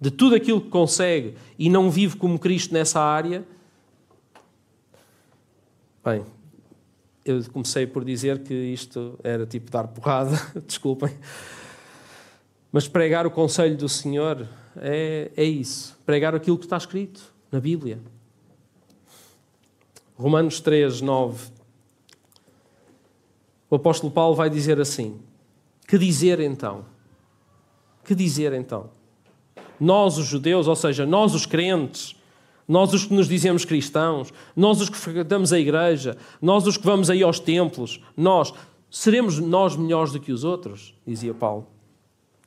de 0.00 0.10
tudo 0.10 0.34
aquilo 0.34 0.60
que 0.60 0.68
consegue 0.68 1.34
e 1.58 1.68
não 1.68 1.90
vive 1.90 2.16
como 2.16 2.38
Cristo 2.38 2.72
nessa 2.72 3.00
área. 3.00 3.44
Bem, 6.04 6.24
eu 7.24 7.42
comecei 7.52 7.86
por 7.86 8.04
dizer 8.04 8.42
que 8.42 8.54
isto 8.54 9.18
era 9.22 9.44
tipo 9.44 9.70
dar 9.70 9.88
porrada, 9.88 10.40
desculpem. 10.66 11.14
Mas 12.72 12.88
pregar 12.88 13.26
o 13.26 13.30
conselho 13.30 13.76
do 13.76 13.88
Senhor 13.88 14.48
é, 14.76 15.30
é 15.36 15.44
isso. 15.44 15.98
Pregar 16.06 16.34
aquilo 16.34 16.56
que 16.56 16.64
está 16.64 16.76
escrito 16.76 17.20
na 17.50 17.60
Bíblia. 17.60 17.98
Romanos 20.16 20.60
3, 20.60 21.00
9 21.00 21.57
o 23.70 23.76
apóstolo 23.76 24.12
Paulo 24.12 24.34
vai 24.34 24.48
dizer 24.48 24.80
assim: 24.80 25.18
Que 25.86 25.98
dizer 25.98 26.40
então? 26.40 26.84
Que 28.04 28.14
dizer 28.14 28.52
então? 28.52 28.90
Nós, 29.78 30.18
os 30.18 30.26
judeus, 30.26 30.66
ou 30.66 30.74
seja, 30.74 31.06
nós, 31.06 31.34
os 31.34 31.46
crentes, 31.46 32.16
nós, 32.66 32.92
os 32.92 33.04
que 33.04 33.14
nos 33.14 33.28
dizemos 33.28 33.64
cristãos, 33.64 34.32
nós, 34.56 34.80
os 34.80 34.88
que 34.88 34.96
frequentamos 34.96 35.52
a 35.52 35.58
igreja, 35.58 36.16
nós, 36.40 36.66
os 36.66 36.76
que 36.76 36.84
vamos 36.84 37.10
aí 37.10 37.22
aos 37.22 37.38
templos, 37.38 38.00
nós, 38.16 38.52
seremos 38.90 39.38
nós 39.38 39.76
melhores 39.76 40.12
do 40.12 40.20
que 40.20 40.32
os 40.32 40.42
outros? 40.42 40.94
Dizia 41.06 41.34
Paulo. 41.34 41.66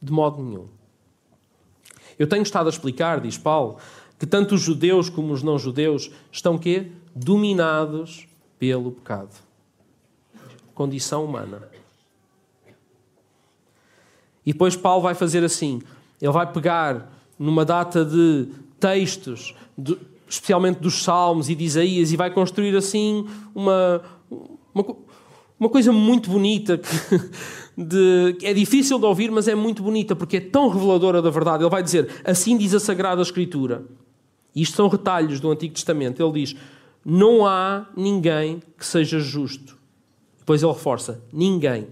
De 0.02 0.12
modo 0.12 0.42
nenhum. 0.42 0.68
Eu 2.18 2.28
tenho 2.28 2.44
estado 2.44 2.68
a 2.68 2.70
explicar, 2.70 3.22
diz 3.22 3.38
Paulo, 3.38 3.78
que 4.20 4.26
tanto 4.26 4.56
os 4.56 4.62
judeus 4.62 5.10
como 5.10 5.32
os 5.32 5.42
não-judeus 5.42 6.12
estão 6.32 6.58
quê? 6.58 6.92
Dominados 7.16 8.28
pelo 8.60 8.92
pecado 8.92 9.51
condição 10.74 11.26
humana. 11.26 11.70
E 14.46 14.52
depois 14.52 14.76
Paulo 14.76 15.04
vai 15.04 15.14
fazer 15.14 15.44
assim: 15.44 15.82
ele 16.22 16.32
vai 16.32 16.52
pegar 16.52 17.12
numa 17.38 17.66
data 17.66 18.04
de 18.04 18.48
textos, 18.80 19.56
de, 19.78 19.98
especialmente 20.28 20.80
dos 20.80 21.04
Salmos 21.04 21.50
e 21.50 21.56
de 21.56 21.64
Isaías, 21.64 22.12
e 22.12 22.18
vai 22.18 22.32
construir 22.32 22.76
assim 22.76 23.28
uma, 23.54 24.02
uma, 24.74 24.86
uma 25.60 25.70
coisa 25.70 25.92
muito 25.92 26.30
bonita 26.30 26.78
que 26.78 26.88
de, 27.78 28.38
é 28.44 28.54
difícil 28.54 29.00
de 29.00 29.06
ouvir, 29.06 29.32
mas 29.32 29.48
é 29.48 29.56
muito 29.56 29.84
bonita 29.84 30.16
porque 30.16 30.38
é 30.38 30.42
tão 30.42 30.70
reveladora 30.70 31.22
da 31.22 31.30
verdade. 31.30 31.64
Ele 31.64 31.70
vai 31.70 31.84
dizer: 31.84 32.22
Assim 32.24 32.58
diz 32.58 32.74
a 32.74 32.80
Sagrada 32.80 33.22
Escritura. 33.22 33.86
Isto 34.56 34.76
são 34.76 34.88
retalhos 34.90 35.40
do 35.40 35.50
Antigo 35.50 35.74
Testamento. 35.74 36.22
Ele 36.22 36.34
diz: 36.34 36.56
Não 37.06 37.46
há 37.46 37.88
ninguém 37.96 38.62
que 38.78 38.86
seja 38.86 39.20
justo. 39.20 39.81
Depois 40.42 40.62
ele 40.62 40.74
reforça: 40.74 41.24
ninguém. 41.32 41.88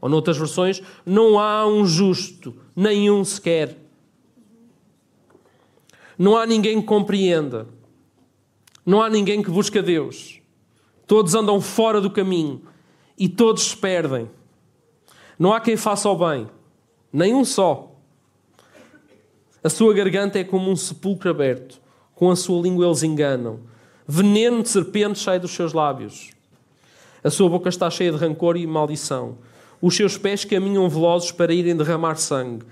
Ou 0.00 0.08
noutras 0.08 0.36
versões, 0.38 0.80
não 1.04 1.40
há 1.40 1.66
um 1.66 1.84
justo, 1.84 2.54
nenhum 2.76 3.24
sequer. 3.24 3.76
Não 6.16 6.36
há 6.36 6.46
ninguém 6.46 6.80
que 6.80 6.86
compreenda. 6.86 7.66
Não 8.86 9.02
há 9.02 9.10
ninguém 9.10 9.42
que 9.42 9.50
busque 9.50 9.78
a 9.78 9.82
Deus. 9.82 10.40
Todos 11.06 11.34
andam 11.34 11.60
fora 11.60 12.00
do 12.00 12.10
caminho 12.10 12.62
e 13.18 13.28
todos 13.28 13.70
se 13.70 13.76
perdem. 13.76 14.30
Não 15.38 15.52
há 15.52 15.60
quem 15.60 15.76
faça 15.76 16.08
o 16.08 16.16
bem, 16.16 16.48
nenhum 17.12 17.44
só. 17.44 17.96
A 19.64 19.68
sua 19.68 19.92
garganta 19.94 20.38
é 20.38 20.44
como 20.44 20.70
um 20.70 20.76
sepulcro 20.76 21.30
aberto. 21.30 21.80
Com 22.14 22.30
a 22.30 22.36
sua 22.36 22.60
língua 22.62 22.86
eles 22.86 23.02
enganam. 23.02 23.60
Veneno 24.06 24.62
de 24.62 24.68
serpente 24.68 25.18
sai 25.18 25.38
dos 25.38 25.52
seus 25.52 25.72
lábios. 25.72 26.30
A 27.28 27.30
sua 27.30 27.46
boca 27.46 27.68
está 27.68 27.90
cheia 27.90 28.10
de 28.10 28.16
rancor 28.16 28.56
e 28.56 28.66
maldição. 28.66 29.36
Os 29.82 29.94
seus 29.94 30.16
pés 30.16 30.46
caminham 30.46 30.88
velozes 30.88 31.30
para 31.30 31.52
irem 31.52 31.76
derramar 31.76 32.16
sangue. 32.16 32.64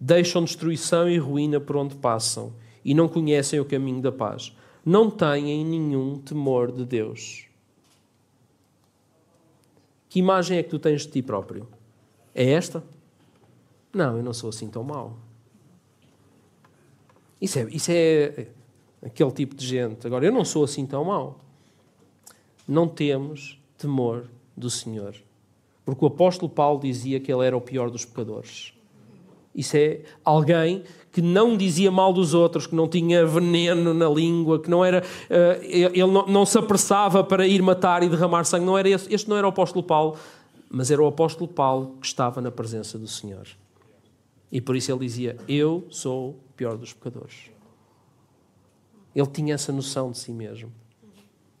Deixam 0.00 0.42
destruição 0.42 1.08
e 1.08 1.18
ruína 1.18 1.60
por 1.60 1.76
onde 1.76 1.94
passam 1.94 2.52
e 2.84 2.94
não 2.94 3.06
conhecem 3.06 3.60
o 3.60 3.64
caminho 3.64 4.02
da 4.02 4.10
paz. 4.10 4.56
Não 4.84 5.08
têm 5.08 5.64
nenhum 5.64 6.18
temor 6.18 6.72
de 6.72 6.84
Deus. 6.84 7.46
Que 10.08 10.18
imagem 10.18 10.58
é 10.58 10.64
que 10.64 10.70
tu 10.70 10.80
tens 10.80 11.02
de 11.02 11.12
ti 11.12 11.22
próprio? 11.22 11.68
É 12.34 12.50
esta? 12.50 12.82
Não, 13.94 14.16
eu 14.16 14.22
não 14.24 14.34
sou 14.34 14.50
assim 14.50 14.68
tão 14.68 14.82
mau. 14.82 15.16
Isso 17.40 17.56
é, 17.56 17.68
isso 17.70 17.92
é 17.92 18.48
aquele 19.00 19.30
tipo 19.30 19.54
de 19.54 19.64
gente. 19.64 20.04
Agora, 20.04 20.26
eu 20.26 20.32
não 20.32 20.44
sou 20.44 20.64
assim 20.64 20.84
tão 20.84 21.04
mau. 21.04 21.38
Não 22.66 22.88
temos 22.88 23.61
temor 23.82 24.24
do 24.56 24.70
Senhor. 24.70 25.14
Porque 25.84 26.04
o 26.04 26.08
apóstolo 26.08 26.48
Paulo 26.48 26.80
dizia 26.80 27.18
que 27.18 27.32
ele 27.32 27.44
era 27.44 27.56
o 27.56 27.60
pior 27.60 27.90
dos 27.90 28.04
pecadores. 28.04 28.72
Isso 29.54 29.76
é 29.76 30.00
alguém 30.24 30.84
que 31.10 31.20
não 31.20 31.56
dizia 31.56 31.90
mal 31.90 32.12
dos 32.12 32.32
outros, 32.32 32.66
que 32.66 32.74
não 32.74 32.88
tinha 32.88 33.26
veneno 33.26 33.92
na 33.92 34.08
língua, 34.08 34.58
que 34.58 34.70
não 34.70 34.82
era, 34.82 35.02
uh, 35.02 35.62
ele 35.62 36.06
não, 36.06 36.26
não, 36.26 36.46
se 36.46 36.56
apressava 36.56 37.22
para 37.22 37.46
ir 37.46 37.60
matar 37.60 38.02
e 38.02 38.08
derramar 38.08 38.44
sangue. 38.44 38.64
Não 38.64 38.78
era 38.78 38.88
esse, 38.88 39.12
este 39.12 39.28
não 39.28 39.36
era 39.36 39.46
o 39.46 39.50
apóstolo 39.50 39.82
Paulo, 39.82 40.16
mas 40.70 40.90
era 40.90 41.02
o 41.02 41.06
apóstolo 41.06 41.46
Paulo 41.46 41.98
que 42.00 42.06
estava 42.06 42.40
na 42.40 42.50
presença 42.50 42.98
do 42.98 43.06
Senhor. 43.06 43.46
E 44.50 44.60
por 44.60 44.74
isso 44.74 44.90
ele 44.90 45.00
dizia: 45.00 45.36
Eu 45.46 45.84
sou 45.90 46.30
o 46.30 46.52
pior 46.56 46.78
dos 46.78 46.94
pecadores. 46.94 47.50
Ele 49.14 49.26
tinha 49.26 49.54
essa 49.54 49.70
noção 49.70 50.10
de 50.10 50.18
si 50.18 50.32
mesmo. 50.32 50.72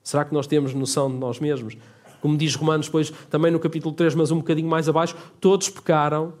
Será 0.02 0.24
que 0.24 0.32
nós 0.32 0.46
temos 0.46 0.72
noção 0.72 1.10
de 1.10 1.16
nós 1.16 1.38
mesmos? 1.38 1.76
Como 2.22 2.36
diz 2.38 2.54
Romanos, 2.54 2.86
depois, 2.86 3.12
também 3.28 3.50
no 3.50 3.58
capítulo 3.58 3.92
3, 3.92 4.14
mas 4.14 4.30
um 4.30 4.36
bocadinho 4.36 4.68
mais 4.68 4.88
abaixo, 4.88 5.16
todos 5.40 5.68
pecaram 5.68 6.32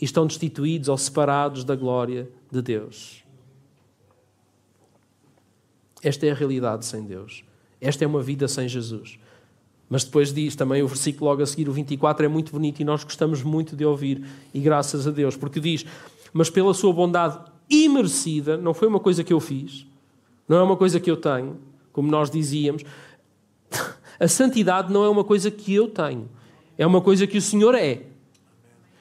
e 0.00 0.04
estão 0.04 0.24
destituídos 0.24 0.88
ou 0.88 0.96
separados 0.96 1.64
da 1.64 1.74
glória 1.74 2.30
de 2.48 2.62
Deus. 2.62 3.24
Esta 6.00 6.26
é 6.26 6.30
a 6.30 6.34
realidade 6.34 6.86
sem 6.86 7.02
Deus. 7.02 7.42
Esta 7.80 8.04
é 8.04 8.06
uma 8.06 8.22
vida 8.22 8.46
sem 8.46 8.68
Jesus. 8.68 9.18
Mas 9.90 10.04
depois 10.04 10.32
diz 10.32 10.54
também 10.54 10.80
o 10.80 10.86
versículo 10.86 11.28
logo 11.28 11.42
a 11.42 11.46
seguir, 11.46 11.68
o 11.68 11.72
24, 11.72 12.24
é 12.24 12.28
muito 12.28 12.52
bonito 12.52 12.78
e 12.78 12.84
nós 12.84 13.02
gostamos 13.02 13.42
muito 13.42 13.74
de 13.74 13.84
ouvir, 13.84 14.24
e 14.54 14.60
graças 14.60 15.08
a 15.08 15.10
Deus, 15.10 15.36
porque 15.36 15.58
diz: 15.58 15.84
Mas 16.32 16.48
pela 16.48 16.72
sua 16.72 16.92
bondade 16.92 17.36
imerecida, 17.68 18.56
não 18.56 18.72
foi 18.72 18.86
uma 18.86 19.00
coisa 19.00 19.24
que 19.24 19.32
eu 19.32 19.40
fiz, 19.40 19.86
não 20.48 20.56
é 20.56 20.62
uma 20.62 20.76
coisa 20.76 21.00
que 21.00 21.10
eu 21.10 21.16
tenho, 21.16 21.56
como 21.92 22.10
nós 22.10 22.30
dizíamos, 22.30 22.84
a 24.18 24.28
santidade 24.28 24.92
não 24.92 25.04
é 25.04 25.08
uma 25.08 25.24
coisa 25.24 25.50
que 25.50 25.74
eu 25.74 25.88
tenho, 25.88 26.28
é 26.76 26.86
uma 26.86 27.00
coisa 27.00 27.26
que 27.26 27.38
o 27.38 27.42
Senhor 27.42 27.74
é. 27.74 28.02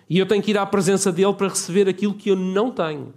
E 0.09 0.19
eu 0.19 0.25
tenho 0.27 0.41
que 0.41 0.51
ir 0.51 0.57
à 0.57 0.65
presença 0.65 1.11
dele 1.11 1.33
para 1.33 1.47
receber 1.47 1.89
aquilo 1.89 2.13
que 2.13 2.29
eu 2.29 2.35
não 2.35 2.71
tenho. 2.71 3.13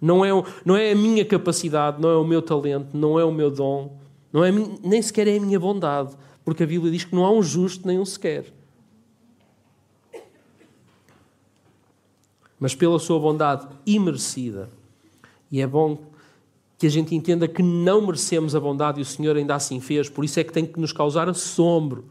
Não 0.00 0.24
é, 0.24 0.30
não 0.64 0.76
é 0.76 0.92
a 0.92 0.94
minha 0.94 1.24
capacidade, 1.24 2.00
não 2.00 2.10
é 2.10 2.16
o 2.16 2.24
meu 2.24 2.42
talento, 2.42 2.88
não 2.92 3.18
é 3.18 3.24
o 3.24 3.32
meu 3.32 3.50
dom, 3.50 3.96
não 4.32 4.44
é, 4.44 4.50
nem 4.50 5.00
sequer 5.00 5.28
é 5.28 5.36
a 5.36 5.40
minha 5.40 5.58
bondade, 5.58 6.14
porque 6.44 6.64
a 6.64 6.66
Bíblia 6.66 6.90
diz 6.90 7.04
que 7.04 7.14
não 7.14 7.24
há 7.24 7.30
um 7.30 7.42
justo 7.42 7.86
nem 7.86 7.98
um 7.98 8.04
sequer. 8.04 8.52
Mas 12.58 12.74
pela 12.74 12.98
sua 12.98 13.18
bondade 13.18 13.66
imerecida. 13.86 14.68
E 15.50 15.60
é 15.60 15.66
bom 15.66 15.98
que 16.84 16.88
a 16.88 16.90
gente 16.90 17.14
entenda 17.14 17.48
que 17.48 17.62
não 17.62 18.02
merecemos 18.02 18.54
a 18.54 18.60
bondade 18.60 18.98
e 18.98 19.02
o 19.02 19.06
Senhor 19.06 19.38
ainda 19.38 19.54
assim 19.54 19.80
fez, 19.80 20.10
por 20.10 20.22
isso 20.22 20.38
é 20.38 20.44
que 20.44 20.52
tem 20.52 20.66
que 20.66 20.78
nos 20.78 20.92
causar 20.92 21.30
assombro, 21.30 22.04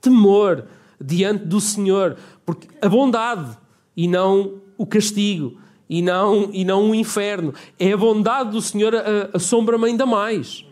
temor 0.00 0.66
diante 1.00 1.44
do 1.44 1.60
Senhor, 1.60 2.16
porque 2.46 2.68
a 2.80 2.88
bondade 2.88 3.58
e 3.96 4.06
não 4.06 4.60
o 4.78 4.86
castigo 4.86 5.58
e 5.90 6.00
não, 6.00 6.50
e 6.52 6.64
não 6.64 6.90
o 6.90 6.94
inferno. 6.94 7.52
É 7.76 7.90
a 7.90 7.96
bondade 7.96 8.52
do 8.52 8.62
Senhor 8.62 8.94
assombra-me 9.34 9.86
ainda 9.86 10.06
mais. 10.06 10.64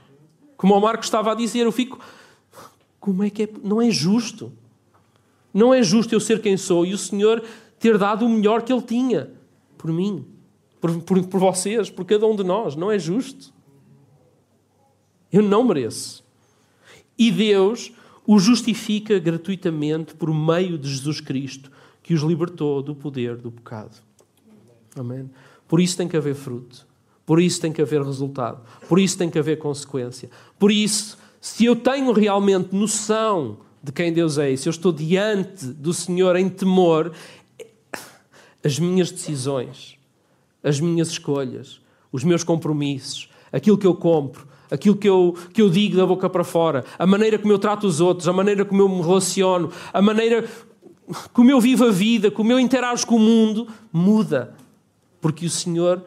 Como 0.56 0.72
o 0.72 0.80
Marco 0.80 1.02
estava 1.02 1.32
a 1.32 1.34
dizer, 1.34 1.62
eu 1.62 1.72
fico. 1.72 1.98
Como 3.00 3.24
é 3.24 3.30
que 3.30 3.42
é? 3.42 3.48
Não 3.64 3.82
é 3.82 3.90
justo. 3.90 4.52
Não 5.52 5.74
é 5.74 5.82
justo 5.82 6.14
eu 6.14 6.20
ser 6.20 6.40
quem 6.40 6.56
sou 6.56 6.86
e 6.86 6.94
o 6.94 6.98
Senhor 6.98 7.42
ter 7.80 7.98
dado 7.98 8.24
o 8.24 8.28
melhor 8.28 8.62
que 8.62 8.72
Ele 8.72 8.82
tinha 8.82 9.32
por 9.76 9.90
mim, 9.90 10.24
por, 10.80 11.00
por, 11.02 11.22
por 11.26 11.40
vocês, 11.40 11.90
por 11.90 12.04
cada 12.04 12.26
um 12.26 12.34
de 12.34 12.42
nós. 12.42 12.74
Não 12.74 12.90
é 12.90 12.98
justo. 12.98 13.52
Eu 15.32 15.42
não 15.42 15.64
mereço. 15.64 16.24
E 17.18 17.30
Deus 17.30 17.92
o 18.26 18.38
justifica 18.38 19.18
gratuitamente 19.18 20.14
por 20.14 20.32
meio 20.32 20.78
de 20.78 20.88
Jesus 20.88 21.20
Cristo 21.20 21.70
que 22.02 22.14
os 22.14 22.22
libertou 22.22 22.82
do 22.82 22.94
poder 22.94 23.36
do 23.36 23.50
pecado. 23.50 23.96
Amém? 24.96 25.30
Por 25.68 25.80
isso 25.80 25.96
tem 25.96 26.08
que 26.08 26.16
haver 26.16 26.34
fruto. 26.34 26.86
Por 27.24 27.40
isso 27.40 27.60
tem 27.60 27.72
que 27.72 27.80
haver 27.80 28.02
resultado. 28.02 28.62
Por 28.88 28.98
isso 28.98 29.16
tem 29.16 29.30
que 29.30 29.38
haver 29.38 29.58
consequência. 29.58 30.28
Por 30.58 30.72
isso, 30.72 31.16
se 31.40 31.64
eu 31.64 31.76
tenho 31.76 32.12
realmente 32.12 32.74
noção 32.74 33.58
de 33.82 33.92
quem 33.92 34.12
Deus 34.12 34.36
é 34.36 34.54
se 34.56 34.68
eu 34.68 34.72
estou 34.72 34.92
diante 34.92 35.66
do 35.66 35.94
Senhor 35.94 36.34
em 36.36 36.48
temor, 36.48 37.12
as 38.64 38.78
minhas 38.78 39.10
decisões, 39.10 39.96
as 40.62 40.80
minhas 40.80 41.08
escolhas, 41.08 41.80
os 42.12 42.24
meus 42.24 42.44
compromissos, 42.44 43.28
aquilo 43.52 43.78
que 43.78 43.86
eu 43.86 43.94
compro, 43.94 44.46
aquilo 44.70 44.96
que 44.96 45.08
eu, 45.08 45.34
que 45.52 45.60
eu 45.60 45.68
digo 45.68 45.96
da 45.96 46.06
boca 46.06 46.28
para 46.28 46.44
fora, 46.44 46.84
a 46.98 47.06
maneira 47.06 47.38
como 47.38 47.52
eu 47.52 47.58
trato 47.58 47.86
os 47.86 48.00
outros, 48.00 48.28
a 48.28 48.32
maneira 48.32 48.64
como 48.64 48.82
eu 48.82 48.88
me 48.88 49.02
relaciono, 49.02 49.70
a 49.92 50.00
maneira 50.00 50.48
como 51.32 51.50
eu 51.50 51.60
vivo 51.60 51.86
a 51.86 51.90
vida, 51.90 52.30
como 52.30 52.52
eu 52.52 52.60
interajo 52.60 53.06
com 53.06 53.16
o 53.16 53.20
mundo, 53.20 53.66
muda. 53.92 54.54
Porque 55.20 55.44
o 55.46 55.50
Senhor 55.50 56.04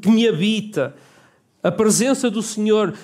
que 0.00 0.10
me 0.10 0.26
habita, 0.26 0.96
a 1.62 1.70
presença 1.70 2.28
do 2.28 2.42
Senhor 2.42 2.94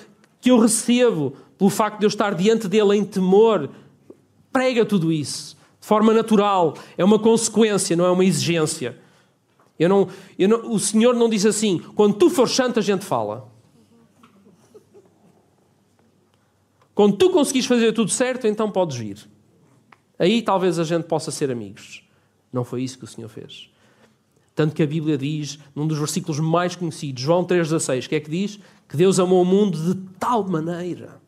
que 0.41 0.51
eu 0.51 0.59
recebo 0.59 1.33
pelo 1.57 1.69
facto 1.69 1.99
de 1.99 2.05
eu 2.05 2.09
estar 2.09 2.35
diante 2.35 2.67
dele 2.67 2.97
em 2.97 3.05
temor, 3.05 3.69
prega 4.51 4.85
tudo 4.85 5.11
isso 5.11 5.55
de 5.79 5.87
forma 5.87 6.13
natural. 6.13 6.75
É 6.97 7.05
uma 7.05 7.19
consequência, 7.19 7.95
não 7.95 8.05
é 8.05 8.11
uma 8.11 8.25
exigência. 8.25 8.97
Eu 9.77 9.89
não, 9.89 10.09
eu 10.39 10.47
não, 10.47 10.71
o 10.71 10.79
Senhor 10.79 11.13
não 11.13 11.29
diz 11.29 11.45
assim: 11.45 11.79
quando 11.95 12.15
tu 12.15 12.29
fores 12.29 12.53
santo, 12.53 12.79
a 12.79 12.81
gente 12.81 13.03
fala. 13.03 13.53
Quando 16.93 17.17
tu 17.17 17.29
conseguires 17.29 17.67
fazer 17.67 17.91
tudo 17.91 18.09
certo, 18.09 18.47
então 18.47 18.71
podes 18.71 18.95
vir. 18.95 19.29
Aí 20.17 20.41
talvez 20.41 20.79
a 20.79 20.83
gente 20.85 21.03
possa 21.03 21.29
ser 21.29 21.51
amigos. 21.51 22.03
Não 22.53 22.63
foi 22.63 22.83
isso 22.83 22.97
que 22.97 23.03
o 23.03 23.07
Senhor 23.07 23.27
fez. 23.27 23.69
Tanto 24.55 24.73
que 24.73 24.81
a 24.81 24.87
Bíblia 24.87 25.17
diz, 25.17 25.59
num 25.75 25.85
dos 25.85 25.97
versículos 25.97 26.39
mais 26.39 26.77
conhecidos, 26.77 27.21
João 27.21 27.43
3,16, 27.43 28.07
que 28.07 28.15
é 28.15 28.19
que 28.21 28.29
diz? 28.29 28.57
Que 28.87 28.95
Deus 28.95 29.19
amou 29.19 29.41
o 29.41 29.45
mundo 29.45 29.77
de 29.77 29.99
tal 30.17 30.47
maneira, 30.47 31.21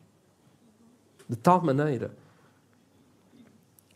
de 1.28 1.36
tal 1.36 1.62
maneira, 1.62 2.16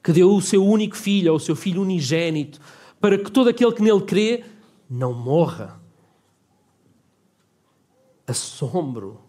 que 0.03 0.12
deu 0.12 0.34
o 0.34 0.42
seu 0.42 0.62
único 0.62 0.94
filho, 0.94 1.30
ou 1.30 1.38
o 1.38 1.40
seu 1.40 1.57
filho 1.57 1.80
unigênito, 1.80 2.61
para 3.03 3.18
que 3.18 3.30
todo 3.30 3.50
aquele 3.50 3.72
que 3.72 3.82
nele 3.82 4.00
crê 4.00 4.44
não 4.88 5.12
morra. 5.12 5.78
Assombro, 8.26 9.20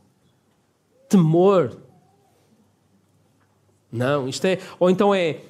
temor. 1.10 1.78
Não, 3.92 4.28
isto 4.30 4.46
é, 4.46 4.60
ou 4.80 4.90
então 4.90 5.14
é 5.14 5.44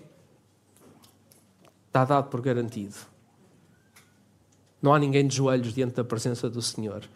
Está 1.93 2.05
dado 2.05 2.27
por 2.27 2.41
garantido. 2.41 2.95
Não 4.81 4.95
há 4.95 4.97
ninguém 4.97 5.27
de 5.27 5.35
joelhos 5.35 5.75
diante 5.75 5.93
da 5.93 6.03
presença 6.03 6.49
do 6.49 6.59
Senhor. 6.59 7.07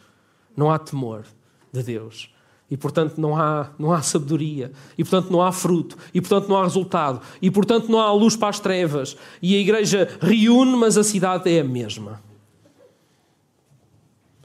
Não 0.55 0.71
há 0.71 0.77
temor 0.77 1.25
de 1.73 1.81
Deus. 1.81 2.31
E, 2.69 2.75
portanto, 2.75 3.17
não 3.17 3.35
há, 3.35 3.69
não 3.79 3.93
há 3.93 4.01
sabedoria. 4.01 4.71
E, 4.97 5.03
portanto, 5.03 5.31
não 5.31 5.41
há 5.41 5.51
fruto. 5.51 5.97
E, 6.13 6.19
portanto, 6.19 6.49
não 6.49 6.57
há 6.57 6.63
resultado. 6.63 7.21
E, 7.41 7.49
portanto, 7.49 7.89
não 7.89 7.99
há 7.99 8.11
luz 8.11 8.35
para 8.35 8.49
as 8.49 8.59
trevas. 8.59 9.15
E 9.41 9.55
a 9.55 9.59
igreja 9.59 10.17
reúne, 10.19 10.75
mas 10.75 10.97
a 10.97 11.03
cidade 11.03 11.49
é 11.49 11.61
a 11.61 11.63
mesma. 11.63 12.21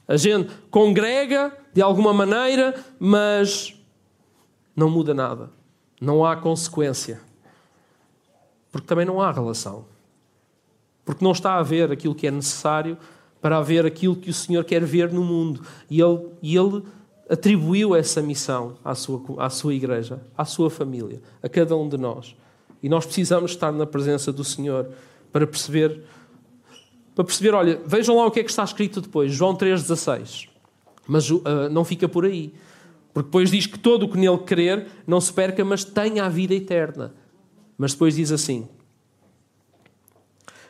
A 0.07 0.17
gente 0.17 0.53
congrega 0.71 1.57
de 1.73 1.83
alguma 1.83 2.13
maneira, 2.13 2.75
mas 2.99 3.75
não 4.77 4.89
muda 4.89 5.13
nada. 5.13 5.51
Não 6.01 6.25
há 6.25 6.37
consequência. 6.37 7.21
Porque 8.71 8.87
também 8.87 9.05
não 9.05 9.21
há 9.21 9.33
relação. 9.33 9.85
Porque 11.05 11.25
não 11.25 11.33
está 11.33 11.55
a 11.55 11.63
ver 11.63 11.91
aquilo 11.91 12.15
que 12.15 12.27
é 12.29 12.31
necessário 12.31 12.97
para 13.41 13.59
haver 13.59 13.85
aquilo 13.85 14.15
que 14.15 14.31
o 14.31 14.35
Senhor 14.35 14.65
quer 14.65 14.85
ver 14.85 15.13
no 15.13 15.25
mundo. 15.25 15.63
E 15.91 16.01
Ele, 16.01 16.29
e 16.41 16.57
ele 16.57 16.85
atribuiu 17.29 17.95
essa 17.95 18.21
missão 18.21 18.77
à 18.85 18.95
sua, 18.95 19.23
à 19.39 19.51
sua 19.51 19.75
igreja, 19.75 20.21
à 20.37 20.45
sua 20.45 20.69
família, 20.71 21.21
a 21.43 21.49
cada 21.49 21.77
um 21.77 21.89
de 21.89 21.97
nós. 21.97 22.37
E 22.83 22.89
nós 22.89 23.07
precisamos 23.07 23.53
estar 23.53 23.73
na 23.73 23.87
presença 23.87 24.33
do 24.33 24.45
Senhor 24.45 24.89
para 25.33 25.47
perceber 25.47 26.03
para 27.15 27.25
perceber, 27.25 27.53
olha, 27.53 27.81
vejam 27.85 28.17
lá 28.17 28.27
o 28.27 28.31
que 28.31 28.41
é 28.41 28.43
que 28.43 28.51
está 28.51 28.65
escrito 28.65 29.01
depois, 29.01 29.33
João 29.33 29.55
3,16. 29.55 30.49
Mas 31.07 31.31
uh, 31.31 31.43
não 31.71 31.85
fica 31.85 32.09
por 32.09 32.25
aí. 32.25 32.55
Porque 33.13 33.27
depois 33.27 33.51
diz 33.51 33.67
que 33.67 33.79
todo 33.79 34.05
o 34.05 34.09
que 34.09 34.17
nele 34.17 34.39
crer 34.39 34.87
não 35.07 35.21
se 35.21 35.33
perca, 35.33 35.65
mas 35.65 35.85
tenha 35.85 36.25
a 36.25 36.29
vida 36.29 36.55
eterna. 36.55 37.13
Mas 37.77 37.93
depois 37.93 38.17
diz 38.17 38.33
assim: 38.33 38.67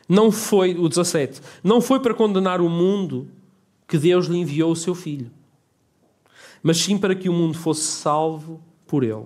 Não 0.09 0.31
foi, 0.31 0.75
o 0.75 0.89
17, 0.89 1.41
não 1.63 1.79
foi 1.79 1.99
para 2.01 2.13
condenar 2.13 2.59
o 2.59 2.69
mundo 2.69 3.29
que 3.87 3.97
Deus 3.97 4.25
lhe 4.25 4.37
enviou 4.37 4.71
o 4.71 4.75
seu 4.75 4.93
filho, 4.93 5.31
mas 6.63 6.77
sim 6.77 6.97
para 6.97 7.13
que 7.13 7.27
o 7.27 7.33
mundo 7.33 7.57
fosse 7.57 7.83
salvo 7.83 8.61
por 8.87 9.03
ele. 9.03 9.25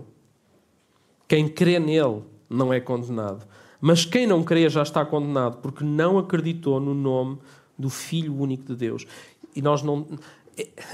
Quem 1.27 1.47
crê 1.47 1.79
nele 1.79 2.23
não 2.49 2.73
é 2.73 2.79
condenado, 2.79 3.45
mas 3.79 4.03
quem 4.03 4.25
não 4.25 4.43
crê 4.43 4.67
já 4.67 4.81
está 4.81 5.05
condenado, 5.05 5.57
porque 5.57 5.83
não 5.83 6.17
acreditou 6.17 6.79
no 6.79 6.95
nome 6.95 7.37
do 7.77 7.89
Filho 7.89 8.35
único 8.35 8.63
de 8.63 8.75
Deus. 8.75 9.05
E 9.55 9.61
nós 9.61 9.83
não. 9.83 10.07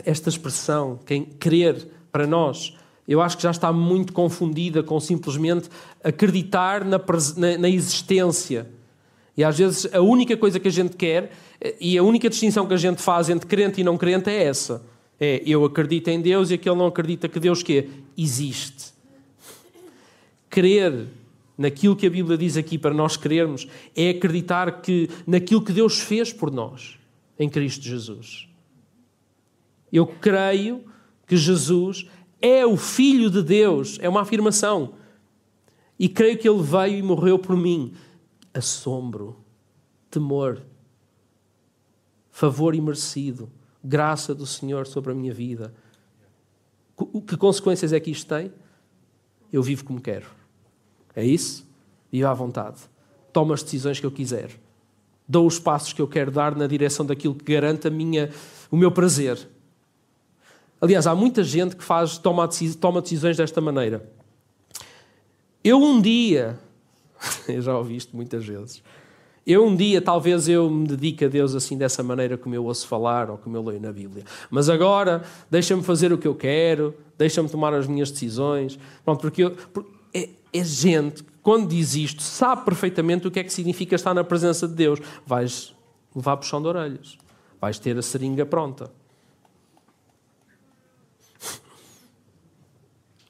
Esta 0.03 0.27
expressão, 0.27 0.99
quem 1.05 1.23
crer 1.23 1.87
para 2.11 2.27
nós, 2.27 2.75
eu 3.07 3.21
acho 3.21 3.37
que 3.37 3.43
já 3.43 3.51
está 3.51 3.71
muito 3.71 4.11
confundida 4.11 4.83
com 4.83 4.99
simplesmente 4.99 5.69
acreditar 6.03 6.83
na, 6.83 6.99
na, 7.57 7.69
existência. 7.69 8.69
E 9.37 9.43
às 9.43 9.57
vezes 9.57 9.93
a 9.93 10.01
única 10.01 10.35
coisa 10.35 10.59
que 10.59 10.67
a 10.67 10.71
gente 10.71 10.97
quer 10.97 11.31
e 11.79 11.97
a 11.97 12.03
única 12.03 12.29
distinção 12.29 12.67
que 12.67 12.73
a 12.73 12.77
gente 12.77 13.01
faz 13.01 13.29
entre 13.29 13.47
crente 13.47 13.79
e 13.79 13.83
não 13.83 13.97
crente 13.97 14.29
é 14.29 14.43
essa. 14.43 14.83
É 15.23 15.41
eu 15.45 15.63
acredito 15.63 16.09
em 16.09 16.19
Deus 16.19 16.51
e 16.51 16.55
aquele 16.55 16.75
não 16.75 16.87
acredita 16.87 17.29
que 17.29 17.39
Deus 17.39 17.63
que 17.63 17.89
existe. 18.17 18.91
Crer 20.49 21.07
naquilo 21.57 21.95
que 21.95 22.05
a 22.05 22.09
Bíblia 22.09 22.37
diz 22.37 22.57
aqui 22.57 22.77
para 22.77 22.93
nós 22.93 23.15
crermos, 23.15 23.65
é 23.95 24.09
acreditar 24.09 24.81
que 24.81 25.09
naquilo 25.25 25.63
que 25.63 25.71
Deus 25.71 25.99
fez 25.99 26.33
por 26.33 26.51
nós 26.51 26.99
em 27.39 27.47
Cristo 27.47 27.85
Jesus. 27.85 28.49
Eu 29.89 30.05
creio 30.05 30.83
que 31.25 31.37
Jesus 31.37 32.05
é 32.41 32.65
o 32.65 32.75
Filho 32.75 33.29
de 33.29 33.41
Deus, 33.41 33.97
é 34.01 34.09
uma 34.09 34.23
afirmação. 34.23 34.95
E 35.97 36.09
creio 36.09 36.37
que 36.37 36.49
Ele 36.49 36.61
veio 36.61 36.97
e 36.97 37.01
morreu 37.01 37.39
por 37.39 37.55
mim. 37.55 37.93
Assombro, 38.53 39.37
temor, 40.11 40.61
favor 42.29 42.75
imerecido, 42.75 43.49
graça 43.83 44.33
do 44.33 44.45
Senhor 44.45 44.87
sobre 44.87 45.11
a 45.11 45.15
minha 45.15 45.33
vida. 45.33 45.73
Que 47.27 47.35
consequências 47.35 47.91
é 47.91 47.99
que 47.99 48.11
isto 48.11 48.27
tem? 48.27 48.51
Eu 49.51 49.61
vivo 49.61 49.83
como 49.83 49.99
quero. 49.99 50.27
É 51.15 51.23
isso? 51.23 51.67
Vivo 52.11 52.27
à 52.27 52.33
vontade. 52.33 52.81
Tomo 53.31 53.53
as 53.53 53.63
decisões 53.63 53.99
que 53.99 54.05
eu 54.05 54.11
quiser. 54.11 54.51
Dou 55.27 55.45
os 55.45 55.59
passos 55.59 55.93
que 55.93 56.01
eu 56.01 56.07
quero 56.07 56.31
dar 56.31 56.55
na 56.55 56.67
direção 56.67 57.05
daquilo 57.05 57.35
que 57.35 57.51
garante 57.51 57.87
a 57.87 57.91
minha, 57.91 58.31
o 58.69 58.77
meu 58.77 58.91
prazer. 58.91 59.47
Aliás, 60.79 61.07
há 61.07 61.15
muita 61.15 61.43
gente 61.43 61.75
que 61.75 61.83
faz, 61.83 62.17
toma, 62.17 62.47
toma 62.79 63.01
decisões 63.01 63.37
desta 63.37 63.61
maneira. 63.61 64.09
Eu 65.63 65.81
um 65.81 66.01
dia, 66.01 66.59
eu 67.47 67.61
já 67.61 67.77
ouvi 67.77 67.95
isto 67.95 68.15
muitas 68.15 68.45
vezes, 68.45 68.83
eu 69.45 69.65
um 69.65 69.75
dia 69.75 70.01
talvez 70.01 70.47
eu 70.47 70.69
me 70.69 70.87
dedique 70.87 71.25
a 71.25 71.27
Deus 71.27 71.53
assim 71.53 71.77
dessa 71.77 72.01
maneira 72.01 72.37
como 72.37 72.55
eu 72.55 72.63
ouço 72.63 72.87
falar 72.87 73.29
ou 73.29 73.37
como 73.37 73.57
eu 73.57 73.63
leio 73.63 73.81
na 73.81 73.91
Bíblia. 73.91 74.23
Mas 74.49 74.69
agora 74.69 75.23
deixa-me 75.51 75.83
fazer 75.83 76.13
o 76.13 76.17
que 76.17 76.27
eu 76.27 76.33
quero, 76.33 76.95
deixa-me 77.17 77.49
tomar 77.49 77.73
as 77.73 77.85
minhas 77.85 78.09
decisões. 78.09 78.79
Pronto, 79.03 79.19
porque, 79.19 79.43
eu, 79.43 79.55
é, 80.13 80.29
é, 80.53 80.63
gente 80.63 81.23
que 81.23 81.33
quando 81.41 81.67
diz 81.67 81.93
isto 81.93 82.23
sabe 82.23 82.63
perfeitamente 82.63 83.27
o 83.27 83.31
que 83.31 83.39
é 83.39 83.43
que 83.43 83.51
significa 83.51 83.95
estar 83.95 84.13
na 84.13 84.23
presença 84.23 84.65
de 84.65 84.75
Deus. 84.75 84.99
Vais 85.25 85.75
levar 86.15 86.37
puxão 86.37 86.61
de 86.61 86.69
orelhas. 86.69 87.17
Vais 87.59 87.77
ter 87.77 87.97
a 87.97 88.01
seringa 88.01 88.45
pronta. 88.45 88.89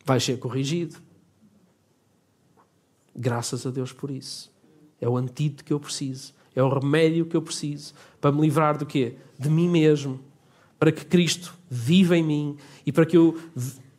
Vais 0.06 0.24
ser 0.24 0.38
corrigido. 0.38 0.98
Graças 3.16 3.66
a 3.66 3.72
Deus 3.72 3.92
por 3.92 4.12
isso. 4.12 4.53
É 5.04 5.10
o 5.10 5.18
antídoto 5.18 5.66
que 5.66 5.74
eu 5.74 5.80
preciso. 5.80 6.34
É 6.56 6.64
o 6.64 6.70
remédio 6.70 7.26
que 7.26 7.36
eu 7.36 7.42
preciso 7.42 7.94
para 8.22 8.32
me 8.32 8.40
livrar 8.40 8.78
do 8.78 8.86
quê? 8.86 9.16
De 9.38 9.50
mim 9.50 9.68
mesmo. 9.68 10.18
Para 10.80 10.94
que 10.94 11.04
Cristo 11.04 11.54
viva 11.70 12.18
em 12.18 12.24
mim 12.24 12.58
e 12.86 12.92
para 12.92 13.06
que 13.06 13.18
eu 13.18 13.38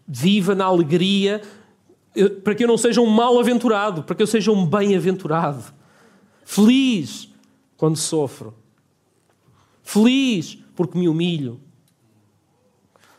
viva 0.08 0.54
na 0.54 0.64
alegria, 0.64 1.42
para 2.42 2.54
que 2.54 2.64
eu 2.64 2.68
não 2.68 2.78
seja 2.78 3.02
um 3.02 3.06
mal-aventurado, 3.06 4.02
para 4.02 4.16
que 4.16 4.22
eu 4.22 4.26
seja 4.26 4.50
um 4.50 4.64
bem-aventurado. 4.64 5.62
Feliz 6.42 7.28
quando 7.76 7.96
sofro. 7.96 8.54
Feliz 9.82 10.56
porque 10.74 10.98
me 10.98 11.06
humilho. 11.06 11.60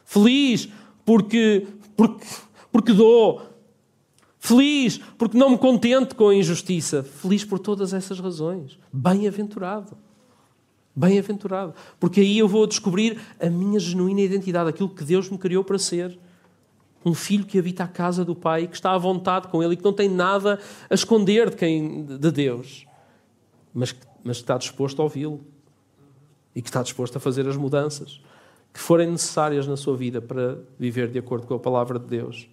Feliz 0.03 0.69
porque, 1.05 1.67
porque, 1.95 2.25
porque 2.71 2.93
dou 2.93 3.54
Feliz 4.45 4.99
porque 5.17 5.35
não 5.35 5.49
me 5.49 5.57
contente 5.57 6.13
com 6.13 6.29
a 6.29 6.35
injustiça. 6.35 7.01
Feliz 7.01 7.43
por 7.43 7.57
todas 7.57 7.95
essas 7.95 8.19
razões. 8.19 8.77
Bem-aventurado. 8.93 9.97
Bem-aventurado. 10.95 11.73
Porque 11.99 12.19
aí 12.19 12.37
eu 12.37 12.47
vou 12.47 12.67
descobrir 12.67 13.19
a 13.39 13.49
minha 13.49 13.79
genuína 13.79 14.21
identidade, 14.21 14.69
aquilo 14.69 14.89
que 14.89 15.03
Deus 15.03 15.31
me 15.31 15.39
criou 15.39 15.63
para 15.63 15.79
ser. 15.79 16.19
Um 17.03 17.15
filho 17.15 17.43
que 17.43 17.57
habita 17.57 17.85
a 17.85 17.87
casa 17.87 18.23
do 18.23 18.35
Pai, 18.35 18.67
que 18.67 18.75
está 18.75 18.91
à 18.91 18.97
vontade 18.99 19.47
com 19.47 19.63
Ele 19.63 19.73
e 19.73 19.77
que 19.77 19.83
não 19.83 19.93
tem 19.93 20.07
nada 20.07 20.59
a 20.87 20.93
esconder 20.93 21.49
de, 21.49 21.55
quem, 21.55 22.05
de 22.05 22.31
Deus, 22.31 22.85
mas, 23.73 23.95
mas 24.23 24.37
que 24.37 24.43
está 24.43 24.59
disposto 24.59 25.01
a 25.01 25.05
ouvi-lo 25.05 25.43
e 26.55 26.61
que 26.61 26.69
está 26.69 26.83
disposto 26.83 27.15
a 27.15 27.19
fazer 27.19 27.47
as 27.47 27.57
mudanças 27.57 28.21
que 28.71 28.79
forem 28.79 29.09
necessárias 29.09 29.65
na 29.65 29.75
sua 29.75 29.97
vida 29.97 30.21
para 30.21 30.59
viver 30.77 31.09
de 31.09 31.17
acordo 31.17 31.47
com 31.47 31.55
a 31.55 31.59
palavra 31.59 31.97
de 31.97 32.05
Deus. 32.05 32.47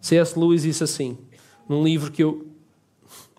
C.S. 0.00 0.38
Lewis 0.38 0.62
disse 0.62 0.84
assim, 0.84 1.18
num 1.68 1.82
livro 1.82 2.10
que 2.10 2.22
eu 2.22 2.46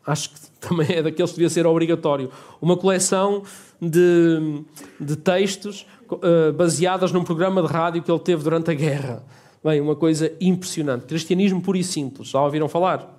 acho 0.05 0.31
que 0.31 0.39
também 0.59 0.87
é 0.91 1.03
daqueles 1.03 1.31
que 1.31 1.37
devia 1.37 1.49
ser 1.49 1.65
obrigatório, 1.65 2.29
uma 2.61 2.75
coleção 2.75 3.43
de, 3.81 4.63
de 4.99 5.15
textos 5.15 5.85
uh, 6.11 6.51
baseadas 6.53 7.11
num 7.11 7.23
programa 7.23 7.61
de 7.61 7.67
rádio 7.67 8.03
que 8.03 8.11
ele 8.11 8.19
teve 8.19 8.43
durante 8.43 8.69
a 8.71 8.73
guerra. 8.73 9.23
Bem, 9.63 9.79
uma 9.81 9.95
coisa 9.95 10.33
impressionante. 10.39 11.05
Cristianismo 11.05 11.61
puro 11.61 11.77
e 11.77 11.83
simples. 11.83 12.29
Já 12.29 12.41
ouviram 12.41 12.69
falar? 12.69 13.17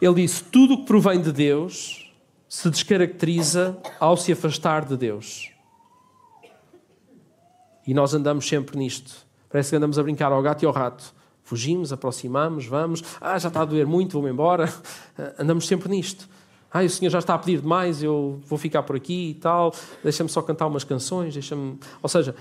Ele 0.00 0.14
disse: 0.14 0.44
tudo 0.44 0.74
o 0.74 0.78
que 0.78 0.86
provém 0.86 1.20
de 1.20 1.32
Deus 1.32 2.12
se 2.48 2.70
descaracteriza 2.70 3.76
ao 3.98 4.16
se 4.16 4.32
afastar 4.32 4.84
de 4.84 4.96
Deus. 4.96 5.50
E 7.86 7.92
nós 7.92 8.14
andamos 8.14 8.46
sempre 8.46 8.78
nisto. 8.78 9.27
Parece 9.48 9.70
que 9.70 9.76
andamos 9.76 9.98
a 9.98 10.02
brincar 10.02 10.32
ao 10.32 10.42
gato 10.42 10.62
e 10.62 10.66
ao 10.66 10.72
rato. 10.72 11.14
Fugimos, 11.42 11.92
aproximamos, 11.92 12.66
vamos. 12.66 13.02
Ah, 13.20 13.38
já 13.38 13.48
está 13.48 13.62
a 13.62 13.64
doer 13.64 13.86
muito, 13.86 14.12
vou-me 14.12 14.30
embora. 14.30 14.72
Andamos 15.38 15.66
sempre 15.66 15.88
nisto. 15.88 16.28
Ah, 16.70 16.82
o 16.82 16.90
Senhor 16.90 17.10
já 17.10 17.18
está 17.18 17.34
a 17.34 17.38
pedir 17.38 17.62
demais, 17.62 18.02
eu 18.02 18.40
vou 18.46 18.58
ficar 18.58 18.82
por 18.82 18.94
aqui 18.94 19.30
e 19.30 19.34
tal. 19.34 19.74
Deixa-me 20.02 20.28
só 20.28 20.42
cantar 20.42 20.66
umas 20.66 20.84
canções, 20.84 21.32
deixa-me. 21.32 21.78
Ou 22.02 22.08
seja. 22.08 22.34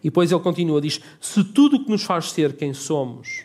E 0.00 0.04
depois 0.04 0.32
ele 0.32 0.40
continua, 0.40 0.80
diz: 0.80 1.00
se 1.20 1.44
tudo 1.44 1.76
o 1.76 1.84
que 1.84 1.90
nos 1.90 2.04
faz 2.04 2.30
ser 2.30 2.56
quem 2.56 2.72
somos 2.72 3.44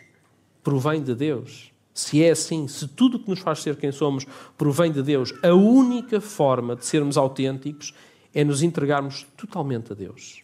provém 0.62 1.02
de 1.02 1.14
Deus, 1.14 1.70
se 1.92 2.24
é 2.24 2.30
assim, 2.30 2.66
se 2.66 2.88
tudo 2.88 3.18
o 3.18 3.20
que 3.20 3.28
nos 3.28 3.40
faz 3.40 3.60
ser 3.60 3.76
quem 3.76 3.92
somos 3.92 4.26
provém 4.56 4.90
de 4.90 5.02
Deus, 5.02 5.34
a 5.42 5.52
única 5.52 6.18
forma 6.20 6.74
de 6.74 6.86
sermos 6.86 7.18
autênticos 7.18 7.92
é 8.32 8.42
nos 8.42 8.62
entregarmos 8.62 9.26
totalmente 9.36 9.92
a 9.92 9.94
Deus. 9.94 10.43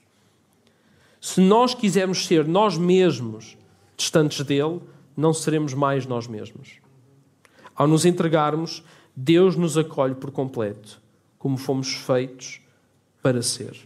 Se 1.20 1.40
nós 1.40 1.74
quisermos 1.74 2.26
ser 2.26 2.46
nós 2.46 2.78
mesmos 2.78 3.56
distantes 3.96 4.44
dele, 4.44 4.80
não 5.16 5.34
seremos 5.34 5.74
mais 5.74 6.06
nós 6.06 6.26
mesmos. 6.26 6.78
Ao 7.76 7.86
nos 7.86 8.04
entregarmos, 8.04 8.82
Deus 9.14 9.56
nos 9.56 9.76
acolhe 9.76 10.14
por 10.14 10.30
completo, 10.30 11.00
como 11.38 11.58
fomos 11.58 11.92
feitos 11.94 12.60
para 13.22 13.42
ser. 13.42 13.76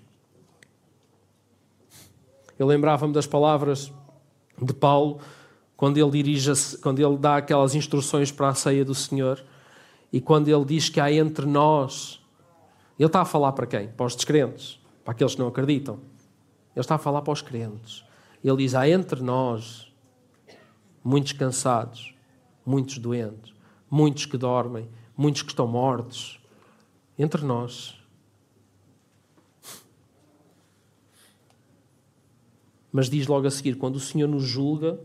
Eu 2.56 2.66
lembrava-me 2.66 3.12
das 3.12 3.26
palavras 3.26 3.92
de 4.60 4.72
Paulo 4.72 5.18
quando 5.76 5.98
ele 5.98 6.10
dirige, 6.10 6.52
quando 6.80 7.00
ele 7.00 7.16
dá 7.16 7.38
aquelas 7.38 7.74
instruções 7.74 8.30
para 8.30 8.48
a 8.48 8.54
ceia 8.54 8.84
do 8.84 8.94
Senhor 8.94 9.44
e 10.12 10.20
quando 10.20 10.48
ele 10.48 10.64
diz 10.64 10.88
que 10.88 11.00
há 11.00 11.12
entre 11.12 11.44
nós, 11.46 12.24
ele 12.96 13.08
está 13.08 13.22
a 13.22 13.24
falar 13.24 13.52
para 13.52 13.66
quem? 13.66 13.88
Para 13.88 14.06
os 14.06 14.14
descrentes, 14.14 14.80
para 15.04 15.12
aqueles 15.12 15.34
que 15.34 15.40
não 15.40 15.48
acreditam. 15.48 15.98
Ele 16.74 16.80
está 16.80 16.96
a 16.96 16.98
falar 16.98 17.22
para 17.22 17.32
os 17.32 17.42
crentes. 17.42 18.04
Ele 18.42 18.56
diz: 18.58 18.74
há 18.74 18.88
entre 18.88 19.22
nós 19.22 19.92
muitos 21.02 21.32
cansados, 21.32 22.14
muitos 22.64 22.98
doentes, 22.98 23.54
muitos 23.90 24.26
que 24.26 24.36
dormem, 24.36 24.88
muitos 25.16 25.42
que 25.42 25.50
estão 25.50 25.66
mortos. 25.66 26.40
Entre 27.16 27.44
nós. 27.44 27.96
Mas 32.90 33.08
diz 33.08 33.26
logo 33.26 33.46
a 33.46 33.50
seguir: 33.50 33.76
quando 33.76 33.96
o 33.96 34.00
Senhor 34.00 34.26
nos 34.26 34.42
julga, 34.42 34.98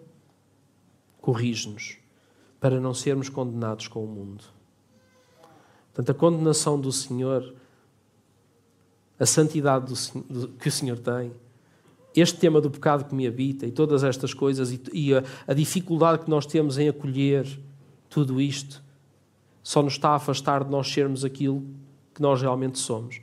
corrige-nos. 1.21 1.97
para 2.59 2.79
não 2.79 2.93
sermos 2.93 3.29
condenados 3.29 3.87
com 3.87 4.03
o 4.03 4.07
mundo. 4.07 4.43
Portanto, 5.93 6.09
a 6.11 6.13
condenação 6.13 6.79
do 6.79 6.91
Senhor, 6.91 7.55
a 9.19 9.25
santidade 9.25 9.93
do, 10.29 10.47
que 10.49 10.67
o 10.67 10.71
Senhor 10.71 10.97
tem, 10.99 11.33
este 12.15 12.37
tema 12.39 12.59
do 12.59 12.69
pecado 12.69 13.05
que 13.05 13.15
me 13.15 13.27
habita 13.27 13.65
e 13.65 13.71
todas 13.71 14.03
estas 14.03 14.33
coisas 14.33 14.71
e, 14.71 14.81
e 14.93 15.13
a, 15.13 15.23
a 15.47 15.53
dificuldade 15.53 16.23
que 16.23 16.29
nós 16.29 16.45
temos 16.45 16.77
em 16.77 16.89
acolher 16.89 17.45
tudo 18.09 18.41
isto, 18.41 18.83
só 19.61 19.83
nos 19.83 19.93
está 19.93 20.09
a 20.09 20.15
afastar 20.15 20.63
de 20.63 20.71
nós 20.71 20.91
sermos 20.91 21.23
aquilo 21.23 21.63
que 22.13 22.21
nós 22.21 22.41
realmente 22.41 22.79
somos. 22.79 23.21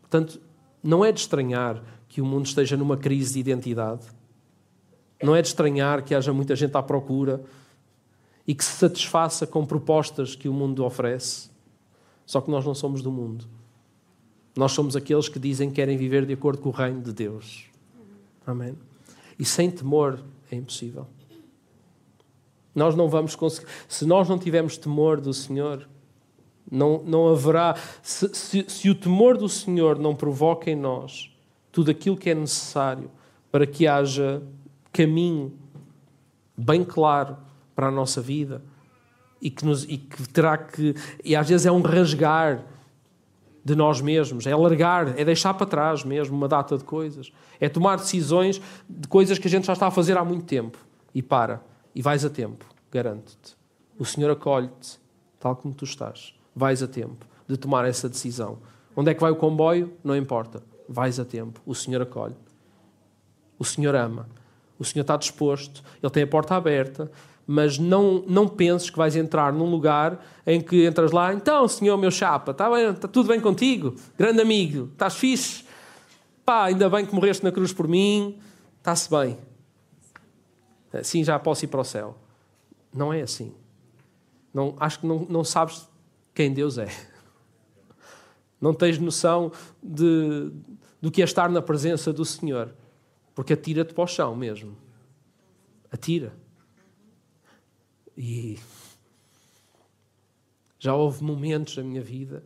Portanto, 0.00 0.40
não 0.82 1.04
é 1.04 1.12
de 1.12 1.20
estranhar 1.20 1.82
que 2.08 2.20
o 2.20 2.24
mundo 2.24 2.46
esteja 2.46 2.76
numa 2.76 2.96
crise 2.96 3.34
de 3.34 3.40
identidade. 3.40 4.06
Não 5.22 5.34
é 5.34 5.40
de 5.40 5.48
estranhar 5.48 6.02
que 6.02 6.14
haja 6.14 6.32
muita 6.32 6.54
gente 6.54 6.76
à 6.76 6.82
procura 6.82 7.42
e 8.46 8.54
que 8.54 8.64
se 8.64 8.72
satisfaça 8.72 9.46
com 9.46 9.64
propostas 9.66 10.34
que 10.34 10.48
o 10.48 10.52
mundo 10.52 10.84
oferece. 10.84 11.50
Só 12.24 12.40
que 12.40 12.50
nós 12.50 12.64
não 12.64 12.74
somos 12.74 13.02
do 13.02 13.10
mundo. 13.10 13.46
Nós 14.56 14.72
somos 14.72 14.96
aqueles 14.96 15.28
que 15.28 15.38
dizem 15.38 15.68
que 15.68 15.76
querem 15.76 15.96
viver 15.96 16.24
de 16.24 16.32
acordo 16.32 16.62
com 16.62 16.70
o 16.70 16.72
reino 16.72 17.00
de 17.00 17.12
Deus. 17.12 17.64
Amém? 18.46 18.76
E 19.38 19.44
sem 19.44 19.70
temor 19.70 20.22
é 20.50 20.56
impossível. 20.56 21.06
Nós 22.74 22.94
não 22.94 23.08
vamos 23.08 23.34
conseguir. 23.34 23.66
Se 23.88 24.04
nós 24.04 24.28
não 24.28 24.38
tivermos 24.38 24.76
temor 24.76 25.20
do 25.20 25.32
Senhor, 25.32 25.88
não, 26.70 27.02
não 27.02 27.28
haverá. 27.28 27.74
Se, 28.02 28.28
se, 28.34 28.64
se 28.68 28.90
o 28.90 28.94
temor 28.94 29.36
do 29.36 29.48
Senhor 29.48 29.98
não 29.98 30.14
provoca 30.14 30.70
em 30.70 30.76
nós 30.76 31.30
tudo 31.72 31.90
aquilo 31.90 32.16
que 32.16 32.30
é 32.30 32.34
necessário 32.34 33.10
para 33.50 33.66
que 33.66 33.86
haja 33.86 34.42
caminho 34.92 35.52
bem 36.56 36.84
claro 36.84 37.36
para 37.74 37.88
a 37.88 37.90
nossa 37.90 38.20
vida 38.20 38.62
e 39.40 39.50
que, 39.50 39.64
nos, 39.64 39.84
e 39.84 39.98
que 39.98 40.28
terá 40.28 40.56
que. 40.56 40.94
E 41.24 41.36
às 41.36 41.48
vezes 41.48 41.66
é 41.66 41.72
um 41.72 41.80
rasgar 41.80 42.64
de 43.66 43.74
nós 43.74 44.00
mesmos, 44.00 44.46
é 44.46 44.54
largar, 44.54 45.18
é 45.18 45.24
deixar 45.24 45.52
para 45.52 45.66
trás 45.66 46.04
mesmo 46.04 46.36
uma 46.36 46.46
data 46.46 46.78
de 46.78 46.84
coisas, 46.84 47.32
é 47.58 47.68
tomar 47.68 47.96
decisões 47.96 48.62
de 48.88 49.08
coisas 49.08 49.40
que 49.40 49.48
a 49.48 49.50
gente 49.50 49.66
já 49.66 49.72
está 49.72 49.88
a 49.88 49.90
fazer 49.90 50.16
há 50.16 50.24
muito 50.24 50.44
tempo 50.44 50.78
e 51.12 51.20
para 51.20 51.60
e 51.92 52.00
vais 52.00 52.24
a 52.24 52.30
tempo, 52.30 52.64
garanto-te. 52.92 53.56
O 53.98 54.04
Senhor 54.04 54.30
acolhe-te, 54.30 55.00
tal 55.40 55.56
como 55.56 55.74
tu 55.74 55.84
estás. 55.84 56.32
Vais 56.54 56.80
a 56.80 56.86
tempo 56.86 57.26
de 57.48 57.56
tomar 57.56 57.84
essa 57.84 58.08
decisão. 58.08 58.58
Onde 58.94 59.10
é 59.10 59.14
que 59.14 59.20
vai 59.20 59.32
o 59.32 59.36
comboio? 59.36 59.92
Não 60.04 60.16
importa. 60.16 60.62
Vais 60.88 61.18
a 61.18 61.24
tempo. 61.24 61.60
O 61.66 61.74
Senhor 61.74 62.00
acolhe. 62.00 62.36
O 63.58 63.64
Senhor 63.64 63.96
ama. 63.96 64.28
O 64.78 64.84
Senhor 64.84 65.02
está 65.02 65.16
disposto. 65.16 65.82
Ele 66.00 66.12
tem 66.12 66.22
a 66.22 66.26
porta 66.26 66.54
aberta. 66.54 67.10
Mas 67.46 67.78
não, 67.78 68.24
não 68.26 68.48
penses 68.48 68.90
que 68.90 68.98
vais 68.98 69.14
entrar 69.14 69.52
num 69.52 69.70
lugar 69.70 70.24
em 70.46 70.60
que 70.60 70.84
entras 70.84 71.12
lá. 71.12 71.32
Então, 71.32 71.68
Senhor, 71.68 71.96
meu 71.96 72.10
chapa, 72.10 72.50
está, 72.50 72.68
está 72.90 73.06
tudo 73.06 73.28
bem 73.28 73.40
contigo? 73.40 73.94
Grande 74.18 74.40
amigo, 74.40 74.90
estás 74.92 75.14
fixe? 75.14 75.64
Pá, 76.44 76.64
ainda 76.64 76.88
bem 76.88 77.06
que 77.06 77.14
morreste 77.14 77.44
na 77.44 77.52
cruz 77.52 77.72
por 77.72 77.86
mim. 77.86 78.38
Está-se 78.78 79.08
bem 79.10 79.38
assim 80.98 81.24
já 81.24 81.38
posso 81.38 81.64
ir 81.64 81.68
para 81.68 81.80
o 81.80 81.84
céu. 81.84 82.16
Não 82.92 83.12
é 83.12 83.22
assim. 83.22 83.54
Não, 84.52 84.74
acho 84.78 85.00
que 85.00 85.06
não, 85.06 85.26
não 85.28 85.44
sabes 85.44 85.88
quem 86.34 86.52
Deus 86.52 86.78
é. 86.78 86.88
Não 88.60 88.72
tens 88.72 88.98
noção 88.98 89.52
de, 89.82 90.50
do 91.00 91.10
que 91.10 91.20
é 91.20 91.24
estar 91.24 91.50
na 91.50 91.60
presença 91.60 92.12
do 92.12 92.24
Senhor. 92.24 92.74
Porque 93.34 93.52
atira-te 93.52 93.92
para 93.92 94.04
o 94.04 94.06
chão 94.06 94.34
mesmo. 94.34 94.76
Atira. 95.90 96.32
E 98.16 98.58
já 100.78 100.94
houve 100.94 101.22
momentos 101.22 101.76
na 101.76 101.82
minha 101.82 102.02
vida 102.02 102.42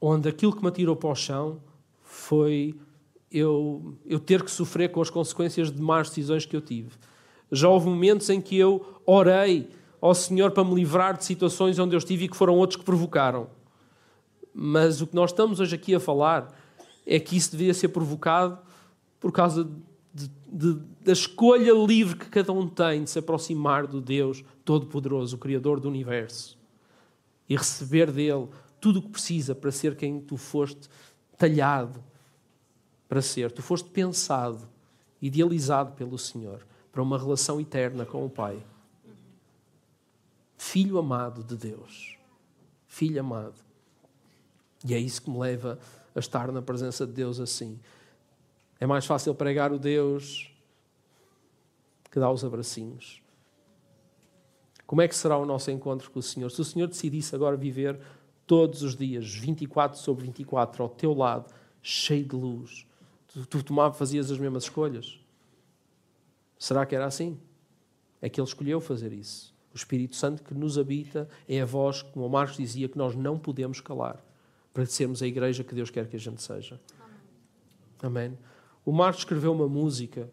onde 0.00 0.28
aquilo 0.28 0.54
que 0.54 0.62
me 0.62 0.68
atirou 0.68 0.96
para 0.96 1.10
o 1.10 1.14
chão 1.14 1.60
foi 2.02 2.74
eu, 3.30 3.94
eu 4.06 4.18
ter 4.18 4.42
que 4.42 4.50
sofrer 4.50 4.90
com 4.90 5.00
as 5.00 5.10
consequências 5.10 5.70
de 5.70 5.80
más 5.80 6.08
decisões 6.08 6.46
que 6.46 6.56
eu 6.56 6.60
tive. 6.60 6.90
Já 7.52 7.68
houve 7.68 7.88
momentos 7.88 8.28
em 8.30 8.40
que 8.40 8.56
eu 8.56 8.84
orei 9.04 9.68
ao 10.00 10.14
Senhor 10.14 10.50
para 10.52 10.64
me 10.64 10.74
livrar 10.74 11.16
de 11.16 11.24
situações 11.24 11.78
onde 11.78 11.94
eu 11.94 11.98
estive 11.98 12.24
e 12.24 12.28
que 12.28 12.36
foram 12.36 12.56
outros 12.56 12.76
que 12.76 12.84
provocaram. 12.84 13.48
Mas 14.54 15.00
o 15.00 15.06
que 15.06 15.14
nós 15.14 15.30
estamos 15.30 15.60
hoje 15.60 15.74
aqui 15.74 15.94
a 15.94 16.00
falar 16.00 16.56
é 17.06 17.20
que 17.20 17.36
isso 17.36 17.52
devia 17.52 17.74
ser 17.74 17.88
provocado 17.88 18.58
por 19.20 19.30
causa 19.30 19.68
de, 20.12 20.30
de, 20.50 20.80
da 21.04 21.12
escolha 21.12 21.72
livre 21.72 22.16
que 22.16 22.26
cada 22.26 22.52
um 22.52 22.66
tem 22.66 23.04
de 23.04 23.10
se 23.10 23.18
aproximar 23.18 23.86
do 23.86 24.00
Deus 24.00 24.42
Todo-Poderoso, 24.70 25.34
o 25.34 25.38
Criador 25.40 25.80
do 25.80 25.88
Universo, 25.88 26.56
e 27.48 27.56
receber 27.56 28.12
dele 28.12 28.48
tudo 28.80 29.00
o 29.00 29.02
que 29.02 29.08
precisa 29.08 29.52
para 29.52 29.72
ser 29.72 29.96
quem 29.96 30.20
tu 30.20 30.36
foste 30.36 30.88
talhado 31.36 32.00
para 33.08 33.20
ser. 33.20 33.50
Tu 33.50 33.62
foste 33.62 33.90
pensado, 33.90 34.68
idealizado 35.20 35.96
pelo 35.96 36.16
Senhor 36.16 36.64
para 36.92 37.02
uma 37.02 37.18
relação 37.18 37.60
eterna 37.60 38.06
com 38.06 38.24
o 38.24 38.30
Pai. 38.30 38.64
Filho 40.56 40.98
amado 40.98 41.42
de 41.42 41.56
Deus. 41.56 42.16
Filho 42.86 43.18
amado. 43.18 43.58
E 44.86 44.94
é 44.94 44.98
isso 45.00 45.20
que 45.20 45.30
me 45.30 45.38
leva 45.40 45.80
a 46.14 46.20
estar 46.20 46.52
na 46.52 46.62
presença 46.62 47.04
de 47.04 47.12
Deus 47.12 47.40
assim. 47.40 47.76
É 48.78 48.86
mais 48.86 49.04
fácil 49.04 49.34
pregar 49.34 49.72
o 49.72 49.80
Deus 49.80 50.48
que 52.08 52.20
dar 52.20 52.30
os 52.30 52.44
abracinhos. 52.44 53.19
Como 54.90 55.02
é 55.02 55.06
que 55.06 55.14
será 55.14 55.38
o 55.38 55.46
nosso 55.46 55.70
encontro 55.70 56.10
com 56.10 56.18
o 56.18 56.22
Senhor? 56.22 56.50
Se 56.50 56.60
o 56.60 56.64
Senhor 56.64 56.88
decidisse 56.88 57.32
agora 57.32 57.56
viver 57.56 58.00
todos 58.44 58.82
os 58.82 58.96
dias, 58.96 59.32
24 59.32 59.96
sobre 59.96 60.24
24, 60.24 60.82
ao 60.82 60.88
teu 60.88 61.14
lado, 61.14 61.48
cheio 61.80 62.24
de 62.24 62.34
luz, 62.34 62.88
tu, 63.28 63.46
tu 63.46 63.62
tomava, 63.62 63.94
fazias 63.94 64.32
as 64.32 64.38
mesmas 64.40 64.64
escolhas? 64.64 65.20
Será 66.58 66.84
que 66.84 66.96
era 66.96 67.06
assim? 67.06 67.38
É 68.20 68.28
que 68.28 68.40
ele 68.40 68.48
escolheu 68.48 68.80
fazer 68.80 69.12
isso. 69.12 69.54
O 69.72 69.76
Espírito 69.76 70.16
Santo 70.16 70.42
que 70.42 70.52
nos 70.52 70.76
habita 70.76 71.28
é 71.48 71.60
a 71.60 71.64
voz, 71.64 72.02
como 72.02 72.26
o 72.26 72.28
Marcos 72.28 72.56
dizia, 72.56 72.88
que 72.88 72.98
nós 72.98 73.14
não 73.14 73.38
podemos 73.38 73.80
calar 73.80 74.20
para 74.74 74.84
sermos 74.86 75.22
a 75.22 75.26
igreja 75.28 75.62
que 75.62 75.72
Deus 75.72 75.88
quer 75.88 76.08
que 76.08 76.16
a 76.16 76.18
gente 76.18 76.42
seja. 76.42 76.80
Amém. 78.02 78.26
Amém. 78.26 78.38
O 78.84 78.90
Marcos 78.90 79.20
escreveu 79.20 79.52
uma 79.52 79.68
música 79.68 80.28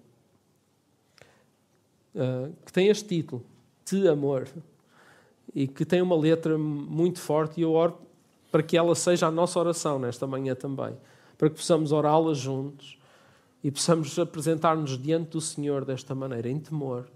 uh, 2.16 2.51
que 2.66 2.74
tem 2.74 2.88
este 2.88 3.08
título, 3.08 3.45
Te 3.88 4.06
Amor, 4.06 4.50
e 5.56 5.66
que 5.66 5.86
tem 5.86 6.02
uma 6.02 6.18
letra 6.18 6.58
muito 6.58 7.22
forte, 7.22 7.62
e 7.62 7.64
eu 7.64 7.72
oro 7.72 7.98
para 8.52 8.62
que 8.62 8.76
ela 8.76 8.94
seja 8.96 9.28
a 9.28 9.32
nossa 9.32 9.58
oração 9.58 9.98
nesta 9.98 10.28
manhã 10.28 10.54
também, 10.54 10.94
para 11.38 11.50
que 11.50 11.56
possamos 11.56 11.94
orá-la 11.94 12.34
juntos 12.34 13.00
e 13.64 13.72
possamos 13.72 14.20
apresentar-nos 14.20 15.02
diante 15.02 15.30
do 15.30 15.40
Senhor 15.40 15.86
desta 15.86 16.14
maneira, 16.14 16.50
em 16.50 16.60
temor, 16.60 17.08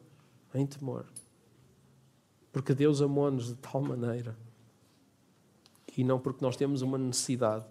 em 0.56 0.66
temor. 0.66 1.06
Porque 2.54 2.74
Deus 2.74 3.02
amou-nos 3.02 3.48
de 3.48 3.56
tal 3.56 3.82
maneira 3.82 4.34
e 5.98 6.06
não 6.06 6.20
porque 6.20 6.44
nós 6.44 6.56
temos 6.56 6.82
uma 6.82 6.98
necessidade, 6.98 7.66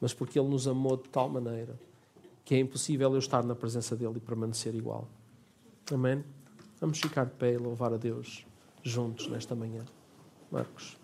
mas 0.00 0.12
porque 0.12 0.40
Ele 0.40 0.48
nos 0.48 0.66
amou 0.66 0.96
de 0.96 1.08
tal 1.08 1.28
maneira 1.28 1.78
que 2.44 2.56
é 2.56 2.58
impossível 2.58 3.12
eu 3.12 3.18
estar 3.18 3.44
na 3.44 3.54
presença 3.54 3.94
dEle 3.94 4.16
e 4.16 4.20
permanecer 4.20 4.74
igual. 4.74 5.06
Amém? 5.92 6.24
Vamos 6.80 7.00
ficar 7.00 7.24
de 7.24 7.32
pé 7.32 7.54
e 7.54 7.58
louvar 7.58 7.92
a 7.94 7.96
Deus 7.96 8.46
juntos 8.82 9.28
nesta 9.28 9.54
manhã. 9.54 9.84
Marcos. 10.50 10.98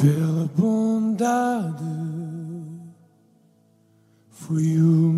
Pela 0.00 0.46
bondade 0.54 1.82
fui 4.30 4.78
humilhado 4.78 5.15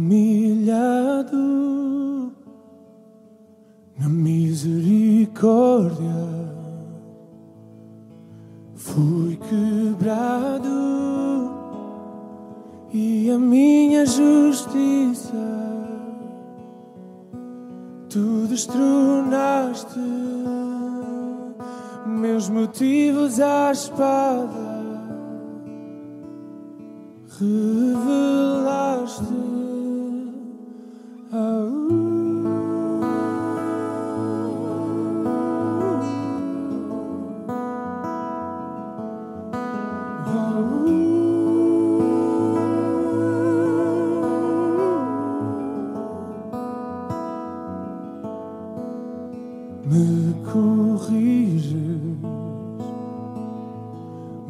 Me 49.91 50.34
corriges, 50.45 51.72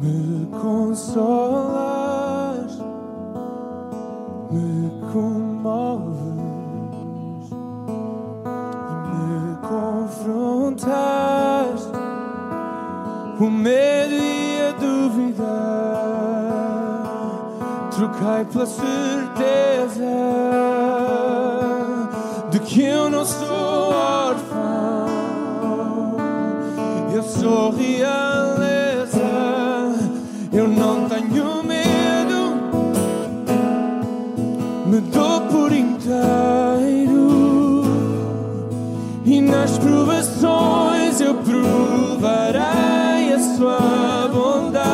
me 0.01 0.45
consolas, 0.61 1.53
me 4.51 4.89
comoves 5.13 6.29
me 9.09 9.55
confrontas. 9.67 10.89
O 13.39 13.49
medo 13.49 14.13
e 14.13 14.61
a 14.67 14.71
dúvida 14.73 15.43
trocai 17.91 18.43
pela 18.43 18.65
certeza 18.65 20.03
de 22.51 22.59
que 22.59 22.83
eu 22.83 23.09
não 23.09 23.23
sou 23.23 23.48
sou 27.29 27.71
realeza, 27.71 29.19
eu 30.51 30.67
não 30.67 31.07
tenho 31.07 31.63
medo, 31.63 32.55
me 34.87 34.99
dou 35.01 35.41
por 35.41 35.71
inteiro. 35.71 37.29
E 39.25 39.41
nas 39.41 39.77
provações 39.77 41.21
eu 41.21 41.35
provarei 41.35 42.61
a 43.33 43.39
sua 43.55 44.27
bondade. 44.33 44.89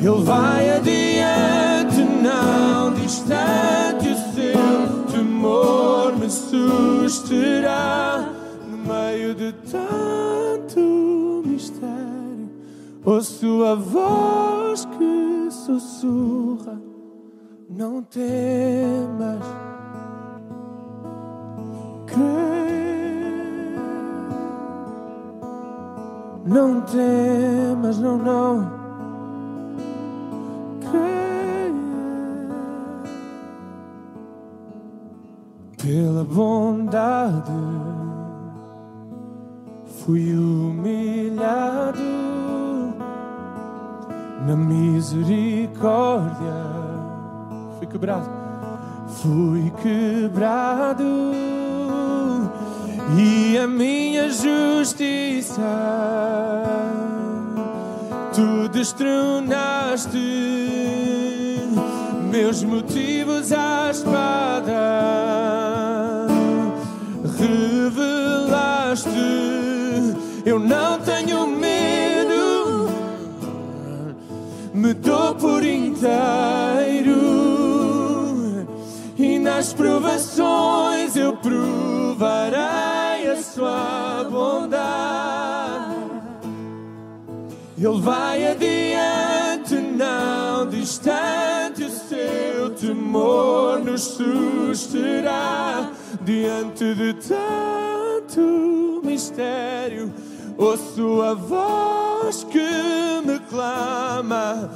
Ele 0.00 0.22
vai 0.24 0.70
adiante, 0.76 2.02
não 2.22 2.92
distante, 2.92 4.08
o 4.10 4.16
seu 4.34 5.04
temor 5.10 6.16
me 6.18 6.30
susterá 6.30 8.07
Ouço 13.18 13.64
a 13.64 13.74
voz 13.74 14.84
que 14.84 15.48
sussurra: 15.50 16.80
Não 17.68 18.00
temas. 18.00 19.44
Não 26.46 26.80
temas, 26.82 27.98
não, 27.98 28.18
não. 28.18 28.78
Pela 35.76 36.22
bondade 36.22 37.50
fui 39.84 40.32
humilhado 40.34 42.17
na 44.48 44.56
misericórdia. 44.56 46.32
Fui 47.76 47.86
quebrado, 47.86 48.30
fui 49.20 49.70
quebrado. 49.82 51.04
E 53.16 53.58
a 53.58 53.66
minha 53.66 54.30
justiça. 54.30 55.60
Tu 58.34 58.68
destronaste 58.70 60.18
meus 62.30 62.62
motivos 62.64 63.52
à 63.52 63.90
espada. 63.90 64.78
Revelaste. 67.38 69.08
Eu 70.46 70.58
não 70.58 70.98
tenho 71.00 71.46
medo 71.46 71.67
me 74.78 74.94
dou 74.94 75.34
por 75.34 75.64
inteiro 75.64 77.18
e 79.16 79.38
nas 79.38 79.72
provações 79.72 81.16
eu 81.16 81.36
provarei 81.36 82.58
a 83.30 83.36
sua 83.42 84.24
bondade 84.30 85.18
ele 87.80 88.00
vai 88.00 88.44
adiante, 88.44 89.76
não 89.76 90.68
distante, 90.68 91.84
o 91.84 91.90
seu 91.90 92.70
temor 92.70 93.78
nos 93.78 94.02
susterá 94.02 95.92
diante 96.22 96.92
de 96.96 97.14
tanto 97.14 99.00
mistério. 99.04 100.12
Ouço 100.56 101.22
a 101.22 101.34
voz 101.34 102.42
que 102.50 102.58
me 103.24 103.37
clamor. 103.48 104.70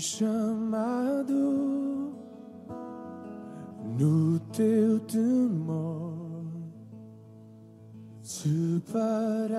Fui 0.00 0.18
chamado. 0.18 1.34
No 3.98 4.40
teu 4.52 4.98
temor 5.00 6.46
separado. 8.22 9.50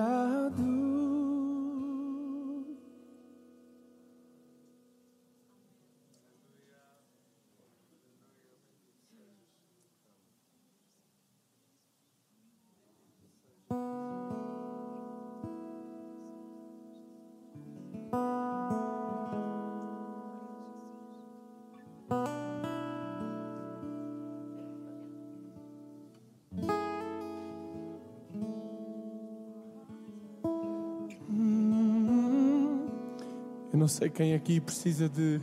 Não 33.82 33.88
sei 33.88 34.08
quem 34.08 34.32
aqui 34.32 34.60
precisa 34.60 35.08
de 35.08 35.40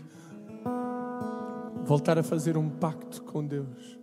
voltar 1.83 2.17
a 2.17 2.23
fazer 2.23 2.55
um 2.55 2.69
pacto 2.69 3.21
com 3.23 3.45
Deus, 3.45 3.99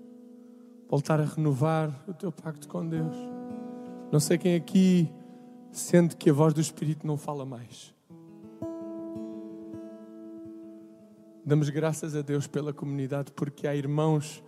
voltar 0.86 1.18
a 1.18 1.24
renovar 1.24 2.04
o 2.06 2.12
teu 2.12 2.30
pacto 2.30 2.68
com 2.68 2.86
Deus. 2.86 3.16
Não 4.12 4.20
sei 4.20 4.36
quem 4.36 4.54
aqui 4.54 5.10
sente 5.72 6.18
que 6.18 6.28
a 6.28 6.34
voz 6.34 6.52
do 6.52 6.60
Espírito 6.60 7.06
não 7.06 7.16
fala 7.16 7.46
mais. 7.46 7.94
Damos 11.42 11.70
graças 11.70 12.14
a 12.14 12.20
Deus 12.20 12.46
pela 12.46 12.74
comunidade, 12.74 13.32
porque 13.32 13.66
há 13.66 13.74
irmãos 13.74 14.44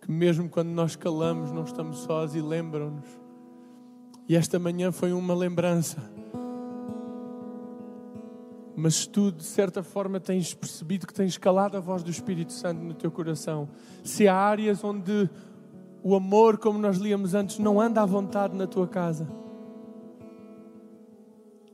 que, 0.00 0.08
mesmo 0.08 0.48
quando 0.48 0.68
nós 0.68 0.94
calamos, 0.94 1.50
não 1.50 1.64
estamos 1.64 1.98
sós 1.98 2.36
e 2.36 2.40
lembram-nos. 2.40 3.08
E 4.28 4.36
esta 4.36 4.56
manhã 4.60 4.92
foi 4.92 5.12
uma 5.12 5.34
lembrança. 5.34 5.98
Mas 8.82 9.06
tu, 9.06 9.30
de 9.30 9.44
certa 9.44 9.80
forma, 9.80 10.18
tens 10.18 10.54
percebido 10.54 11.06
que 11.06 11.14
tens 11.14 11.38
calado 11.38 11.76
a 11.76 11.80
voz 11.80 12.02
do 12.02 12.10
Espírito 12.10 12.52
Santo 12.52 12.82
no 12.82 12.94
teu 12.94 13.12
coração, 13.12 13.68
se 14.02 14.26
há 14.26 14.34
áreas 14.34 14.82
onde 14.82 15.30
o 16.02 16.16
amor, 16.16 16.58
como 16.58 16.80
nós 16.80 16.96
líamos 16.96 17.32
antes, 17.32 17.60
não 17.60 17.80
anda 17.80 18.02
à 18.02 18.04
vontade 18.04 18.56
na 18.56 18.66
tua 18.66 18.88
casa, 18.88 19.28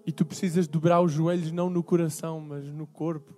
e 0.06 0.12
tu 0.12 0.22
precisas 0.26 0.68
dobrar 0.68 1.00
os 1.00 1.10
joelhos 1.10 1.50
não 1.50 1.70
no 1.70 1.82
coração, 1.82 2.40
mas 2.46 2.70
no 2.70 2.86
corpo, 2.86 3.32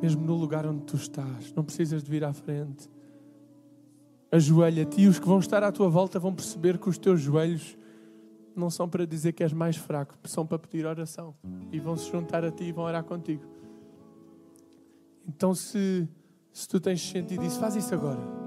mesmo 0.00 0.24
no 0.24 0.36
lugar 0.36 0.64
onde 0.64 0.84
tu 0.84 0.94
estás. 0.94 1.52
Não 1.52 1.64
precisas 1.64 2.00
de 2.00 2.08
vir 2.08 2.22
à 2.22 2.32
frente. 2.32 2.88
Ajoelha-te 4.30 5.00
e 5.00 5.08
os 5.08 5.18
que 5.18 5.26
vão 5.26 5.40
estar 5.40 5.64
à 5.64 5.72
tua 5.72 5.88
volta 5.88 6.20
vão 6.20 6.32
perceber 6.32 6.78
que 6.78 6.88
os 6.88 6.96
teus 6.96 7.20
joelhos 7.20 7.76
não 8.60 8.70
são 8.70 8.88
para 8.88 9.06
dizer 9.06 9.32
que 9.32 9.42
és 9.42 9.52
mais 9.52 9.76
fraco, 9.76 10.14
são 10.24 10.46
para 10.46 10.58
pedir 10.58 10.86
oração. 10.86 11.34
E 11.72 11.80
vão 11.80 11.96
se 11.96 12.10
juntar 12.10 12.44
a 12.44 12.52
ti 12.52 12.64
e 12.64 12.72
vão 12.72 12.84
orar 12.84 13.02
contigo. 13.02 13.42
Então, 15.26 15.54
se, 15.54 16.08
se 16.52 16.68
tu 16.68 16.78
tens 16.78 17.00
sentido 17.00 17.44
isso, 17.44 17.58
faz 17.58 17.74
isso 17.74 17.92
agora. 17.94 18.39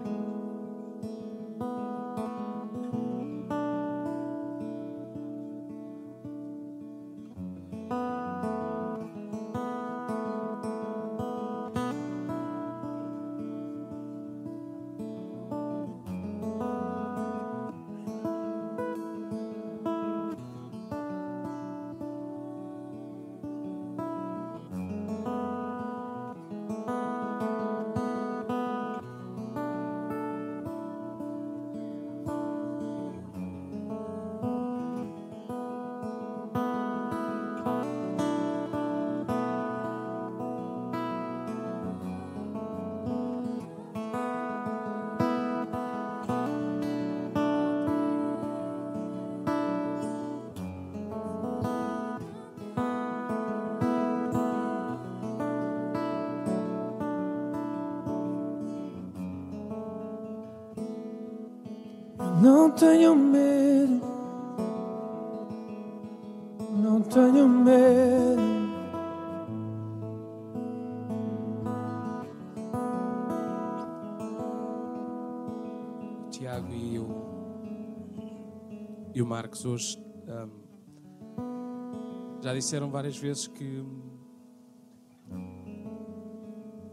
Tiago 76.29 76.73
e 76.73 76.99
o, 76.99 77.07
e 79.13 79.21
o 79.21 79.25
Marcos 79.25 79.65
hoje 79.65 79.97
um, 80.27 80.63
já 82.41 82.53
disseram 82.53 82.89
várias 82.89 83.17
vezes 83.17 83.47
que 83.47 83.83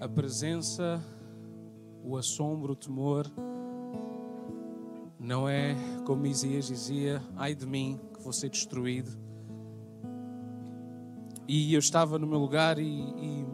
a 0.00 0.08
presença, 0.08 1.00
o 2.02 2.16
assombro, 2.16 2.72
o 2.72 2.76
temor 2.76 3.30
não 5.18 5.48
é 5.48 5.76
como 6.06 6.26
Isaías 6.26 6.66
dizia: 6.66 7.22
ai 7.36 7.54
de 7.54 7.66
mim 7.66 8.00
que 8.14 8.22
vou 8.22 8.32
ser 8.32 8.48
destruído. 8.48 9.29
E 11.52 11.74
eu 11.74 11.80
estava 11.80 12.16
no 12.16 12.28
meu 12.28 12.38
lugar 12.38 12.78
e, 12.78 12.84
e, 12.84 13.46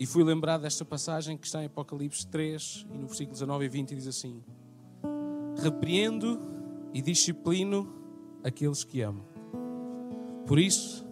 e 0.00 0.04
fui 0.04 0.22
lembrado 0.22 0.60
desta 0.60 0.84
passagem 0.84 1.38
que 1.38 1.46
está 1.46 1.62
em 1.62 1.64
Apocalipse 1.64 2.26
3 2.26 2.86
e 2.92 2.98
no 2.98 3.06
versículo 3.06 3.32
19 3.32 3.64
e 3.64 3.68
20 3.70 3.94
diz 3.94 4.06
assim: 4.06 4.44
Repreendo 5.56 6.38
e 6.92 7.00
disciplino 7.00 7.90
aqueles 8.44 8.84
que 8.84 9.00
amo. 9.00 9.24
Por 10.44 10.58
isso, 10.58 11.02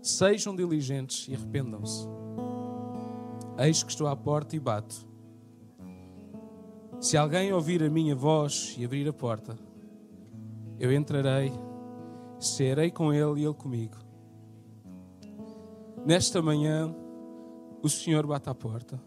sejam 0.00 0.54
diligentes 0.54 1.26
e 1.26 1.34
arrependam-se. 1.34 2.06
Eis 3.58 3.82
que 3.82 3.90
estou 3.90 4.06
à 4.06 4.14
porta 4.14 4.54
e 4.54 4.60
bato. 4.60 5.08
Se 7.00 7.16
alguém 7.16 7.52
ouvir 7.52 7.82
a 7.82 7.90
minha 7.90 8.14
voz 8.14 8.76
e 8.78 8.84
abrir 8.84 9.08
a 9.08 9.12
porta, 9.12 9.58
eu 10.78 10.92
entrarei, 10.92 11.50
serei 12.46 12.90
com 12.90 13.12
ele 13.12 13.40
e 13.40 13.44
ele 13.44 13.54
comigo. 13.54 13.96
Nesta 16.04 16.42
manhã, 16.42 16.94
o 17.82 17.88
Senhor 17.88 18.26
bate 18.26 18.48
à 18.48 18.54
porta. 18.54 19.00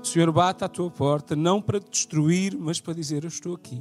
O 0.00 0.06
Senhor 0.06 0.30
bate 0.30 0.64
à 0.64 0.68
tua 0.68 0.90
porta, 0.90 1.34
não 1.34 1.60
para 1.60 1.80
te 1.80 1.90
destruir, 1.90 2.56
mas 2.56 2.80
para 2.80 2.94
dizer: 2.94 3.24
Eu 3.24 3.28
estou 3.28 3.54
aqui. 3.54 3.80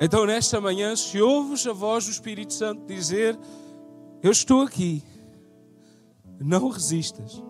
Então, 0.00 0.26
nesta 0.26 0.60
manhã, 0.60 0.94
se 0.96 1.20
ouves 1.20 1.66
a 1.66 1.72
voz 1.72 2.04
do 2.04 2.10
Espírito 2.10 2.52
Santo 2.52 2.86
dizer: 2.86 3.38
Eu 4.22 4.30
estou 4.30 4.62
aqui, 4.62 5.02
não 6.40 6.68
resistas 6.68 7.42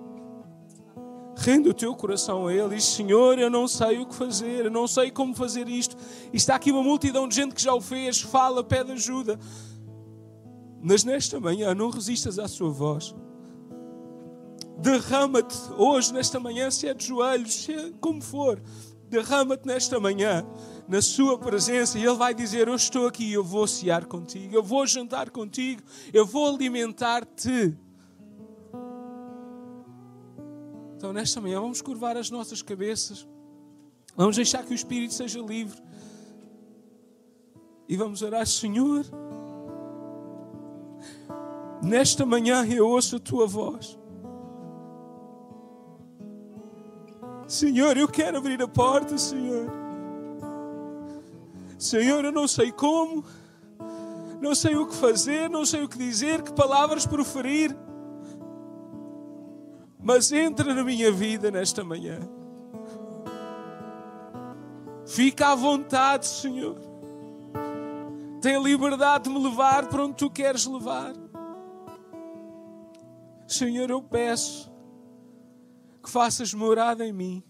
rende 1.44 1.68
o 1.68 1.74
teu 1.74 1.94
coração 1.94 2.46
a 2.46 2.54
Ele 2.54 2.76
diz: 2.76 2.84
Senhor, 2.84 3.38
eu 3.38 3.50
não 3.50 3.68
sei 3.68 3.98
o 3.98 4.06
que 4.06 4.14
fazer, 4.14 4.64
eu 4.64 4.70
não 4.70 4.88
sei 4.88 5.10
como 5.10 5.34
fazer 5.34 5.68
isto. 5.68 5.96
Está 6.32 6.54
aqui 6.54 6.72
uma 6.72 6.82
multidão 6.82 7.28
de 7.28 7.34
gente 7.34 7.54
que 7.54 7.62
já 7.62 7.74
o 7.74 7.80
fez, 7.80 8.20
fala, 8.20 8.64
pede 8.64 8.92
ajuda. 8.92 9.38
Mas 10.82 11.04
nesta 11.04 11.38
manhã, 11.38 11.74
não 11.74 11.90
resistas 11.90 12.38
à 12.38 12.48
sua 12.48 12.70
voz. 12.70 13.14
Derrama-te 14.78 15.56
hoje, 15.76 16.12
nesta 16.12 16.40
manhã, 16.40 16.70
se 16.70 16.88
é 16.88 16.94
de 16.94 17.06
joelhos, 17.06 17.54
se 17.54 17.72
é 17.72 17.92
como 18.00 18.22
for. 18.22 18.60
Derrama-te 19.08 19.66
nesta 19.66 20.00
manhã 20.00 20.44
na 20.88 21.00
Sua 21.00 21.38
presença 21.38 21.98
e 21.98 22.04
Ele 22.04 22.16
vai 22.16 22.34
dizer: 22.34 22.68
Eu 22.68 22.74
estou 22.74 23.06
aqui, 23.06 23.32
eu 23.32 23.44
vou 23.44 23.66
cear 23.66 24.06
contigo, 24.06 24.54
eu 24.54 24.62
vou 24.62 24.86
jantar 24.86 25.30
contigo, 25.30 25.82
eu 26.12 26.26
vou 26.26 26.54
alimentar-te. 26.54 27.76
Então, 31.04 31.12
nesta 31.12 31.38
manhã, 31.38 31.60
vamos 31.60 31.82
curvar 31.82 32.16
as 32.16 32.30
nossas 32.30 32.62
cabeças, 32.62 33.28
vamos 34.16 34.36
deixar 34.36 34.64
que 34.64 34.72
o 34.72 34.74
Espírito 34.74 35.12
seja 35.12 35.38
livre 35.38 35.78
e 37.86 37.94
vamos 37.94 38.22
orar, 38.22 38.46
Senhor. 38.46 39.04
Nesta 41.82 42.24
manhã 42.24 42.66
eu 42.66 42.88
ouço 42.88 43.16
a 43.16 43.20
tua 43.20 43.46
voz. 43.46 43.98
Senhor, 47.46 47.98
eu 47.98 48.08
quero 48.08 48.38
abrir 48.38 48.62
a 48.62 48.66
porta, 48.66 49.18
Senhor. 49.18 49.70
Senhor, 51.78 52.24
eu 52.24 52.32
não 52.32 52.48
sei 52.48 52.72
como, 52.72 53.22
não 54.40 54.54
sei 54.54 54.74
o 54.74 54.86
que 54.86 54.94
fazer, 54.94 55.50
não 55.50 55.66
sei 55.66 55.82
o 55.82 55.88
que 55.88 55.98
dizer, 55.98 56.40
que 56.40 56.54
palavras 56.54 57.04
proferir 57.04 57.76
mas 60.04 60.30
entra 60.30 60.74
na 60.74 60.84
minha 60.84 61.10
vida 61.10 61.50
nesta 61.50 61.82
manhã. 61.82 62.20
Fica 65.06 65.52
à 65.52 65.54
vontade, 65.54 66.26
Senhor. 66.26 66.78
Tem 68.42 68.62
liberdade 68.62 69.24
de 69.24 69.30
me 69.30 69.42
levar 69.42 69.88
para 69.88 70.04
onde 70.04 70.16
tu 70.16 70.30
queres 70.30 70.66
levar. 70.66 71.14
Senhor, 73.48 73.88
eu 73.88 74.02
peço 74.02 74.70
que 76.02 76.10
faças 76.10 76.52
morada 76.52 77.06
em 77.06 77.12
mim 77.12 77.42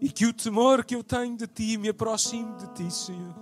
e 0.00 0.08
que 0.08 0.24
o 0.24 0.32
temor 0.32 0.84
que 0.84 0.94
eu 0.94 1.02
tenho 1.02 1.36
de 1.36 1.48
ti 1.48 1.76
me 1.76 1.88
aproxime 1.88 2.54
de 2.54 2.68
ti, 2.74 2.90
Senhor. 2.94 3.34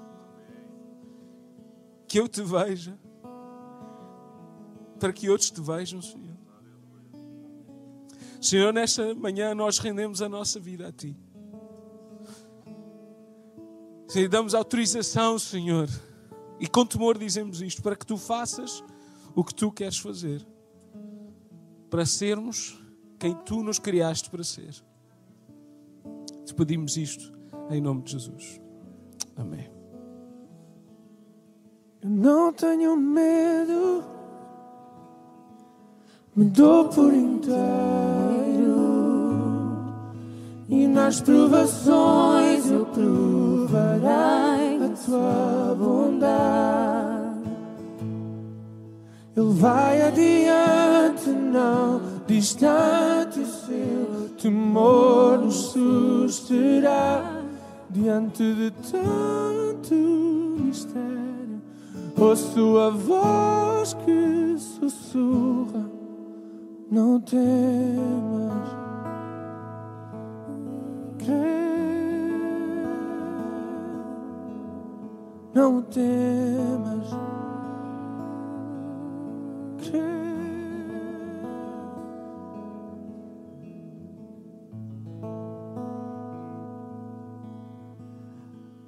que 2.06 2.18
eu 2.18 2.26
te 2.26 2.40
veja, 2.40 2.98
para 4.98 5.12
que 5.12 5.28
outros 5.28 5.50
te 5.50 5.60
vejam, 5.60 6.00
Senhor. 6.00 6.27
Senhor, 8.40 8.72
nesta 8.72 9.14
manhã 9.14 9.54
nós 9.54 9.78
rendemos 9.78 10.22
a 10.22 10.28
nossa 10.28 10.60
vida 10.60 10.88
a 10.88 10.92
Ti. 10.92 11.16
Senhor, 14.06 14.28
damos 14.28 14.54
autorização, 14.54 15.38
Senhor, 15.38 15.88
e 16.58 16.66
com 16.66 16.86
temor 16.86 17.18
dizemos 17.18 17.60
isto, 17.60 17.82
para 17.82 17.96
que 17.96 18.06
Tu 18.06 18.16
faças 18.16 18.82
o 19.34 19.44
que 19.44 19.54
Tu 19.54 19.70
queres 19.70 19.98
fazer, 19.98 20.46
para 21.90 22.06
sermos 22.06 22.78
quem 23.18 23.34
Tu 23.34 23.62
nos 23.62 23.78
criaste 23.78 24.30
para 24.30 24.44
ser. 24.44 24.74
Te 26.44 26.54
pedimos 26.54 26.96
isto 26.96 27.32
em 27.70 27.80
nome 27.80 28.02
de 28.02 28.12
Jesus. 28.12 28.60
Amém. 29.36 29.70
Eu 32.00 32.08
não 32.08 32.52
tenho 32.52 32.96
medo, 32.96 34.04
me 36.38 36.44
dou 36.50 36.84
por 36.84 37.12
inteiro, 37.12 37.56
e 40.68 40.86
nas 40.86 41.20
provações 41.20 42.70
eu 42.70 42.86
provarei 42.86 44.06
a 44.84 44.88
tua 45.04 45.74
bondade. 45.76 47.50
Ele 49.36 49.52
vai 49.54 50.00
adiante, 50.02 51.28
não 51.28 52.00
distante, 52.28 53.40
o 53.40 53.46
seu 53.46 54.30
temor 54.40 55.38
nos 55.38 55.72
susterá 55.72 57.42
diante 57.90 58.54
de 58.54 58.70
tanto 58.92 59.94
mistério. 60.62 61.60
Ouço 62.16 62.78
a 62.78 62.90
voz 62.90 63.94
que 63.94 64.56
sussurra: 64.56 65.97
Não 66.90 67.20
temas, 67.20 68.68
crê, 71.18 71.34
não 75.54 75.82
temas, 75.82 77.10
crê. 79.76 80.00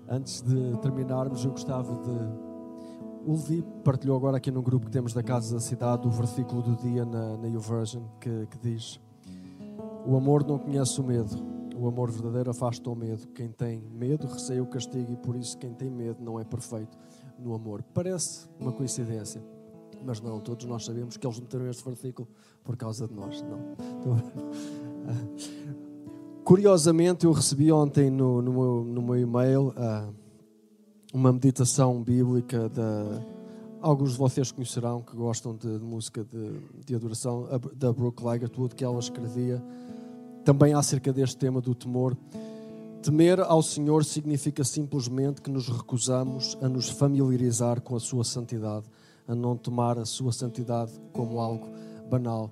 Antes 0.08 0.40
de 0.40 0.78
terminarmos, 0.78 1.44
eu 1.44 1.50
gostava 1.50 1.92
de 1.98 2.49
o 3.26 3.36
partilhou 3.84 4.16
agora 4.16 4.38
aqui 4.38 4.50
num 4.50 4.62
grupo 4.62 4.86
que 4.86 4.92
temos 4.92 5.12
da 5.12 5.22
Casa 5.22 5.54
da 5.54 5.60
Cidade 5.60 6.06
o 6.06 6.10
versículo 6.10 6.62
do 6.62 6.76
dia 6.76 7.04
na, 7.04 7.36
na 7.36 7.48
YouVersion 7.48 8.02
que, 8.20 8.46
que 8.46 8.58
diz: 8.58 8.98
O 10.06 10.16
amor 10.16 10.46
não 10.46 10.58
conhece 10.58 10.98
o 11.00 11.04
medo, 11.04 11.36
o 11.76 11.86
amor 11.86 12.10
verdadeiro 12.10 12.50
afasta 12.50 12.88
o 12.88 12.94
medo. 12.94 13.26
Quem 13.28 13.48
tem 13.48 13.82
medo 13.92 14.26
receia 14.26 14.62
o 14.62 14.66
castigo 14.66 15.12
e 15.12 15.16
por 15.16 15.36
isso 15.36 15.58
quem 15.58 15.74
tem 15.74 15.90
medo 15.90 16.22
não 16.22 16.40
é 16.40 16.44
perfeito 16.44 16.96
no 17.38 17.54
amor. 17.54 17.82
Parece 17.94 18.48
uma 18.58 18.72
coincidência, 18.72 19.42
mas 20.04 20.20
não, 20.20 20.40
todos 20.40 20.66
nós 20.66 20.84
sabemos 20.84 21.16
que 21.16 21.26
eles 21.26 21.40
meteram 21.40 21.68
este 21.68 21.84
versículo 21.84 22.28
por 22.64 22.76
causa 22.76 23.06
de 23.06 23.14
nós. 23.14 23.42
Não. 23.42 23.60
Curiosamente, 26.44 27.26
eu 27.26 27.32
recebi 27.32 27.70
ontem 27.70 28.10
no, 28.10 28.42
no, 28.42 28.52
meu, 28.52 28.84
no 28.84 29.02
meu 29.02 29.16
e-mail. 29.16 29.68
Uh, 29.68 30.19
uma 31.12 31.32
meditação 31.32 32.02
bíblica 32.02 32.68
da 32.68 33.22
alguns 33.80 34.12
de 34.12 34.18
vocês 34.18 34.52
conhecerão 34.52 35.00
que 35.00 35.16
gostam 35.16 35.56
de, 35.56 35.78
de 35.78 35.84
música 35.84 36.22
de, 36.22 36.84
de, 36.84 36.94
adoração 36.94 37.48
da 37.74 37.90
Brooke 37.92 38.22
Ligertwood 38.22 38.74
que 38.74 38.84
ela 38.84 38.98
escrevia. 38.98 39.62
Também 40.44 40.74
acerca 40.74 41.12
deste 41.12 41.36
tema 41.36 41.60
do 41.60 41.74
temor. 41.74 42.16
Temer 43.02 43.40
ao 43.40 43.62
Senhor 43.62 44.04
significa 44.04 44.62
simplesmente 44.62 45.40
que 45.40 45.50
nos 45.50 45.68
recusamos 45.68 46.58
a 46.60 46.68
nos 46.68 46.90
familiarizar 46.90 47.80
com 47.80 47.96
a 47.96 48.00
sua 48.00 48.24
santidade 48.24 48.84
a 49.30 49.34
não 49.34 49.56
tomar 49.56 49.96
a 49.96 50.04
sua 50.04 50.32
santidade 50.32 50.92
como 51.12 51.38
algo 51.38 51.68
banal. 52.10 52.50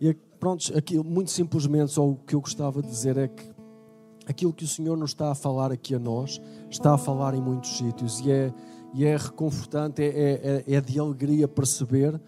E 0.00 0.14
pronto, 0.40 0.76
aqui 0.76 0.98
muito 0.98 1.30
simplesmente 1.30 1.92
só 1.92 2.08
o 2.08 2.16
que 2.16 2.34
eu 2.34 2.40
gostava 2.40 2.80
de 2.80 2.88
dizer 2.88 3.18
é 3.18 3.28
que 3.28 3.53
aquilo 4.26 4.52
que 4.52 4.64
o 4.64 4.68
Senhor 4.68 4.96
nos 4.96 5.10
está 5.10 5.30
a 5.30 5.34
falar 5.34 5.72
aqui 5.72 5.94
a 5.94 5.98
nós, 5.98 6.40
está 6.70 6.94
a 6.94 6.98
falar 6.98 7.34
em 7.34 7.40
muitos 7.40 7.76
sítios 7.76 8.20
e 8.20 8.30
é, 8.30 8.52
e 8.92 9.04
é 9.04 9.16
reconfortante, 9.16 10.02
é, 10.02 10.06
é, 10.06 10.64
é, 10.66 10.74
é 10.74 10.80
de 10.80 10.98
alegria 10.98 11.48
perceber 11.48 12.20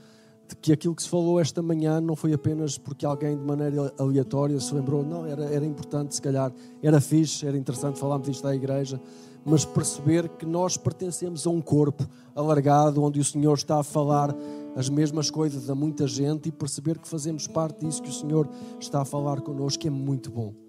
que 0.61 0.73
aquilo 0.73 0.95
que 0.95 1.03
se 1.03 1.09
falou 1.09 1.41
esta 1.41 1.61
manhã 1.61 2.01
não 2.01 2.15
foi 2.15 2.33
apenas 2.33 2.79
porque 2.79 3.05
alguém 3.05 3.37
de 3.37 3.43
maneira 3.43 3.93
aleatória 3.99 4.59
se 4.61 4.73
lembrou, 4.75 5.05
não, 5.05 5.27
era, 5.27 5.45
era 5.47 5.65
importante, 5.65 6.15
se 6.15 6.23
calhar, 6.23 6.53
era 6.83 7.01
fixe, 7.01 7.47
era 7.47 7.57
interessante 7.57 7.99
falarmos 7.99 8.29
disto 8.29 8.47
à 8.47 8.55
igreja, 8.55 9.01
mas 9.45 9.65
perceber 9.65 10.29
que 10.29 10.47
nós 10.47 10.77
pertencemos 10.77 11.47
a 11.47 11.51
um 11.51 11.61
corpo 11.61 12.07
alargado, 12.35 13.03
onde 13.03 13.19
o 13.19 13.25
Senhor 13.25 13.55
está 13.55 13.79
a 13.79 13.83
falar 13.83 14.35
as 14.77 14.89
mesmas 14.89 15.31
coisas 15.31 15.71
a 15.71 15.75
muita 15.75 16.07
gente 16.07 16.49
e 16.49 16.53
perceber 16.53 16.99
que 16.99 17.09
fazemos 17.09 17.47
parte 17.47 17.85
disso 17.85 18.03
que 18.03 18.11
o 18.11 18.13
Senhor 18.13 18.49
está 18.79 19.03
a 19.03 19.05
falar 19.05 19.41
connosco, 19.41 19.87
é 19.87 19.91
muito 19.91 20.31
bom 20.31 20.66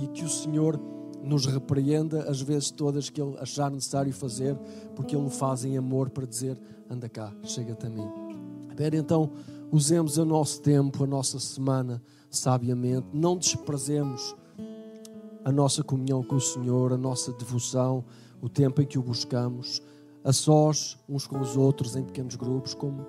e 0.00 0.06
que 0.08 0.24
o 0.24 0.28
Senhor 0.28 0.80
nos 1.22 1.46
repreenda 1.46 2.22
as 2.30 2.40
vezes 2.40 2.70
todas 2.70 3.10
que 3.10 3.20
Ele 3.20 3.36
achar 3.38 3.70
necessário 3.70 4.12
fazer, 4.12 4.56
porque 4.94 5.16
Ele 5.16 5.26
o 5.26 5.30
faz 5.30 5.64
em 5.64 5.76
amor 5.76 6.10
para 6.10 6.26
dizer: 6.26 6.58
anda 6.88 7.08
cá, 7.08 7.32
chega-te 7.42 7.86
a 7.86 7.90
mim. 7.90 8.08
Espera, 8.68 8.96
então, 8.96 9.30
usemos 9.72 10.16
o 10.16 10.24
nosso 10.24 10.60
tempo, 10.62 11.04
a 11.04 11.06
nossa 11.06 11.38
semana 11.40 12.02
sabiamente, 12.30 13.06
não 13.12 13.36
desprezemos 13.36 14.36
a 15.44 15.50
nossa 15.50 15.82
comunhão 15.82 16.22
com 16.22 16.36
o 16.36 16.40
Senhor, 16.40 16.92
a 16.92 16.96
nossa 16.96 17.32
devoção, 17.32 18.04
o 18.40 18.48
tempo 18.48 18.82
em 18.82 18.86
que 18.86 18.98
o 18.98 19.02
buscamos, 19.02 19.82
a 20.22 20.32
sós, 20.32 20.98
uns 21.08 21.26
com 21.26 21.40
os 21.40 21.56
outros, 21.56 21.96
em 21.96 22.04
pequenos 22.04 22.36
grupos, 22.36 22.74
como 22.74 23.06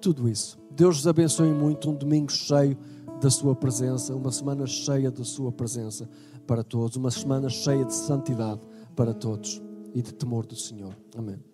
tudo 0.00 0.28
isso. 0.28 0.58
Deus 0.70 0.98
os 0.98 1.06
abençoe 1.06 1.52
muito, 1.52 1.90
um 1.90 1.94
domingo 1.94 2.30
cheio 2.30 2.76
da 3.20 3.30
Sua 3.30 3.54
presença, 3.54 4.14
uma 4.14 4.32
semana 4.32 4.66
cheia 4.66 5.10
da 5.10 5.24
Sua 5.24 5.52
presença 5.52 6.08
para 6.46 6.62
todos, 6.62 6.96
uma 6.96 7.10
semana 7.10 7.48
cheia 7.48 7.84
de 7.84 7.94
santidade 7.94 8.60
para 8.94 9.14
todos 9.14 9.62
e 9.94 10.02
de 10.02 10.12
temor 10.12 10.46
do 10.46 10.56
Senhor. 10.56 10.94
Amém. 11.16 11.53